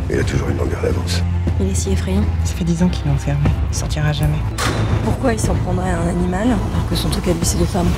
Il 0.10 0.20
a 0.20 0.24
toujours 0.24 0.50
une 0.50 0.58
longueur 0.58 0.82
d'avance. 0.82 1.22
Il 1.60 1.70
est 1.70 1.84
si 1.84 1.90
effrayant. 1.92 2.26
Ça 2.46 2.54
fait 2.56 2.64
dix 2.66 2.82
ans 2.84 2.90
qu'il 2.90 3.08
est 3.08 3.16
enfermé. 3.16 3.50
Il 3.72 3.78
sortira 3.78 4.14
jamais. 4.14 4.40
Pourquoi 5.06 5.34
il 5.34 5.40
s'en 5.40 5.56
prendrait 5.56 5.90
à 5.90 6.00
un 6.00 6.08
animal 6.08 6.48
alors 6.48 6.90
que 6.90 6.96
son 6.96 7.10
truc 7.10 7.28
à 7.28 7.32
lui 7.34 7.44
c'est 7.44 7.60
les 7.60 7.66
femmes 7.66 7.92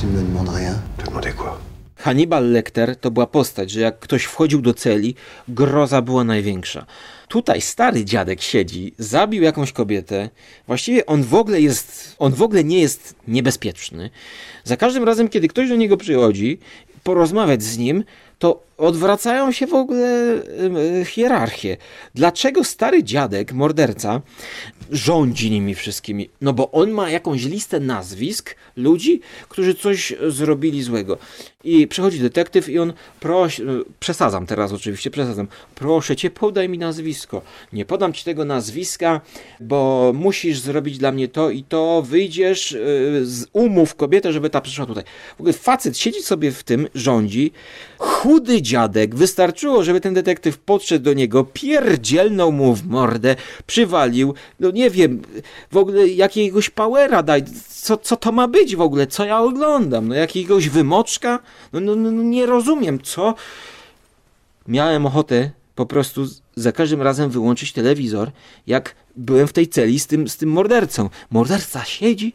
Tu 0.00 0.06
ne 0.06 0.12
me 0.12 0.22
demandes 0.22 0.48
rien 0.48 0.74
Te 0.96 1.06
demander 1.06 1.32
quoi 1.32 1.58
Hannibal 1.98 2.50
Lecter 2.50 2.96
to 2.96 3.10
była 3.10 3.26
postać, 3.26 3.70
że 3.70 3.80
jak 3.80 3.98
ktoś 3.98 4.24
wchodził 4.24 4.62
do 4.62 4.74
celi, 4.74 5.14
groza 5.48 6.02
była 6.02 6.24
największa. 6.24 6.86
Tutaj 7.28 7.60
stary 7.60 8.04
dziadek 8.04 8.42
siedzi, 8.42 8.94
zabił 8.98 9.42
jakąś 9.42 9.72
kobietę. 9.72 10.30
Właściwie 10.66 11.06
on 11.06 11.22
w 11.22 11.34
ogóle 11.34 11.60
jest, 11.60 12.16
on 12.18 12.32
w 12.32 12.42
ogóle 12.42 12.64
nie 12.64 12.80
jest 12.80 13.14
niebezpieczny. 13.28 14.10
Za 14.64 14.76
każdym 14.76 15.04
razem, 15.04 15.28
kiedy 15.28 15.48
ktoś 15.48 15.68
do 15.68 15.76
niego 15.76 15.96
przychodzi, 15.96 16.58
porozmawiać 17.02 17.62
z 17.62 17.78
nim, 17.78 18.04
to 18.38 18.68
odwracają 18.78 19.52
się 19.52 19.66
w 19.66 19.74
ogóle 19.74 20.34
y, 21.00 21.04
hierarchie. 21.04 21.76
Dlaczego 22.14 22.64
stary 22.64 23.04
dziadek, 23.04 23.52
morderca, 23.52 24.20
rządzi 24.90 25.50
nimi 25.50 25.74
wszystkimi? 25.74 26.30
No 26.40 26.52
bo 26.52 26.70
on 26.70 26.90
ma 26.90 27.10
jakąś 27.10 27.44
listę 27.44 27.80
nazwisk 27.80 28.56
ludzi, 28.76 29.20
którzy 29.48 29.74
coś 29.74 30.14
zrobili 30.28 30.82
złego. 30.82 31.18
I 31.64 31.86
przychodzi 31.86 32.20
detektyw 32.20 32.68
i 32.68 32.78
on 32.78 32.92
prosi, 33.20 33.62
y, 33.62 33.66
przesadzam 34.00 34.46
teraz 34.46 34.72
oczywiście, 34.72 35.10
przesadzam. 35.10 35.48
Proszę 35.74 36.16
cię, 36.16 36.30
podaj 36.30 36.68
mi 36.68 36.78
nazwisko. 36.78 37.42
Nie 37.72 37.84
podam 37.84 38.12
ci 38.12 38.24
tego 38.24 38.44
nazwiska, 38.44 39.20
bo 39.60 40.12
musisz 40.14 40.60
zrobić 40.60 40.98
dla 40.98 41.12
mnie 41.12 41.28
to 41.28 41.50
i 41.50 41.62
to. 41.62 42.02
Wyjdziesz, 42.02 42.72
y, 42.72 43.20
z 43.24 43.46
umów 43.52 43.94
kobietę, 43.94 44.32
żeby 44.32 44.50
ta 44.50 44.60
przyszła 44.60 44.86
tutaj. 44.86 45.04
W 45.36 45.40
ogóle 45.40 45.52
facet 45.52 45.98
siedzi 45.98 46.22
sobie 46.22 46.52
w 46.52 46.64
tym, 46.64 46.88
rządzi. 46.94 47.52
Chudy 47.98 48.62
dziadek, 48.62 49.14
wystarczyło, 49.14 49.84
żeby 49.84 50.00
ten 50.00 50.14
detektyw 50.14 50.58
podszedł 50.58 51.04
do 51.04 51.12
niego, 51.12 51.44
pierdzielnął 51.44 52.52
mu 52.52 52.74
w 52.74 52.86
mordę, 52.86 53.36
przywalił, 53.66 54.34
no 54.60 54.70
nie 54.70 54.90
wiem, 54.90 55.22
w 55.72 55.76
ogóle 55.76 56.08
jakiegoś 56.08 56.70
powera 56.70 57.22
daj, 57.22 57.44
co, 57.68 57.96
co 57.96 58.16
to 58.16 58.32
ma 58.32 58.48
być 58.48 58.76
w 58.76 58.80
ogóle, 58.80 59.06
co 59.06 59.24
ja 59.24 59.40
oglądam, 59.40 60.08
no 60.08 60.14
jakiegoś 60.14 60.68
wymoczka, 60.68 61.38
no, 61.72 61.80
no, 61.80 61.96
no 61.96 62.10
no 62.10 62.22
nie 62.22 62.46
rozumiem, 62.46 63.00
co? 63.02 63.34
Miałem 64.68 65.06
ochotę 65.06 65.50
po 65.74 65.86
prostu 65.86 66.26
za 66.56 66.72
każdym 66.72 67.02
razem 67.02 67.30
wyłączyć 67.30 67.72
telewizor, 67.72 68.30
jak 68.66 68.94
byłem 69.16 69.46
w 69.46 69.52
tej 69.52 69.68
celi 69.68 70.00
z 70.00 70.06
tym, 70.06 70.28
z 70.28 70.36
tym 70.36 70.48
mordercą. 70.48 71.10
Morderca 71.30 71.84
siedzi 71.84 72.32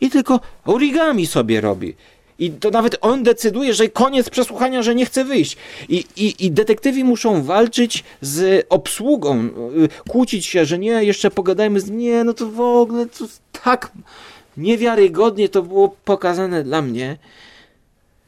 i 0.00 0.10
tylko 0.10 0.40
origami 0.64 1.26
sobie 1.26 1.60
robi. 1.60 1.94
I 2.38 2.50
to 2.50 2.70
nawet 2.70 2.96
on 3.00 3.22
decyduje, 3.22 3.74
że 3.74 3.88
koniec 3.88 4.30
przesłuchania, 4.30 4.82
że 4.82 4.94
nie 4.94 5.06
chce 5.06 5.24
wyjść. 5.24 5.56
I, 5.88 6.04
i, 6.16 6.46
I 6.46 6.50
detektywi 6.50 7.04
muszą 7.04 7.42
walczyć 7.42 8.04
z 8.20 8.66
obsługą, 8.68 9.44
y, 9.44 9.50
kłócić 10.08 10.46
się, 10.46 10.64
że 10.64 10.78
nie, 10.78 11.04
jeszcze 11.04 11.30
pogadajmy 11.30 11.80
z 11.80 11.90
Nie, 11.90 12.24
no 12.24 12.34
to 12.34 12.46
w 12.46 12.60
ogóle 12.60 13.06
to 13.06 13.24
tak 13.64 13.92
niewiarygodnie 14.56 15.48
to 15.48 15.62
było 15.62 15.96
pokazane 16.04 16.62
dla 16.64 16.82
mnie. 16.82 17.18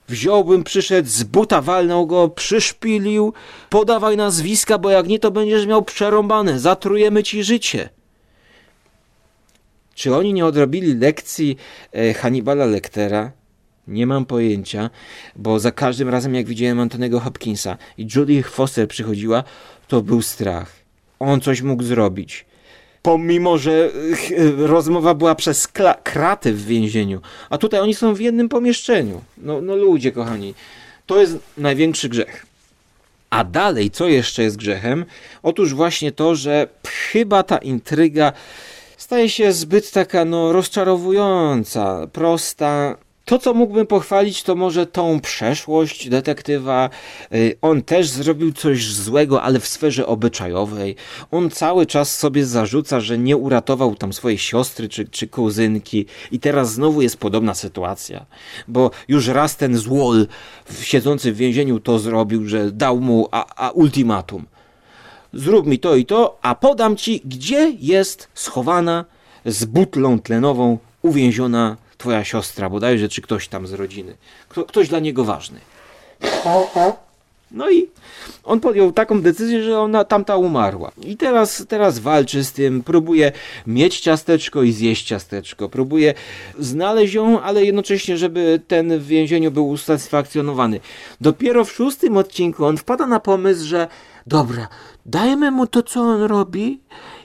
Wziąłbym, 0.09 0.65
przyszedł 0.65 1.09
z 1.09 1.23
buta, 1.23 1.63
walnął 1.63 2.07
go, 2.07 2.29
przyszpilił, 2.29 3.33
podawaj 3.71 4.17
nazwiska, 4.17 4.79
bo 4.79 4.91
jak 4.91 5.09
nie, 5.09 5.19
to 5.19 5.31
będziesz 5.31 5.67
miał 5.67 5.83
przerąbane, 5.83 6.59
zatrujemy 6.59 7.23
ci 7.23 7.45
życie. 7.45 7.89
Czy 9.95 10.17
oni 10.17 10.33
nie 10.33 10.47
odrobili 10.47 10.95
lekcji 10.95 11.57
e, 11.93 12.15
Hannibala 12.15 12.65
Lectera? 12.65 13.38
Nie 13.89 14.07
mam 14.07 14.25
pojęcia, 14.25 14.91
bo 15.37 15.61
za 15.61 15.73
każdym 15.73 16.09
razem 16.09 16.35
jak 16.35 16.47
widziałem 16.47 16.81
Antonego 16.81 17.21
Hopkinsa 17.21 17.77
i 17.99 18.07
Judy 18.17 18.43
Foster 18.43 18.89
przychodziła, 18.89 19.45
to 19.89 20.03
był 20.03 20.23
strach. 20.23 20.73
On 21.19 21.41
coś 21.41 21.63
mógł 21.63 21.83
zrobić. 21.83 22.45
Pomimo, 23.03 23.59
że 23.59 23.91
ch, 24.17 24.31
rozmowa 24.57 25.15
była 25.15 25.35
przez 25.35 25.69
kraty 26.03 26.53
w 26.53 26.67
więzieniu, 26.67 27.21
a 27.51 27.59
tutaj 27.59 27.81
oni 27.81 27.95
są 27.95 28.15
w 28.15 28.21
jednym 28.21 28.49
pomieszczeniu. 28.49 29.21
No, 29.39 29.61
no 29.61 29.77
ludzie, 29.77 30.13
kochani, 30.13 30.55
to 31.07 31.21
jest 31.21 31.39
największy 31.59 32.09
grzech. 32.09 32.47
A 33.31 33.45
dalej, 33.45 33.91
co 33.91 34.09
jeszcze 34.09 34.43
jest 34.43 34.57
grzechem? 34.57 35.05
Otóż 35.43 35.75
właśnie 35.75 36.13
to, 36.13 36.35
że 36.35 36.69
chyba 37.13 37.43
ta 37.43 37.59
intryga 37.59 38.33
staje 38.97 39.29
się 39.29 39.53
zbyt 39.53 39.91
taka, 39.91 40.25
no, 40.25 40.53
rozczarowująca, 40.53 42.07
prosta. 42.13 42.97
To, 43.29 43.39
co 43.39 43.55
mógłbym 43.55 43.87
pochwalić, 43.87 44.43
to 44.43 44.55
może 44.55 44.87
tą 44.87 45.21
przeszłość 45.21 46.09
detektywa. 46.09 46.91
Y, 47.35 47.57
On 47.63 47.83
też 47.83 48.09
zrobił 48.09 48.53
coś 48.53 48.93
złego, 48.93 49.43
ale 49.43 49.61
w 49.61 49.67
sferze 49.67 50.07
obyczajowej. 50.07 50.97
On 51.31 51.51
cały 51.51 51.87
czas 51.87 52.19
sobie 52.19 52.47
zarzuca, 52.47 53.01
że 53.01 53.19
nie 53.19 53.37
uratował 53.37 53.95
tam 53.95 54.13
swojej 54.13 54.39
siostry 54.39 54.89
czy, 54.89 55.09
czy 55.09 55.29
kuzynki, 55.29 56.07
i 56.33 56.41
teraz 56.41 56.73
znowu 56.73 57.03
jest 57.03 57.17
podobna 57.17 57.55
sytuacja. 57.55 58.27
Bo 58.69 58.91
już 59.09 59.27
raz 59.27 59.57
ten 59.57 59.77
złol 59.77 60.27
siedzący 60.81 61.33
w 61.33 61.37
więzieniu 61.37 61.81
to 61.81 61.99
zrobił, 61.99 62.47
że 62.47 62.73
dał 62.73 63.01
mu 63.01 63.29
a, 63.31 63.67
a 63.67 63.71
ultimatum 63.71 64.47
zrób 65.33 65.67
mi 65.67 65.79
to 65.79 65.97
i 65.97 66.07
to, 66.07 66.39
a 66.43 66.55
podam 66.55 66.97
ci, 66.97 67.21
gdzie 67.25 67.73
jest 67.81 68.29
schowana 68.35 69.05
z 69.45 69.65
butlą 69.65 70.19
tlenową 70.19 70.79
uwięziona 71.03 71.77
twoja 71.99 72.25
siostra, 72.25 72.71
bodajże, 72.71 73.09
czy 73.09 73.23
ktoś 73.23 73.49
tam 73.49 73.67
z 73.67 73.73
rodziny. 73.73 74.17
Kto, 74.49 74.65
ktoś 74.65 74.89
dla 74.89 74.99
niego 74.99 75.25
ważny. 75.25 75.61
No 77.51 77.71
i 77.71 77.89
on 78.45 78.61
podjął 78.61 78.93
taką 78.93 79.23
decyzję, 79.23 79.63
że 79.63 79.81
ona 79.81 80.05
tamta 80.05 80.37
umarła. 80.37 80.93
I 81.03 81.17
teraz, 81.17 81.65
teraz 81.69 81.99
walczy 81.99 82.45
z 82.45 82.53
tym, 82.53 82.83
próbuje 82.83 83.33
mieć 83.67 84.01
ciasteczko 84.01 84.63
i 84.63 84.73
zjeść 84.73 85.07
ciasteczko. 85.07 85.69
Próbuje 85.69 86.15
znaleźć 86.59 87.15
ją, 87.15 87.41
ale 87.41 87.65
jednocześnie, 87.65 88.17
żeby 88.17 88.61
ten 88.69 88.99
w 88.99 89.07
więzieniu 89.07 89.51
był 89.51 89.69
usatysfakcjonowany. 89.69 90.81
Dopiero 91.21 91.65
w 91.65 91.73
szóstym 91.73 92.17
odcinku 92.17 92.65
on 92.65 92.77
wpada 92.77 93.07
na 93.07 93.21
pomysł, 93.21 93.65
że 93.65 93.89
dobra, 94.27 94.69
dajmy 95.07 95.51
mu 95.51 95.67
to, 95.67 95.83
co 95.83 96.01
on 96.01 96.23
robi 96.23 96.81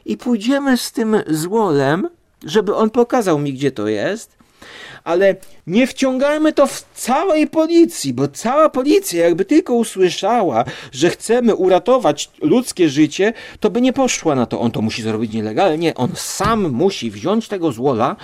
i 0.06 0.18
pójdziemy 0.18 0.78
z 0.78 0.92
tym 0.92 1.18
złolem, 1.28 2.10
żeby 2.46 2.76
on 2.76 2.90
pokazał 2.90 3.40
mi, 3.40 3.54
gdzie 3.54 3.72
to 3.72 3.88
jest. 3.88 4.43
Ale 5.04 5.36
nie 5.68 5.88
wciągajmy 5.88 6.54
to 6.54 6.68
w 6.68 6.86
całej 6.94 7.48
policji, 7.48 8.14
bo 8.14 8.28
cała 8.28 8.70
policja 8.70 9.24
jakby 9.24 9.46
tylko 9.46 9.74
usłyszała, 9.74 10.66
że 10.92 11.10
chcemy 11.10 11.56
uratować 11.56 12.30
ludzkie 12.42 12.90
życie, 12.90 13.34
to 13.60 13.70
by 13.70 13.82
nie 13.82 13.94
poszła 13.94 14.36
na 14.36 14.46
to. 14.46 14.60
On 14.60 14.72
to 14.72 14.82
musi 14.82 15.02
zrobić 15.02 15.34
nielegalnie, 15.34 15.96
on 15.96 16.10
sam 16.16 16.72
musi 16.72 17.12
wziąć 17.12 17.48
tego 17.48 17.72
złola 17.72 18.16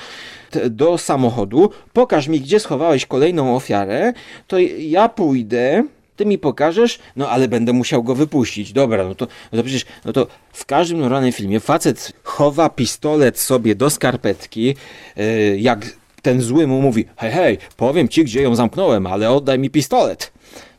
do 0.70 0.98
samochodu, 0.98 1.70
pokaż 1.94 2.28
mi, 2.28 2.42
gdzie 2.42 2.60
schowałeś 2.60 3.06
kolejną 3.06 3.56
ofiarę, 3.56 4.14
to 4.48 4.58
ja 4.78 5.10
pójdę, 5.10 5.84
ty 6.16 6.26
mi 6.26 6.38
pokażesz, 6.38 7.00
no 7.16 7.30
ale 7.30 7.48
będę 7.48 7.74
musiał 7.74 8.04
go 8.04 8.16
wypuścić. 8.16 8.74
Dobra, 8.74 9.04
no 9.04 9.16
to, 9.16 9.28
no 9.52 9.58
to 9.58 9.64
przecież, 9.64 9.86
no 10.06 10.14
to 10.14 10.28
w 10.54 10.66
każdym 10.66 11.00
normalnym 11.00 11.32
filmie 11.32 11.60
facet 11.60 12.14
chowa 12.24 12.70
pistolet 12.70 13.40
sobie 13.40 13.76
do 13.76 13.90
skarpetki, 13.90 14.76
yy, 15.16 15.60
jak 15.60 15.99
ten 16.22 16.41
zły 16.41 16.67
mu 16.67 16.82
mówi, 16.82 17.05
hej, 17.17 17.32
hej, 17.32 17.57
powiem 17.78 18.07
ci, 18.07 18.24
gdzie 18.24 18.41
ją 18.41 18.55
zamknąłem, 18.55 19.07
ale 19.07 19.32
oddaj 19.32 19.59
mi 19.59 19.70
pistolet. 19.70 20.32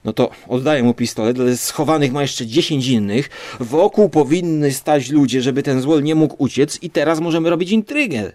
No 0.04 0.12
to 0.12 0.30
oddaję 0.48 0.82
mu 0.82 0.94
pistolet, 0.94 1.40
ale 1.40 1.56
schowanych 1.56 2.12
ma 2.12 2.22
jeszcze 2.22 2.46
10 2.46 2.88
innych. 2.88 3.30
Wokół 3.60 4.08
powinny 4.08 4.72
stać 4.72 5.10
ludzie, 5.10 5.42
żeby 5.42 5.62
ten 5.62 5.80
złol 5.80 6.02
nie 6.02 6.14
mógł 6.14 6.34
uciec 6.38 6.78
i 6.82 6.90
teraz 6.90 7.20
możemy 7.20 7.50
robić 7.50 7.70
intrygę. 7.70 8.32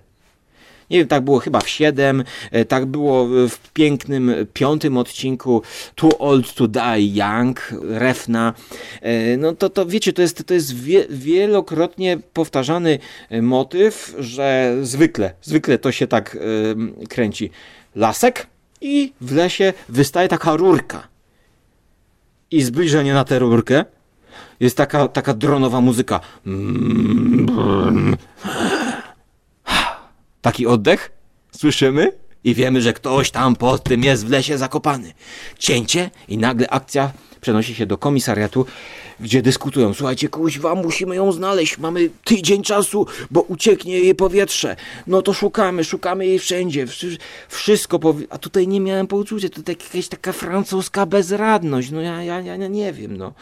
Nie 0.90 0.98
wiem, 0.98 1.08
tak 1.08 1.24
było 1.24 1.40
chyba 1.40 1.60
w 1.60 1.70
7, 1.70 2.24
e, 2.52 2.66
tak 2.66 2.86
było 2.86 3.26
w 3.50 3.58
pięknym 3.74 4.32
piątym 4.54 4.98
odcinku 4.98 5.62
Too 5.96 6.18
Old 6.18 6.54
to 6.54 6.68
Die 6.68 7.00
Young, 7.00 7.72
Refna. 7.82 8.54
E, 9.02 9.38
No 9.38 9.54
to, 9.54 9.70
to 9.70 9.86
wiecie, 9.86 10.14
to 10.14 10.22
jest, 10.22 10.48
to 10.48 10.54
jest 10.54 10.76
wie, 10.76 11.06
wielokrotnie 11.10 12.18
powtarzany 12.34 13.00
e, 13.30 13.42
motyw, 13.42 14.16
że 14.20 14.76
zwykle, 14.82 15.34
zwykle 15.42 15.78
to 15.78 15.92
się 15.92 16.08
tak 16.08 16.38
kręci. 17.10 17.50
Lasek 17.96 18.48
i 18.82 19.14
w 19.22 19.36
lesie 19.36 19.74
wystaje 19.90 20.28
taka 20.28 20.56
rurka. 20.56 21.08
I 22.52 22.62
zbliżenie 22.62 23.14
na 23.14 23.24
tę 23.24 23.40
rurkę 23.40 23.86
jest 24.60 24.78
taka, 24.78 25.08
taka 25.08 25.34
dronowa 25.34 25.82
muzyka. 25.82 26.20
Taki 30.46 30.68
oddech 30.68 31.12
słyszymy 31.58 32.12
i 32.44 32.54
wiemy, 32.56 32.82
że 32.82 32.94
ktoś 32.94 33.32
tam 33.32 33.56
pod 33.56 33.84
tym 33.84 34.04
jest 34.04 34.26
w 34.26 34.30
lesie 34.30 34.58
zakopany. 34.58 35.14
Cięcie 35.60 36.10
i 36.28 36.38
nagle 36.38 36.70
akcja 36.70 37.12
przenosi 37.42 37.76
się 37.76 37.86
do 37.86 37.98
komisariatu, 37.98 38.66
gdzie 39.20 39.42
dyskutują. 39.42 39.94
Słuchajcie, 39.94 40.30
kuźwa, 40.30 40.76
musimy 40.76 41.16
ją 41.16 41.32
znaleźć. 41.32 41.78
Mamy 41.78 42.10
tydzień 42.24 42.64
czasu, 42.64 43.06
bo 43.32 43.42
ucieknie 43.42 44.00
jej 44.00 44.16
powietrze. 44.16 44.76
No 45.08 45.22
to 45.22 45.34
szukamy, 45.34 45.84
szukamy 45.84 46.26
jej 46.28 46.40
wszędzie. 46.40 46.88
Wszy- 46.88 47.18
Wszystko 47.50 47.98
powi- 48.00 48.28
A 48.30 48.38
tutaj 48.38 48.68
nie 48.68 48.80
miałem 48.82 49.08
poczucia. 49.08 49.50
To 49.50 49.62
tak 49.64 49.84
jakaś 49.84 50.08
taka 50.08 50.32
francuska 50.32 51.06
bezradność. 51.06 51.92
No 51.92 52.02
ja, 52.02 52.24
ja, 52.24 52.40
ja 52.42 52.56
nie 52.68 52.94
wiem, 52.94 53.18
no 53.18 53.34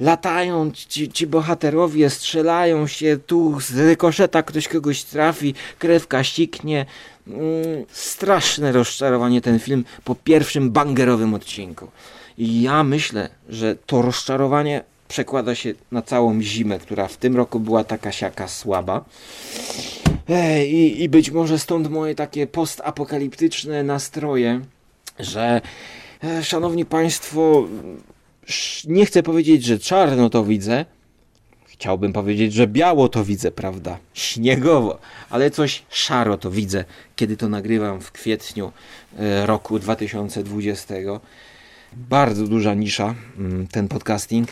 latają 0.00 0.70
ci, 0.72 1.08
ci 1.08 1.26
bohaterowie, 1.26 2.10
strzelają 2.10 2.86
się, 2.86 3.18
tu 3.26 3.60
z 3.60 3.78
rykoszeta 3.78 4.42
ktoś 4.42 4.68
kogoś 4.68 5.02
trafi, 5.02 5.54
krewka 5.78 6.24
ściknie. 6.24 6.86
Mm, 7.26 7.40
straszne 7.92 8.72
rozczarowanie 8.72 9.40
ten 9.40 9.58
film 9.58 9.84
po 10.04 10.14
pierwszym 10.14 10.70
bangerowym 10.70 11.34
odcinku. 11.34 11.88
I 12.38 12.62
ja 12.62 12.84
myślę, 12.84 13.28
że 13.48 13.76
to 13.86 14.02
rozczarowanie 14.02 14.84
przekłada 15.08 15.54
się 15.54 15.74
na 15.92 16.02
całą 16.02 16.42
zimę, 16.42 16.78
która 16.78 17.08
w 17.08 17.16
tym 17.16 17.36
roku 17.36 17.60
była 17.60 17.84
taka 17.84 18.12
siaka 18.12 18.48
słaba. 18.48 19.04
I, 20.66 21.02
I 21.02 21.08
być 21.08 21.30
może 21.30 21.58
stąd 21.58 21.90
moje 21.90 22.14
takie 22.14 22.46
postapokaliptyczne 22.46 23.82
nastroje, 23.82 24.60
że 25.18 25.60
e, 26.24 26.44
szanowni 26.44 26.84
państwo, 26.84 27.68
nie 28.84 29.06
chcę 29.06 29.22
powiedzieć, 29.22 29.64
że 29.64 29.78
czarno 29.78 30.30
to 30.30 30.44
widzę. 30.44 30.84
Chciałbym 31.66 32.12
powiedzieć, 32.12 32.52
że 32.52 32.66
biało 32.66 33.08
to 33.08 33.24
widzę, 33.24 33.50
prawda? 33.50 33.98
Śniegowo, 34.14 34.98
ale 35.30 35.50
coś 35.50 35.82
szaro 35.90 36.38
to 36.38 36.50
widzę, 36.50 36.84
kiedy 37.16 37.36
to 37.36 37.48
nagrywam 37.48 38.00
w 38.00 38.12
kwietniu 38.12 38.72
e, 39.18 39.46
roku 39.46 39.78
2020. 39.78 40.94
Bardzo 41.92 42.46
duża 42.46 42.74
nisza, 42.74 43.14
mm, 43.38 43.66
ten 43.66 43.88
podcasting 43.88 44.48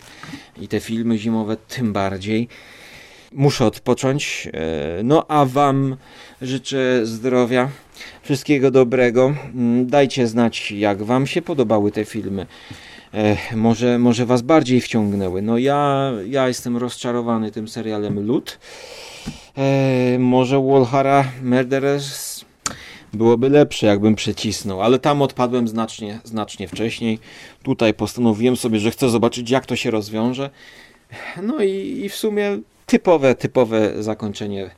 i 0.61 0.69
te 0.69 0.81
filmy 0.81 1.19
zimowe 1.19 1.57
tym 1.57 1.93
bardziej. 1.93 2.49
Muszę 3.33 3.65
odpocząć. 3.67 4.49
e, 4.53 5.03
No 5.03 5.27
a 5.29 5.45
Wam 5.45 5.97
życzę 6.43 7.07
zdrowia, 7.07 7.69
wszystkiego 8.23 8.71
dobrego. 8.71 9.35
Mm, 9.55 9.87
Dajcie 9.87 10.27
znać, 10.27 10.71
jak 10.73 11.03
Wam 11.03 11.27
się 11.27 11.43
podobały 11.43 11.93
te 11.93 12.05
filmy. 12.05 12.47
E, 13.17 13.37
może, 13.57 13.99
może 13.99 14.27
Was 14.27 14.43
bardziej 14.43 14.81
wciągnęły. 14.81 15.43
No 15.43 15.59
ja, 15.59 16.13
ja 16.29 16.49
jestem 16.49 16.77
rozczarowany 16.77 17.51
tym 17.51 17.69
serialem 17.69 18.27
Lud. 18.27 18.59
E, 19.57 20.19
może 20.19 20.61
Walhara 20.61 21.25
Murderers 21.43 22.45
byłoby 23.13 23.49
lepsze, 23.49 23.87
jakbym 23.87 24.15
przecisnął, 24.15 24.83
ale 24.83 24.99
tam 24.99 25.23
odpadłem 25.23 25.69
znacznie, 25.69 26.21
znacznie 26.25 26.69
wcześniej. 26.69 27.19
Tutaj 27.63 27.95
postanowiłem 27.95 28.57
sobie, 28.57 28.79
że 28.79 28.91
chcę 28.91 29.11
zobaczyć, 29.11 29.51
jak 29.51 29.67
to 29.67 29.77
się 29.77 29.91
rozwiąże. 29.91 30.51
No 31.43 31.63
i, 31.63 32.01
i 32.05 32.09
w 32.09 32.15
sumie 32.15 32.59
typowe, 32.87 33.35
typowe 33.35 34.03
zakończenie 34.03 34.71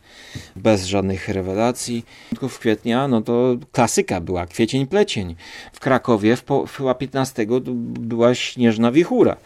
bez 0.57 0.85
żadnych 0.87 1.29
rewelacji. 1.29 2.05
W 2.49 2.59
kwietnia, 2.59 3.09
no 3.09 3.23
to 3.23 3.57
klasyka 3.73 4.21
była, 4.21 4.47
kwiecień, 4.47 4.87
plecień. 4.87 5.37
W 5.73 5.81
Krakowie 5.81 6.37
w 6.37 6.45
po, 6.45 6.67
chyba 6.67 6.95
15 6.95 7.47
to 7.47 7.61
była 8.01 8.35
śnieżna 8.35 8.93
wichura. 8.93 9.37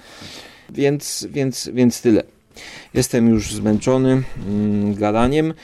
Więc, 0.70 1.26
więc, 1.30 1.70
więc 1.72 2.00
tyle. 2.00 2.22
Jestem 2.94 3.28
już 3.28 3.54
zmęczony 3.54 4.22
mm, 4.48 4.94
gadaniem 4.94 5.54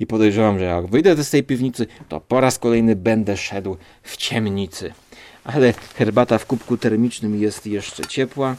i 0.00 0.06
podejrzewam, 0.06 0.58
że 0.58 0.64
jak 0.64 0.86
wyjdę 0.86 1.24
z 1.24 1.30
tej 1.30 1.42
piwnicy, 1.42 1.86
to 2.08 2.20
po 2.20 2.40
raz 2.40 2.58
kolejny 2.58 2.96
będę 2.96 3.36
szedł 3.36 3.76
w 4.02 4.16
ciemnicy. 4.16 4.92
Ale 5.44 5.74
herbata 5.94 6.38
w 6.38 6.46
kubku 6.46 6.76
termicznym 6.76 7.42
jest 7.42 7.66
jeszcze 7.66 8.06
ciepła. 8.06 8.56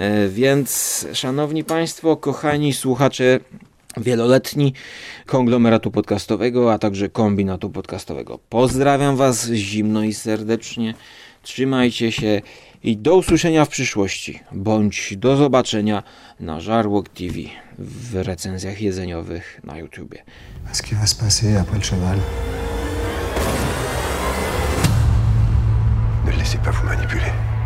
E, 0.00 0.28
Więc, 0.28 1.06
szanowni 1.12 1.64
państwo, 1.64 2.16
kochani 2.16 2.72
słuchacze 2.72 3.40
wieloletni 3.96 4.74
konglomeratu 5.26 5.90
podcastowego, 5.90 6.72
a 6.72 6.78
także 6.78 7.08
kombinatu 7.08 7.70
podcastowego. 7.70 8.38
Pozdrawiam 8.48 9.16
Was 9.16 9.46
zimno 9.46 10.02
i 10.02 10.14
serdecznie. 10.14 10.94
Trzymajcie 11.42 12.12
się 12.12 12.42
i 12.82 12.96
do 12.96 13.16
usłyszenia 13.16 13.64
w 13.64 13.68
przyszłości, 13.68 14.40
bądź 14.52 15.16
do 15.16 15.36
zobaczenia 15.36 16.02
na 16.40 16.60
Żarłok 16.60 17.08
TV 17.08 17.34
w 17.78 18.14
recenzjach 18.14 18.80
jedzeniowych 18.80 19.60
na 19.64 19.78
YouTubie. 19.78 20.24
Ce 20.72 20.82
qui 20.82 20.94
va 20.94 21.06
se 21.06 21.16
passer 21.24 21.56
après 21.56 21.78
le 21.78 22.20
Ne 26.26 26.32
laissez 26.32 26.58
pas 26.64 26.72
vous 26.72 26.86
manipuler. 26.86 27.59